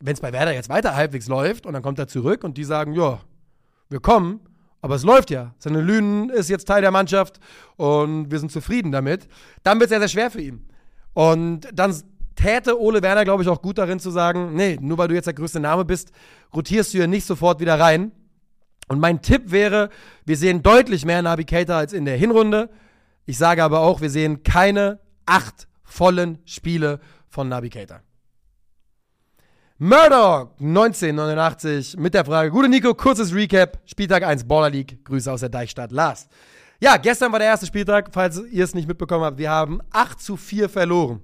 wenn 0.00 0.14
es 0.14 0.20
bei 0.20 0.32
Werder 0.32 0.52
jetzt 0.52 0.68
weiter 0.68 0.94
halbwegs 0.94 1.26
läuft 1.26 1.66
und 1.66 1.72
dann 1.72 1.82
kommt 1.82 1.98
er 1.98 2.08
zurück 2.08 2.44
und 2.44 2.56
die 2.56 2.64
sagen, 2.64 2.92
ja, 2.92 3.20
wir 3.88 4.00
kommen, 4.00 4.40
aber 4.82 4.94
es 4.94 5.04
läuft 5.04 5.30
ja. 5.30 5.54
Seine 5.58 5.80
Lünen 5.80 6.30
ist 6.30 6.48
jetzt 6.48 6.66
Teil 6.66 6.82
der 6.82 6.90
Mannschaft 6.90 7.40
und 7.76 8.30
wir 8.30 8.38
sind 8.38 8.52
zufrieden 8.52 8.92
damit. 8.92 9.26
Dann 9.62 9.80
wird 9.80 9.86
es 9.86 9.90
sehr, 9.90 10.00
sehr 10.00 10.08
schwer 10.08 10.30
für 10.30 10.40
ihn. 10.40 10.68
Und 11.12 11.68
dann 11.72 11.94
täte 12.36 12.80
Ole 12.80 13.02
Werner, 13.02 13.24
glaube 13.24 13.42
ich, 13.42 13.48
auch 13.48 13.60
gut 13.60 13.78
darin 13.78 13.98
zu 13.98 14.10
sagen, 14.10 14.54
nee, 14.54 14.78
nur 14.80 14.98
weil 14.98 15.08
du 15.08 15.14
jetzt 15.14 15.26
der 15.26 15.34
größte 15.34 15.58
Name 15.58 15.84
bist, 15.84 16.12
rotierst 16.54 16.94
du 16.94 16.98
ja 16.98 17.06
nicht 17.06 17.26
sofort 17.26 17.58
wieder 17.58 17.80
rein. 17.80 18.12
Und 18.88 19.00
mein 19.00 19.20
Tipp 19.20 19.50
wäre, 19.50 19.90
wir 20.24 20.36
sehen 20.36 20.62
deutlich 20.62 21.04
mehr 21.04 21.22
Navigator 21.22 21.74
als 21.74 21.92
in 21.92 22.04
der 22.04 22.16
Hinrunde. 22.16 22.70
Ich 23.24 23.38
sage 23.38 23.64
aber 23.64 23.80
auch, 23.80 24.00
wir 24.00 24.10
sehen 24.10 24.44
keine 24.44 25.00
acht 25.24 25.66
vollen 25.82 26.38
Spiele 26.44 27.00
von 27.28 27.48
Navigator. 27.48 28.00
Murdoch 29.78 30.52
1989 30.60 31.96
mit 31.98 32.14
der 32.14 32.24
Frage, 32.24 32.50
gute 32.50 32.68
Nico, 32.68 32.94
kurzes 32.94 33.34
Recap, 33.34 33.80
Spieltag 33.84 34.22
1 34.22 34.44
Baller 34.44 34.70
League, 34.70 35.04
Grüße 35.04 35.30
aus 35.30 35.40
der 35.40 35.48
Deichstadt, 35.48 35.90
Lars. 35.90 36.28
Ja, 36.80 36.96
gestern 36.96 37.32
war 37.32 37.40
der 37.40 37.48
erste 37.48 37.66
Spieltag, 37.66 38.10
falls 38.12 38.40
ihr 38.50 38.64
es 38.64 38.74
nicht 38.74 38.88
mitbekommen 38.88 39.24
habt, 39.24 39.38
wir 39.38 39.50
haben 39.50 39.80
8 39.90 40.20
zu 40.20 40.36
4 40.36 40.68
verloren 40.68 41.20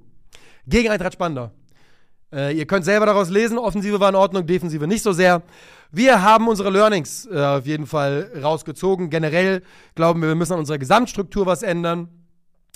gegen 0.66 0.90
Eintracht 0.90 1.14
Spandau. 1.14 1.51
Äh, 2.33 2.57
ihr 2.57 2.66
könnt 2.66 2.85
selber 2.85 3.07
daraus 3.07 3.29
lesen, 3.29 3.59
Offensive 3.59 4.01
war 4.01 4.09
in 4.09 4.14
Ordnung, 4.14 4.46
Defensive 4.46 4.87
nicht 4.87 5.03
so 5.03 5.12
sehr. 5.12 5.42
Wir 5.90 6.22
haben 6.22 6.48
unsere 6.48 6.70
Learnings 6.70 7.29
äh, 7.31 7.38
auf 7.38 7.66
jeden 7.66 7.87
Fall 7.87 8.31
rausgezogen. 8.42 9.11
Generell 9.11 9.62
glauben 9.94 10.22
wir, 10.22 10.29
wir 10.29 10.35
müssen 10.35 10.55
an 10.55 10.61
unserer 10.61 10.79
Gesamtstruktur 10.79 11.44
was 11.44 11.62
ändern. 11.62 12.09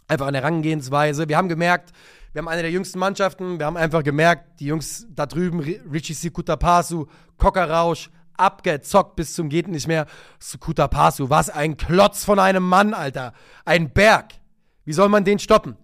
Einfach 0.09 0.27
an 0.27 0.35
der 0.35 0.43
Herangehensweise. 0.43 1.29
Wir 1.29 1.39
haben 1.39 1.49
gemerkt, 1.49 1.93
wir 2.33 2.41
haben 2.41 2.49
eine 2.49 2.61
der 2.61 2.71
jüngsten 2.71 2.99
Mannschaften. 2.99 3.59
Wir 3.59 3.65
haben 3.65 3.79
einfach 3.79 4.05
gemerkt, 4.05 4.61
die 4.61 4.67
Jungs 4.67 5.07
da 5.09 5.25
drüben, 5.25 5.61
Richie 5.91 6.13
Sikutapasu, 6.13 7.07
Rausch, 7.43 8.11
abgezockt 8.37 9.17
bis 9.17 9.33
zum 9.33 9.49
geht 9.49 9.69
nicht 9.69 9.89
mehr. 9.89 10.05
Sikutapasu, 10.39 11.31
was 11.31 11.49
ein 11.49 11.79
Klotz 11.79 12.25
von 12.25 12.39
einem 12.39 12.63
Mann, 12.63 12.93
Alter. 12.93 13.33
Ein 13.65 13.91
Berg. 13.91 14.35
Wie 14.85 14.93
soll 14.93 15.09
man 15.09 15.25
den 15.25 15.39
stoppen? 15.39 15.77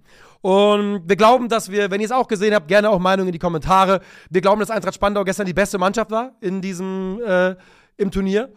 Und 0.43 1.09
wir 1.09 1.17
glauben, 1.17 1.49
dass 1.49 1.71
wir, 1.71 1.91
wenn 1.91 2.01
ihr 2.01 2.07
es 2.07 2.13
auch 2.13 2.27
gesehen 2.27 2.53
habt, 2.53 2.67
gerne 2.69 2.91
auch 2.91 2.99
Meinung 2.99 3.27
in 3.27 3.33
die 3.33 3.39
Kommentare. 3.39 4.01
Wir 4.29 4.41
glauben, 4.41 4.61
dass 4.61 4.71
Eintracht 4.71 4.95
Spandau 4.95 5.25
gestern 5.25 5.47
die 5.47 5.55
beste 5.55 5.79
Mannschaft 5.79 6.11
war 6.11 6.33
in 6.41 6.61
diesem, 6.61 7.21
äh, 7.25 7.55
im 7.97 8.11
Turnier. 8.11 8.53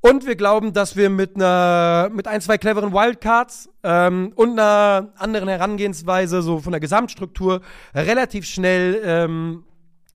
Und 0.00 0.26
wir 0.26 0.36
glauben, 0.36 0.72
dass 0.72 0.96
wir 0.96 1.10
mit, 1.10 1.34
einer, 1.34 2.10
mit 2.12 2.28
ein, 2.28 2.40
zwei 2.40 2.58
cleveren 2.58 2.92
Wildcards 2.92 3.70
ähm, 3.82 4.32
und 4.36 4.52
einer 4.52 5.12
anderen 5.16 5.48
Herangehensweise, 5.48 6.42
so 6.42 6.60
von 6.60 6.72
der 6.72 6.80
Gesamtstruktur, 6.80 7.62
relativ 7.94 8.44
schnell, 8.44 9.00
ähm, 9.02 9.64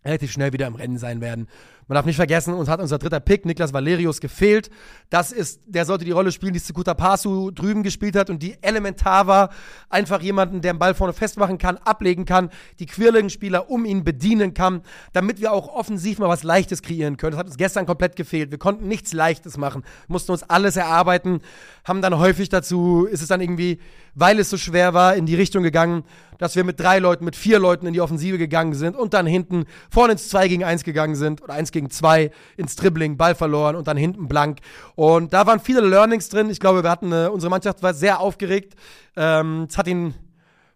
relativ 0.06 0.32
schnell 0.32 0.54
wieder 0.54 0.68
im 0.68 0.76
Rennen 0.76 0.98
sein 0.98 1.22
werden. 1.22 1.48
Man 1.90 1.96
darf 1.96 2.06
nicht 2.06 2.18
vergessen, 2.18 2.54
uns 2.54 2.70
hat 2.70 2.80
unser 2.80 3.00
dritter 3.00 3.20
Pick, 3.20 3.46
Niklas 3.46 3.74
Valerius, 3.74 4.22
gefehlt. 4.22 4.70
Das 5.10 5.32
ist, 5.32 5.60
der 5.66 5.86
sollte 5.86 6.06
die 6.06 6.12
Rolle 6.12 6.32
spielen, 6.32 6.54
die 6.54 6.60
Sekuta 6.60 6.94
Pasu 6.94 7.50
drüben 7.50 7.82
gespielt 7.82 8.16
hat 8.16 8.30
und 8.30 8.44
die 8.44 8.62
elementar 8.62 9.26
war. 9.26 9.50
Einfach 9.90 10.22
jemanden, 10.22 10.62
der 10.62 10.74
den 10.74 10.78
Ball 10.78 10.94
vorne 10.94 11.14
festmachen 11.14 11.58
kann, 11.58 11.78
ablegen 11.78 12.26
kann, 12.26 12.52
die 12.78 12.86
quirligen 12.86 13.32
Spieler 13.32 13.72
um 13.72 13.86
ihn 13.86 14.04
bedienen 14.04 14.54
kann, 14.54 14.84
damit 15.14 15.42
wir 15.42 15.52
auch 15.52 15.68
offensiv 15.68 16.20
mal 16.20 16.30
was 16.30 16.44
Leichtes 16.44 16.84
kreieren 16.84 17.18
können. 17.18 17.32
Das 17.32 17.40
hat 17.40 17.48
uns 17.48 17.58
gestern 17.58 17.88
komplett 17.88 18.16
gefehlt. 18.16 18.52
Wir 18.52 18.60
konnten 18.60 18.88
nichts 18.88 19.12
Leichtes 19.12 19.58
machen, 19.58 19.84
mussten 20.08 20.32
uns 20.32 20.44
alles 20.44 20.76
erarbeiten, 20.76 21.42
haben 21.86 22.04
dann 22.04 22.20
häufig 22.20 22.50
dazu, 22.50 23.08
ist 23.10 23.24
es 23.24 23.30
dann 23.30 23.42
irgendwie, 23.42 23.80
weil 24.14 24.38
es 24.38 24.52
so 24.52 24.58
schwer 24.58 24.94
war, 24.94 25.16
in 25.16 25.26
die 25.26 25.34
Richtung 25.34 25.64
gegangen, 25.64 26.04
dass 26.40 26.56
wir 26.56 26.64
mit 26.64 26.80
drei 26.80 27.00
Leuten, 27.00 27.26
mit 27.26 27.36
vier 27.36 27.60
Leuten 27.60 27.86
in 27.86 27.94
die 27.94 28.02
Offensive 28.02 28.38
gegangen 28.38 28.74
sind 28.74 28.96
und 28.96 29.14
dann 29.14 29.26
hinten 29.26 29.66
vorne 29.90 30.14
ins 30.14 30.30
2 30.30 30.48
gegen 30.48 30.64
1 30.64 30.84
gegangen 30.84 31.16
sind 31.16 31.42
oder 31.44 31.54
1 31.54 31.72
gegen 31.72 31.79
2 31.88 32.32
ins 32.58 32.76
Dribbling, 32.76 33.16
Ball 33.16 33.36
verloren 33.36 33.76
und 33.76 33.88
dann 33.88 33.96
hinten 33.96 34.28
blank. 34.28 34.58
Und 34.96 35.34
da 35.34 35.46
waren 35.46 35.60
viele 35.60 35.82
Learnings 35.82 36.30
drin. 36.30 36.50
Ich 36.50 36.60
glaube, 36.60 36.82
wir 36.82 36.90
hatten, 36.90 37.12
äh, 37.12 37.30
unsere 37.32 37.52
Mannschaft 37.52 37.84
war 37.84 37.94
sehr 37.94 38.20
aufgeregt. 38.20 38.74
Ähm, 39.16 39.68
es 39.70 39.78
hat 39.78 39.88
ihn 39.88 40.16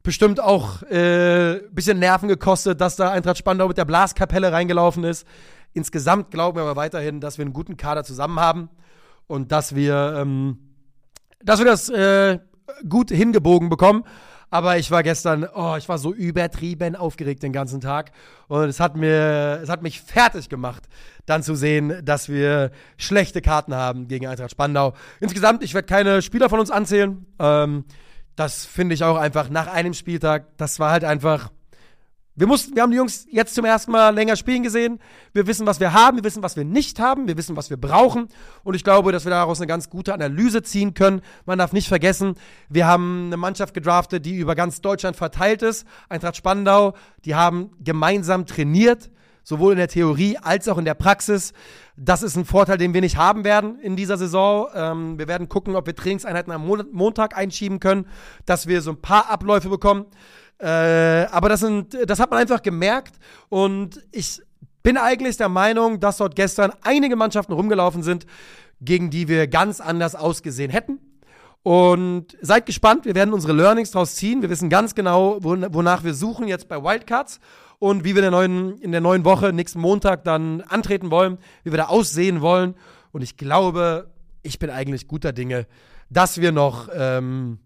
bestimmt 0.04 0.40
auch 0.40 0.84
äh, 0.84 1.62
bisschen 1.72 1.98
Nerven 1.98 2.28
gekostet, 2.28 2.80
dass 2.80 2.98
da 2.98 3.10
Eintracht 3.12 3.38
Spandau 3.38 3.68
mit 3.68 3.78
der 3.78 3.86
Blaskapelle 3.86 4.52
reingelaufen 4.52 5.04
ist. 5.04 5.26
Insgesamt 5.74 6.30
glauben 6.30 6.58
wir 6.58 6.64
aber 6.64 6.76
weiterhin, 6.76 7.20
dass 7.20 7.38
wir 7.38 7.46
einen 7.46 7.54
guten 7.54 7.78
Kader 7.78 8.04
zusammen 8.04 8.40
haben 8.40 8.70
und 9.28 9.52
dass 9.52 9.74
wir, 9.74 10.18
ähm, 10.20 10.58
dass 11.42 11.60
wir 11.60 11.66
das 11.66 11.90
äh, 11.90 12.40
gut 12.88 13.10
hingebogen 13.10 13.70
bekommen. 13.70 14.04
Aber 14.54 14.78
ich 14.78 14.92
war 14.92 15.02
gestern, 15.02 15.48
oh, 15.56 15.78
ich 15.80 15.90
war 15.90 15.98
so 15.98 16.14
übertrieben 16.14 16.96
aufgeregt 16.96 17.42
den 17.42 17.54
ganzen 17.54 17.82
Tag. 17.82 18.12
Und 18.48 18.66
es 18.66 18.80
hat 18.80 18.96
mir, 18.96 19.60
es 19.64 19.68
hat 19.68 19.82
mich 19.82 20.00
fertig 20.00 20.48
gemacht, 20.48 20.84
dann 21.26 21.42
zu 21.42 21.56
sehen, 21.56 22.06
dass 22.06 22.30
wir 22.30 22.70
schlechte 22.96 23.42
Karten 23.42 23.74
haben 23.74 24.08
gegen 24.08 24.28
Eintracht 24.28 24.52
Spandau. 24.52 24.94
Insgesamt, 25.20 25.64
ich 25.64 25.74
werde 25.74 25.88
keine 25.88 26.22
Spieler 26.22 26.50
von 26.50 26.60
uns 26.60 26.70
anzählen. 26.70 27.26
Ähm, 27.40 27.86
das 28.36 28.64
finde 28.64 28.94
ich 28.94 29.04
auch 29.04 29.18
einfach 29.18 29.50
nach 29.50 29.66
einem 29.66 29.96
Spieltag. 29.96 30.56
Das 30.58 30.80
war 30.80 30.92
halt 30.92 31.04
einfach 31.04 31.50
wir, 32.36 32.48
mussten, 32.48 32.76
wir 32.76 32.82
haben 32.82 32.90
die 32.90 32.98
Jungs 32.98 33.28
jetzt 33.30 33.54
zum 33.54 33.64
ersten 33.64 33.92
Mal 33.92 34.10
länger 34.10 34.36
spielen 34.36 34.64
gesehen. 34.64 35.00
Wir 35.34 35.46
wissen, 35.46 35.68
was 35.68 35.80
wir 35.80 35.94
haben, 35.94 36.18
wir 36.18 36.24
wissen, 36.24 36.42
was 36.42 36.56
wir 36.56 36.66
nicht 36.66 37.00
haben, 37.00 37.28
wir 37.28 37.38
wissen, 37.38 37.56
was 37.56 37.70
wir 37.70 37.78
brauchen. 37.78 38.28
Und 38.64 38.74
ich 38.74 38.84
glaube, 38.84 39.12
dass 39.12 39.26
wir 39.26 39.30
daraus 39.30 39.60
eine 39.60 39.68
ganz 39.68 39.90
gute 39.90 40.14
Analyse 40.14 40.64
ziehen 40.64 40.96
können. 40.96 41.22
Man 41.46 41.60
darf 41.60 41.74
nicht 41.74 41.88
vergessen, 41.88 42.36
wir 42.70 42.88
haben 42.88 43.28
eine 43.28 43.38
Mannschaft 43.38 43.76
gedraftet, 43.76 44.26
die 44.26 44.38
über 44.38 44.56
ganz 44.56 44.82
Deutschland 44.82 45.16
verteilt 45.16 45.62
ist. 45.62 45.86
Eintracht 46.10 46.36
Spandau, 46.36 46.96
die 47.24 47.36
haben 47.36 47.70
gemeinsam 47.80 48.48
trainiert, 48.48 49.12
sowohl 49.44 49.74
in 49.74 49.78
der 49.78 49.88
Theorie 49.88 50.38
als 50.38 50.68
auch 50.68 50.80
in 50.80 50.86
der 50.86 50.96
Praxis. 50.96 51.54
Das 51.96 52.24
ist 52.24 52.36
ein 52.36 52.46
Vorteil, 52.46 52.80
den 52.80 52.96
wir 52.96 53.02
nicht 53.02 53.18
haben 53.18 53.44
werden 53.44 53.80
in 53.80 53.96
dieser 53.96 54.18
Saison. 54.18 54.68
Ähm, 54.74 55.20
wir 55.20 55.28
werden 55.28 55.50
gucken, 55.50 55.76
ob 55.76 55.86
wir 55.86 55.96
Trainingseinheiten 55.96 56.52
am 56.52 56.66
Montag 56.92 57.38
einschieben 57.38 57.80
können, 57.80 58.08
dass 58.48 58.66
wir 58.66 58.82
so 58.82 58.90
ein 58.90 59.02
paar 59.02 59.30
Abläufe 59.30 59.70
bekommen. 59.70 60.08
Äh, 60.60 61.26
aber 61.32 61.50
das, 61.50 61.60
sind, 61.60 61.98
das 62.08 62.20
hat 62.20 62.32
man 62.32 62.40
einfach 62.40 62.62
gemerkt 62.62 63.16
und 63.50 64.02
ich 64.12 64.42
bin 64.84 64.98
eigentlich 64.98 65.38
der 65.38 65.50
Meinung, 65.50 66.00
dass 66.00 66.18
dort 66.18 66.36
gestern 66.36 66.74
einige 66.82 67.16
Mannschaften 67.16 67.54
rumgelaufen 67.54 68.04
sind, 68.04 68.26
gegen 68.82 69.10
die 69.10 69.28
wir 69.28 69.48
ganz 69.48 69.80
anders 69.80 70.14
ausgesehen 70.14 70.70
hätten. 70.70 71.00
Und 71.64 72.38
seid 72.42 72.66
gespannt, 72.66 73.06
wir 73.06 73.16
werden 73.16 73.34
unsere 73.34 73.54
Learnings 73.54 73.92
daraus 73.92 74.16
ziehen. 74.16 74.42
Wir 74.42 74.50
wissen 74.50 74.70
ganz 74.70 74.96
genau, 74.96 75.38
wonach 75.42 76.04
wir 76.04 76.14
suchen 76.14 76.50
jetzt 76.50 76.68
bei 76.68 76.84
Wildcards 76.84 77.40
und 77.80 78.04
wie 78.04 78.16
wir 78.16 78.24
in 78.24 78.24
der 78.24 78.32
neuen, 78.32 78.78
in 78.80 78.92
der 78.92 79.00
neuen 79.00 79.24
Woche, 79.24 79.54
nächsten 79.54 79.80
Montag, 79.80 80.26
dann 80.26 80.60
antreten 80.62 81.10
wollen, 81.10 81.38
wie 81.64 81.72
wir 81.72 81.78
da 81.78 81.86
aussehen 81.86 82.42
wollen. 82.42 82.76
Und 83.14 83.22
ich 83.22 83.38
glaube, 83.38 84.12
ich 84.42 84.60
bin 84.60 84.70
eigentlich 84.70 85.08
guter 85.08 85.32
Dinge, 85.32 85.68
dass 86.10 86.42
wir 86.42 86.52
noch, 86.52 86.90
ähm, 86.94 87.60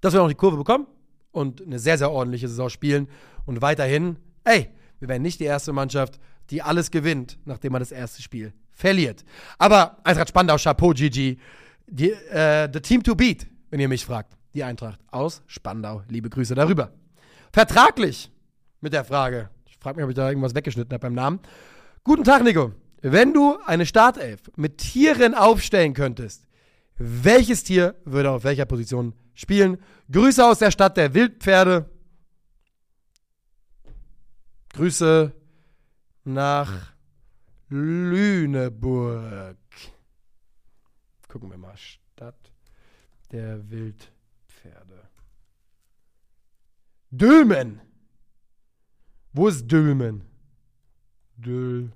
dass 0.00 0.12
wir 0.14 0.20
noch 0.20 0.28
die 0.28 0.36
Kurve 0.36 0.56
bekommen 0.56 0.86
und 1.32 1.62
eine 1.62 1.78
sehr, 1.78 1.98
sehr 1.98 2.10
ordentliche 2.10 2.48
Saison 2.48 2.68
spielen. 2.68 3.08
Und 3.46 3.62
weiterhin, 3.62 4.16
ey, 4.44 4.68
wir 4.98 5.08
werden 5.08 5.22
nicht 5.22 5.40
die 5.40 5.44
erste 5.44 5.72
Mannschaft, 5.72 6.18
die 6.50 6.62
alles 6.62 6.90
gewinnt, 6.90 7.38
nachdem 7.44 7.72
man 7.72 7.80
das 7.80 7.92
erste 7.92 8.22
Spiel 8.22 8.52
verliert. 8.72 9.24
Aber 9.58 9.98
Eintracht 10.04 10.28
Spandau, 10.28 10.56
Chapeau, 10.56 10.90
GG. 10.90 11.36
Die, 11.86 12.10
äh, 12.10 12.68
the 12.72 12.80
team 12.80 13.02
to 13.02 13.14
beat, 13.14 13.46
wenn 13.70 13.80
ihr 13.80 13.88
mich 13.88 14.04
fragt. 14.04 14.36
Die 14.54 14.64
Eintracht 14.64 15.00
aus 15.10 15.42
Spandau. 15.46 16.02
Liebe 16.08 16.28
Grüße 16.28 16.54
darüber. 16.54 16.92
Vertraglich 17.52 18.30
mit 18.80 18.92
der 18.92 19.04
Frage. 19.04 19.50
Ich 19.66 19.76
frage 19.78 19.96
mich, 19.96 20.04
ob 20.04 20.10
ich 20.10 20.16
da 20.16 20.28
irgendwas 20.28 20.54
weggeschnitten 20.54 20.92
habe 20.92 21.00
beim 21.00 21.14
Namen. 21.14 21.40
Guten 22.04 22.24
Tag, 22.24 22.42
Nico. 22.42 22.72
Wenn 23.02 23.32
du 23.32 23.56
eine 23.66 23.86
Startelf 23.86 24.40
mit 24.56 24.78
Tieren 24.78 25.34
aufstellen 25.34 25.94
könntest, 25.94 26.46
welches 27.02 27.64
Tier 27.64 27.96
würde 28.04 28.30
auf 28.30 28.44
welcher 28.44 28.66
Position 28.66 29.14
spielen? 29.32 29.78
Grüße 30.12 30.44
aus 30.44 30.58
der 30.58 30.70
Stadt 30.70 30.98
der 30.98 31.14
Wildpferde. 31.14 31.88
Grüße 34.74 35.32
nach 36.24 36.92
Lüneburg. 37.70 39.56
Gucken 41.26 41.50
wir 41.50 41.56
mal. 41.56 41.74
Stadt 41.76 42.52
der 43.32 43.70
Wildpferde. 43.70 45.08
Dülmen. 47.10 47.80
Wo 49.32 49.48
ist 49.48 49.66
Dülmen? 49.66 50.22
Dülmen. 51.38 51.94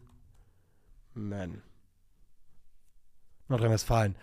Nordrhein-Westfalen. 3.48 4.16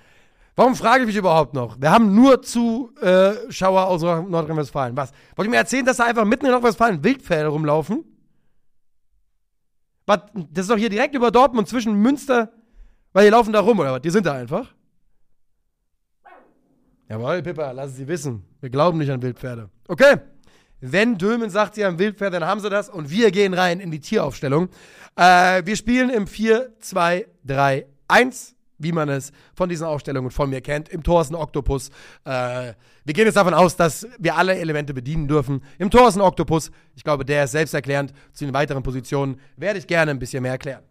Warum 0.55 0.75
frage 0.75 1.01
ich 1.01 1.07
mich 1.07 1.15
überhaupt 1.15 1.53
noch? 1.53 1.79
Wir 1.79 1.91
haben 1.91 2.13
nur 2.13 2.41
Zuschauer 2.41 3.87
aus 3.87 4.01
Nordrhein-Westfalen. 4.01 4.97
Was? 4.97 5.11
Wollt 5.35 5.47
ihr 5.47 5.51
mir 5.51 5.57
erzählen, 5.57 5.85
dass 5.85 5.97
da 5.97 6.05
einfach 6.05 6.25
mitten 6.25 6.45
in 6.45 6.51
Nordrhein-Westfalen 6.51 7.03
Wildpferde 7.03 7.49
rumlaufen? 7.49 8.03
Was? 10.05 10.19
Das 10.51 10.65
ist 10.65 10.69
doch 10.69 10.77
hier 10.77 10.89
direkt 10.89 11.15
über 11.15 11.31
Dortmund 11.31 11.69
zwischen 11.69 11.93
Münster. 11.93 12.51
Weil 13.13 13.25
die 13.25 13.31
laufen 13.31 13.53
da 13.53 13.61
rum, 13.61 13.79
oder 13.79 13.93
was? 13.93 14.01
Die 14.01 14.09
sind 14.09 14.25
da 14.25 14.33
einfach. 14.33 14.73
Jawohl, 17.09 17.41
Pippa, 17.41 17.71
lass 17.71 17.95
sie 17.95 18.07
wissen. 18.07 18.43
Wir 18.61 18.69
glauben 18.69 18.97
nicht 18.97 19.11
an 19.11 19.21
Wildpferde. 19.21 19.69
Okay. 19.87 20.17
Wenn 20.79 21.17
Dömen 21.17 21.49
sagt, 21.49 21.75
sie 21.75 21.85
haben 21.85 21.99
Wildpferde, 21.99 22.39
dann 22.39 22.47
haben 22.47 22.61
sie 22.61 22.69
das 22.69 22.89
und 22.89 23.09
wir 23.09 23.31
gehen 23.31 23.53
rein 23.53 23.79
in 23.79 23.91
die 23.91 23.99
Tieraufstellung. 23.99 24.69
Äh, 25.15 25.65
wir 25.65 25.75
spielen 25.75 26.09
im 26.09 26.25
4-2-3-1 26.25 28.55
wie 28.81 28.91
man 28.91 29.09
es 29.09 29.31
von 29.53 29.69
diesen 29.69 29.85
Aufstellungen 29.85 30.31
von 30.31 30.49
mir 30.49 30.61
kennt. 30.61 30.89
Im 30.89 31.03
Tor 31.03 31.21
ist 31.21 31.31
ein 31.31 31.35
Oktopus. 31.35 31.89
Äh, 32.25 32.73
wir 33.03 33.13
gehen 33.13 33.25
jetzt 33.25 33.37
davon 33.37 33.53
aus, 33.53 33.75
dass 33.75 34.07
wir 34.19 34.35
alle 34.35 34.55
Elemente 34.55 34.93
bedienen 34.93 35.27
dürfen. 35.27 35.63
Im 35.77 35.89
Tor 35.89 36.07
ist 36.07 36.15
ein 36.15 36.21
Oktopus. 36.21 36.71
Ich 36.95 37.03
glaube, 37.03 37.25
der 37.25 37.45
ist 37.45 37.51
selbsterklärend. 37.51 38.13
Zu 38.33 38.45
den 38.45 38.53
weiteren 38.53 38.83
Positionen 38.83 39.39
werde 39.57 39.79
ich 39.79 39.87
gerne 39.87 40.11
ein 40.11 40.19
bisschen 40.19 40.43
mehr 40.43 40.51
erklären. 40.51 40.83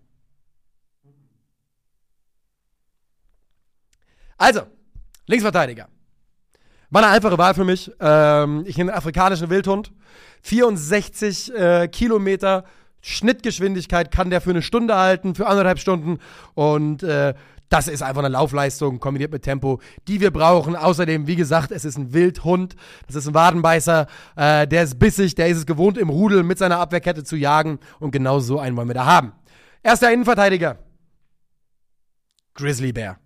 Also, 4.36 4.62
Linksverteidiger. 5.26 5.88
War 6.88 7.04
eine 7.04 7.12
einfache 7.12 7.38
Wahl 7.38 7.54
für 7.54 7.64
mich. 7.64 7.92
Ähm, 8.00 8.64
ich 8.66 8.76
nehme 8.76 8.90
einen 8.90 8.98
afrikanischen 8.98 9.50
Wildhund. 9.50 9.92
64 10.42 11.54
äh, 11.54 11.88
Kilometer 11.88 12.64
Schnittgeschwindigkeit 13.02 14.10
kann 14.10 14.30
der 14.30 14.40
für 14.40 14.50
eine 14.50 14.62
Stunde 14.62 14.96
halten, 14.96 15.34
für 15.34 15.46
anderthalb 15.46 15.78
Stunden. 15.78 16.18
Und 16.54 17.02
äh, 17.02 17.34
das 17.70 17.86
ist 17.86 18.02
einfach 18.02 18.18
eine 18.18 18.28
Laufleistung 18.28 18.98
kombiniert 18.98 19.32
mit 19.32 19.42
Tempo, 19.42 19.80
die 20.08 20.20
wir 20.20 20.32
brauchen. 20.32 20.74
Außerdem, 20.74 21.28
wie 21.28 21.36
gesagt, 21.36 21.70
es 21.70 21.84
ist 21.84 21.96
ein 21.96 22.12
Wildhund. 22.12 22.74
Das 23.06 23.14
ist 23.14 23.28
ein 23.28 23.34
Wadenbeißer. 23.34 24.08
Äh, 24.34 24.66
der 24.66 24.82
ist 24.82 24.98
bissig, 24.98 25.36
der 25.36 25.46
ist 25.46 25.58
es 25.58 25.66
gewohnt, 25.66 25.96
im 25.96 26.10
Rudel 26.10 26.42
mit 26.42 26.58
seiner 26.58 26.80
Abwehrkette 26.80 27.22
zu 27.22 27.36
jagen. 27.36 27.78
Und 28.00 28.10
genau 28.10 28.40
so 28.40 28.58
einen 28.58 28.76
wollen 28.76 28.88
wir 28.88 28.94
da 28.94 29.06
haben. 29.06 29.32
Erster 29.84 30.12
Innenverteidiger. 30.12 30.78
Grizzly 32.54 32.92
Bear. 32.92 33.18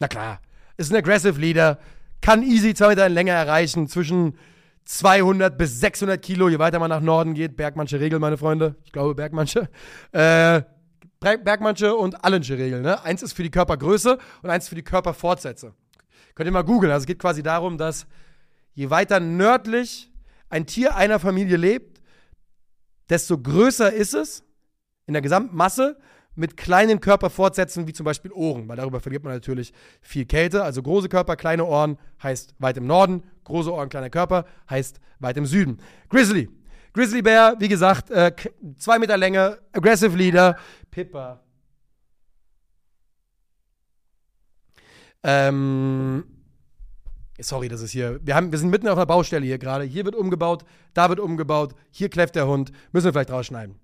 Na 0.00 0.08
klar. 0.08 0.40
Ist 0.76 0.92
ein 0.92 0.96
Aggressive 0.96 1.40
Leader. 1.40 1.78
Kann 2.20 2.42
easy 2.42 2.74
zwei 2.74 2.88
Meter 2.88 3.06
in 3.06 3.14
Länge 3.14 3.30
erreichen. 3.30 3.86
Zwischen 3.86 4.36
200 4.84 5.56
bis 5.56 5.78
600 5.78 6.20
Kilo, 6.20 6.48
je 6.48 6.58
weiter 6.58 6.80
man 6.80 6.90
nach 6.90 7.00
Norden 7.00 7.34
geht. 7.34 7.56
Bergmannsche 7.56 8.00
Regel, 8.00 8.18
meine 8.18 8.36
Freunde. 8.36 8.74
Ich 8.84 8.90
glaube, 8.90 9.14
Bergmannsche. 9.14 9.68
Äh, 10.10 10.62
Bergmannsche 11.22 11.94
und 11.94 12.24
Allensche 12.24 12.58
Regel. 12.58 12.82
Ne? 12.82 13.02
Eins 13.02 13.22
ist 13.22 13.32
für 13.32 13.42
die 13.42 13.50
Körpergröße 13.50 14.18
und 14.42 14.50
eins 14.50 14.68
für 14.68 14.74
die 14.74 14.82
Körperfortsätze. 14.82 15.74
Könnt 16.34 16.46
ihr 16.46 16.52
mal 16.52 16.62
googeln. 16.62 16.92
Also 16.92 17.04
es 17.04 17.06
geht 17.06 17.18
quasi 17.18 17.42
darum, 17.42 17.78
dass 17.78 18.06
je 18.74 18.90
weiter 18.90 19.20
nördlich 19.20 20.10
ein 20.48 20.66
Tier 20.66 20.96
einer 20.96 21.18
Familie 21.18 21.56
lebt, 21.56 22.00
desto 23.08 23.38
größer 23.38 23.92
ist 23.92 24.14
es 24.14 24.44
in 25.06 25.14
der 25.14 25.22
Gesamtmasse 25.22 25.98
mit 26.34 26.56
kleinen 26.56 27.00
Körperfortsätzen, 27.00 27.86
wie 27.86 27.92
zum 27.92 28.04
Beispiel 28.04 28.32
Ohren, 28.32 28.68
weil 28.68 28.76
darüber 28.76 29.00
verliert 29.00 29.22
man 29.22 29.34
natürlich 29.34 29.72
viel 30.00 30.24
Kälte. 30.24 30.62
Also 30.64 30.82
große 30.82 31.08
Körper, 31.08 31.36
kleine 31.36 31.64
Ohren 31.64 31.98
heißt 32.22 32.54
weit 32.58 32.78
im 32.78 32.86
Norden, 32.86 33.22
große 33.44 33.72
Ohren, 33.72 33.88
kleiner 33.88 34.10
Körper 34.10 34.46
heißt 34.68 35.00
weit 35.18 35.36
im 35.36 35.46
Süden. 35.46 35.78
Grizzly. 36.08 36.48
Grizzly 36.94 37.22
Bear, 37.22 37.56
wie 37.58 37.68
gesagt, 37.68 38.10
äh, 38.10 38.32
zwei 38.76 38.98
Meter 38.98 39.16
Länge, 39.16 39.58
Aggressive 39.72 40.16
Leader, 40.16 40.58
Pippa. 40.92 41.40
Ähm, 45.24 46.24
sorry, 47.40 47.68
das 47.68 47.80
ist 47.80 47.92
hier. 47.92 48.20
Wir, 48.22 48.36
haben, 48.36 48.52
wir 48.52 48.58
sind 48.58 48.70
mitten 48.70 48.88
auf 48.88 48.96
einer 48.96 49.06
Baustelle 49.06 49.44
hier 49.44 49.58
gerade. 49.58 49.84
Hier 49.84 50.04
wird 50.04 50.14
umgebaut, 50.14 50.64
da 50.94 51.08
wird 51.08 51.18
umgebaut, 51.18 51.74
hier 51.90 52.08
kläfft 52.08 52.36
der 52.36 52.46
Hund. 52.46 52.72
Müssen 52.92 53.06
wir 53.06 53.12
vielleicht 53.12 53.30
rausschneiden. 53.30 53.76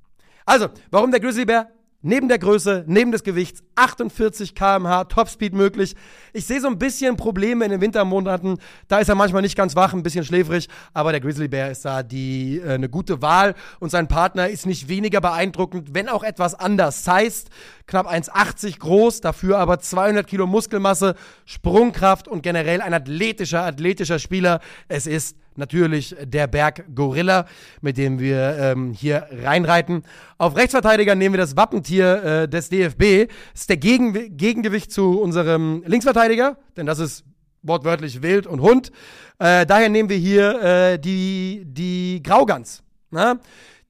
Also, 0.45 0.69
warum 0.91 1.11
der 1.11 1.21
Grizzly 1.21 1.45
Bear? 1.45 1.71
Neben 2.01 2.29
der 2.29 2.39
Größe, 2.39 2.85
neben 2.87 3.11
des 3.11 3.25
Gewichts, 3.25 3.65
48 3.75 4.55
km/h, 4.55 5.07
Topspeed 5.07 5.53
möglich. 5.53 5.97
Ich 6.33 6.47
sehe 6.47 6.61
so 6.61 6.69
ein 6.69 6.79
bisschen 6.79 7.17
Probleme 7.17 7.65
in 7.65 7.73
den 7.73 7.81
Wintermonaten. 7.81 8.61
Da 8.87 9.01
ist 9.01 9.09
er 9.09 9.17
manchmal 9.17 9.43
nicht 9.43 9.57
ganz 9.57 9.75
wach, 9.75 9.95
ein 9.95 10.05
bisschen 10.05 10.25
schläfrig, 10.25 10.69
aber 10.95 11.11
der 11.11 11.21
Grizzly 11.21 11.49
Bear 11.49 11.73
ist 11.73 11.85
da 11.85 12.05
die, 12.05 12.61
äh, 12.65 12.75
eine 12.75 12.89
gute 12.89 13.21
Wahl 13.21 13.57
und 13.81 13.91
sein 13.91 14.07
Partner 14.07 14.49
ist 14.49 14.65
nicht 14.65 14.89
weniger 14.89 15.21
beeindruckend, 15.21 15.93
wenn 15.93 16.09
auch 16.09 16.23
etwas 16.23 16.55
anders. 16.55 17.05
Heißt, 17.05 17.51
knapp 17.89 18.07
1,80 18.07 18.79
groß, 18.79 19.21
dafür 19.21 19.59
aber 19.59 19.81
200 19.81 20.25
Kilo 20.25 20.47
Muskelmasse, 20.47 21.17
Sprungkraft 21.47 22.29
und 22.29 22.45
generell 22.45 22.81
ein 22.81 22.95
athletischer, 22.95 23.65
athletischer 23.65 24.21
Spieler. 24.21 24.61
Es 24.87 25.09
ist 25.09 25.37
natürlich 25.59 26.17
der 26.25 26.47
Berg 26.47 26.85
Gorilla, 26.95 27.47
mit 27.81 27.99
dem 27.99 28.19
wir 28.19 28.57
ähm, 28.59 28.93
hier 28.93 29.27
reinreiten. 29.31 30.05
Auf 30.39 30.57
Rechtsverteidiger 30.57 31.15
nehmen 31.15 31.35
wir 31.35 31.41
das 31.41 31.57
Wappentier 31.57 32.23
äh, 32.23 32.49
des 32.49 32.69
DFB. 32.69 33.31
Das 33.53 33.63
ist 33.63 33.69
der 33.69 33.77
Gegen 33.77 34.37
Gegengewicht 34.37 34.91
zu 34.91 35.21
unserem 35.21 35.83
Linksverteidiger, 35.87 36.57
denn 36.77 36.87
das 36.87 36.99
ist 36.99 37.25
wortwörtlich 37.63 38.23
Wild 38.23 38.47
und 38.47 38.61
Hund. 38.61 38.91
Äh, 39.39 39.67
daher 39.67 39.89
nehmen 39.89 40.09
wir 40.09 40.17
hier 40.17 40.63
äh, 40.63 40.99
die, 40.99 41.63
die 41.67 42.23
Graugans. 42.23 42.83
Na? 43.11 43.39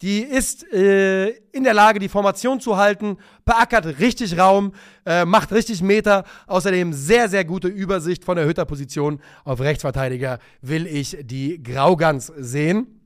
Die 0.02 0.20
ist 0.20 0.70
äh, 0.72 1.30
in 1.50 1.64
der 1.64 1.74
Lage, 1.74 1.98
die 1.98 2.08
Formation 2.08 2.60
zu 2.60 2.76
halten, 2.76 3.16
beackert 3.44 3.98
richtig 3.98 4.38
Raum, 4.38 4.72
äh, 5.04 5.24
macht 5.24 5.50
richtig 5.50 5.82
Meter. 5.82 6.24
Außerdem 6.46 6.92
sehr, 6.92 7.28
sehr 7.28 7.44
gute 7.44 7.66
Übersicht 7.66 8.24
von 8.24 8.36
der 8.36 8.46
Hütterposition. 8.46 9.20
Auf 9.44 9.60
Rechtsverteidiger 9.60 10.38
will 10.62 10.86
ich 10.86 11.18
die 11.22 11.60
Graugans 11.60 12.32
sehen. 12.36 12.97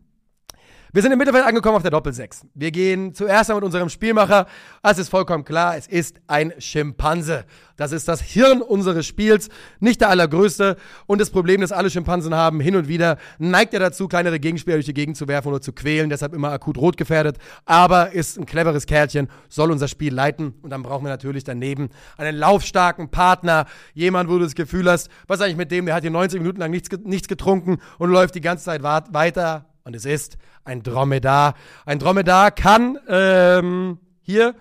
Wir 0.94 1.00
sind 1.00 1.10
im 1.10 1.16
Mittelfeld 1.16 1.46
angekommen 1.46 1.76
auf 1.76 1.82
der 1.82 1.90
Doppelsechs. 1.90 2.44
Wir 2.52 2.70
gehen 2.70 3.14
zuerst 3.14 3.48
mit 3.48 3.64
unserem 3.64 3.88
Spielmacher. 3.88 4.46
Es 4.82 4.98
ist 4.98 5.08
vollkommen 5.08 5.42
klar, 5.42 5.74
es 5.74 5.86
ist 5.86 6.20
ein 6.26 6.52
Schimpanse. 6.58 7.46
Das 7.78 7.92
ist 7.92 8.08
das 8.08 8.20
Hirn 8.20 8.60
unseres 8.60 9.06
Spiels, 9.06 9.48
nicht 9.80 10.02
der 10.02 10.10
allergrößte. 10.10 10.76
Und 11.06 11.18
das 11.18 11.30
Problem, 11.30 11.62
das 11.62 11.72
alle 11.72 11.88
Schimpansen 11.88 12.34
haben, 12.34 12.60
hin 12.60 12.76
und 12.76 12.88
wieder 12.88 13.16
neigt 13.38 13.72
er 13.72 13.80
dazu, 13.80 14.06
kleinere 14.06 14.38
Gegenspieler 14.38 14.76
durch 14.76 14.84
die 14.84 14.92
Gegend 14.92 15.16
zu 15.16 15.28
werfen 15.28 15.48
oder 15.48 15.62
zu 15.62 15.72
quälen, 15.72 16.10
deshalb 16.10 16.34
immer 16.34 16.52
akut 16.52 16.76
rot 16.76 16.98
gefährdet. 16.98 17.38
Aber 17.64 18.12
ist 18.12 18.38
ein 18.38 18.44
cleveres 18.44 18.84
Kerlchen, 18.84 19.28
soll 19.48 19.70
unser 19.70 19.88
Spiel 19.88 20.12
leiten. 20.12 20.52
Und 20.60 20.68
dann 20.68 20.82
brauchen 20.82 21.06
wir 21.06 21.10
natürlich 21.10 21.42
daneben 21.42 21.88
einen 22.18 22.36
laufstarken 22.36 23.10
Partner, 23.10 23.64
jemand, 23.94 24.28
wo 24.28 24.34
du 24.34 24.44
das 24.44 24.54
Gefühl 24.54 24.90
hast, 24.90 25.08
was 25.26 25.40
eigentlich 25.40 25.56
mit 25.56 25.70
dem, 25.70 25.86
der 25.86 25.94
hat 25.94 26.02
hier 26.02 26.10
90 26.10 26.38
Minuten 26.40 26.60
lang 26.60 26.70
nichts, 26.70 26.90
nichts 27.02 27.28
getrunken 27.28 27.78
und 27.96 28.10
läuft 28.10 28.34
die 28.34 28.42
ganze 28.42 28.66
Zeit 28.66 28.82
weiter 28.82 29.71
und 29.84 29.96
es 29.96 30.04
ist 30.04 30.36
ein 30.64 30.82
Dromedar. 30.82 31.54
Ein 31.86 31.98
Dromedar 31.98 32.50
kann 32.50 32.98
ähm, 33.08 33.98
hier 34.22 34.54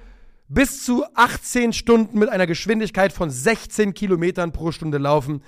bis 0.48 0.84
zu 0.84 1.06
18 1.14 1.74
Stunden 1.74 2.20
mit 2.20 2.30
einer 2.30 2.48
Geschwindigkeit 2.48 3.14
von 3.14 3.30
16 3.30 3.94
Kilometern 3.94 4.52
pro 4.52 4.72
Stunde 4.72 4.98
laufen. 4.98 5.44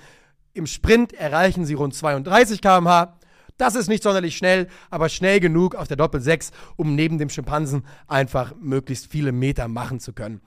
Im 0.54 0.66
Sprint 0.66 1.12
erreichen 1.12 1.66
sie 1.66 1.74
rund 1.74 1.94
32 1.94 2.62
km/h. 2.62 3.18
Das 3.56 3.74
ist 3.74 3.88
nicht 3.88 4.02
sonderlich 4.02 4.36
schnell, 4.36 4.68
aber 4.90 5.08
schnell 5.08 5.40
genug 5.40 5.74
auf 5.74 5.88
der 5.88 5.96
Doppel 5.96 6.20
6, 6.20 6.50
um 6.76 6.94
neben 6.94 7.18
dem 7.18 7.28
Schimpansen 7.28 7.84
einfach 8.08 8.54
möglichst 8.60 9.06
viele 9.06 9.30
Meter 9.30 9.68
machen 9.68 10.00
zu 10.00 10.12
können. 10.12 10.40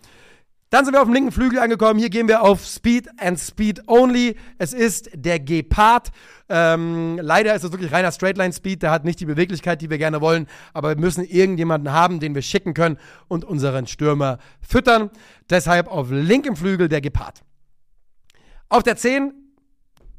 Dann 0.70 0.84
sind 0.84 0.94
wir 0.94 1.02
auf 1.02 1.08
dem 1.08 1.14
linken 1.14 1.32
Flügel 1.32 1.60
angekommen. 1.60 1.98
Hier 1.98 2.10
gehen 2.10 2.28
wir 2.28 2.42
auf 2.42 2.66
Speed 2.66 3.08
and 3.22 3.40
Speed 3.40 3.88
Only. 3.88 4.36
Es 4.58 4.74
ist 4.74 5.10
der 5.14 5.40
Gepard. 5.40 6.12
Ähm, 6.50 7.18
leider 7.22 7.56
ist 7.56 7.64
es 7.64 7.72
wirklich 7.72 7.94
reiner 7.94 8.12
Straightline 8.12 8.52
Speed. 8.52 8.84
Der 8.84 8.92
hat 8.92 9.06
nicht 9.06 9.22
die 9.22 9.26
Beweglichkeit, 9.26 9.82
die 9.82 9.90
wir 9.90 9.98
gerne 9.98 10.20
wollen. 10.20 10.48
Aber 10.74 10.90
wir 10.90 10.98
müssen 10.98 11.24
irgendjemanden 11.24 11.94
haben, 11.94 12.20
den 12.20 12.36
wir 12.36 12.42
schicken 12.42 12.74
können 12.74 12.98
und 13.30 13.46
unseren 13.46 13.88
Stürmer 13.88 14.40
füttern. 14.60 15.10
Deshalb 15.50 15.88
auf 15.88 16.10
linkem 16.12 16.58
Flügel 16.58 16.90
der 16.90 17.00
Gepard. 17.00 17.44
Auf 18.68 18.84
der 18.84 18.98
10 18.98 19.34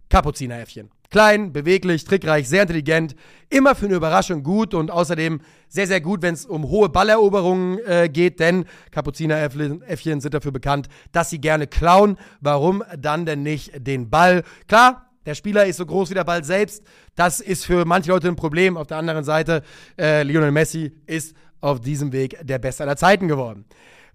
Kapuzineräffchen. 0.09 0.90
Klein, 1.11 1.54
beweglich, 1.54 2.04
trickreich, 2.04 2.48
sehr 2.48 2.62
intelligent, 2.62 3.14
immer 3.48 3.74
für 3.74 3.86
eine 3.86 3.94
Überraschung 3.94 4.42
gut 4.42 4.74
und 4.74 4.90
außerdem 4.90 5.40
sehr, 5.68 5.86
sehr 5.86 6.02
gut, 6.02 6.20
wenn 6.20 6.34
es 6.34 6.44
um 6.44 6.68
hohe 6.68 6.90
Balleroberungen 6.90 7.78
äh, 7.86 8.11
geht, 8.11 8.40
denn 8.40 8.66
Kapuzineräffchen 8.90 10.20
sind 10.20 10.34
dafür 10.34 10.52
bekannt, 10.52 10.88
dass 11.12 11.30
sie 11.30 11.40
gerne 11.40 11.66
klauen. 11.66 12.18
Warum 12.40 12.84
dann 12.98 13.24
denn 13.24 13.42
nicht 13.42 13.86
den 13.86 14.11
Ball? 14.11 14.42
Klar, 14.66 15.11
der 15.24 15.34
Spieler 15.34 15.64
ist 15.64 15.78
so 15.78 15.86
groß 15.86 16.11
wie 16.11 16.14
der 16.14 16.24
Ball 16.24 16.44
selbst. 16.44 16.82
Das 17.14 17.40
ist 17.40 17.64
für 17.64 17.86
manche 17.86 18.11
Leute 18.11 18.28
ein 18.28 18.36
Problem. 18.36 18.76
Auf 18.76 18.86
der 18.86 18.98
anderen 18.98 19.24
Seite, 19.24 19.62
äh, 19.98 20.22
Lionel 20.22 20.52
Messi 20.52 20.92
ist 21.06 21.34
auf 21.61 21.80
diesem 21.80 22.12
Weg 22.12 22.38
der 22.42 22.59
Beste 22.59 22.82
aller 22.82 22.96
Zeiten 22.96 23.28
geworden. 23.28 23.64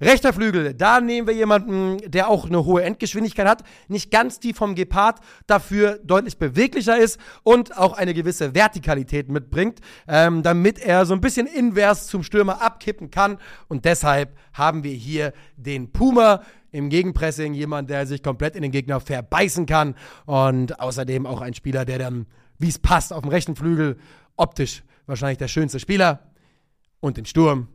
Rechter 0.03 0.33
Flügel, 0.33 0.73
da 0.73 0.99
nehmen 0.99 1.27
wir 1.27 1.33
jemanden, 1.33 1.97
der 2.11 2.27
auch 2.27 2.45
eine 2.45 2.65
hohe 2.65 2.83
Endgeschwindigkeit 2.83 3.47
hat, 3.47 3.63
nicht 3.87 4.11
ganz 4.11 4.39
die 4.39 4.53
vom 4.53 4.75
Gepard, 4.75 5.19
dafür 5.47 5.99
deutlich 6.03 6.37
beweglicher 6.37 6.97
ist 6.97 7.19
und 7.43 7.77
auch 7.77 7.93
eine 7.93 8.13
gewisse 8.13 8.53
Vertikalität 8.53 9.29
mitbringt, 9.29 9.79
ähm, 10.07 10.43
damit 10.43 10.79
er 10.79 11.05
so 11.05 11.13
ein 11.13 11.21
bisschen 11.21 11.47
invers 11.47 12.07
zum 12.07 12.23
Stürmer 12.23 12.61
abkippen 12.61 13.11
kann. 13.11 13.37
Und 13.69 13.85
deshalb 13.85 14.37
haben 14.51 14.83
wir 14.83 14.93
hier 14.93 15.31
den 15.55 15.91
Puma 15.91 16.41
im 16.71 16.89
Gegenpressing, 16.89 17.53
jemand, 17.53 17.89
der 17.89 18.05
sich 18.05 18.21
komplett 18.21 18.55
in 18.55 18.61
den 18.61 18.71
Gegner 18.71 18.99
verbeißen 18.99 19.65
kann 19.65 19.95
und 20.25 20.79
außerdem 20.79 21.25
auch 21.25 21.41
ein 21.41 21.53
Spieler, 21.53 21.85
der 21.85 21.99
dann, 21.99 22.25
wie 22.57 22.69
es 22.69 22.79
passt, 22.79 23.13
auf 23.13 23.21
dem 23.21 23.29
rechten 23.29 23.55
Flügel 23.55 23.97
optisch 24.35 24.83
wahrscheinlich 25.05 25.37
der 25.37 25.47
schönste 25.47 25.79
Spieler 25.79 26.31
und 26.99 27.17
den 27.17 27.25
Sturm. 27.25 27.67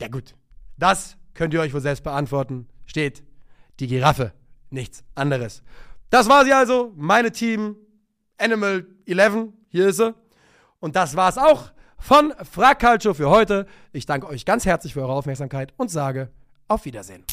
Ja 0.00 0.08
gut, 0.08 0.34
das 0.78 1.16
könnt 1.40 1.54
ihr 1.54 1.60
euch 1.62 1.72
wohl 1.72 1.80
selbst 1.80 2.04
beantworten, 2.04 2.68
steht 2.84 3.22
die 3.78 3.86
Giraffe, 3.86 4.34
nichts 4.68 5.04
anderes. 5.14 5.62
Das 6.10 6.28
war 6.28 6.44
sie 6.44 6.52
also, 6.52 6.92
meine 6.96 7.32
Team 7.32 7.76
Animal 8.36 8.86
11, 9.06 9.48
hier 9.70 9.88
ist 9.88 9.96
sie. 9.96 10.14
Und 10.80 10.96
das 10.96 11.16
war's 11.16 11.38
auch 11.38 11.72
von 11.96 12.34
Frag 12.44 12.80
Calcio 12.80 13.14
für 13.14 13.30
heute. 13.30 13.64
Ich 13.94 14.04
danke 14.04 14.26
euch 14.26 14.44
ganz 14.44 14.66
herzlich 14.66 14.92
für 14.92 15.00
eure 15.00 15.14
Aufmerksamkeit 15.14 15.72
und 15.78 15.90
sage 15.90 16.28
auf 16.68 16.84
Wiedersehen. 16.84 17.24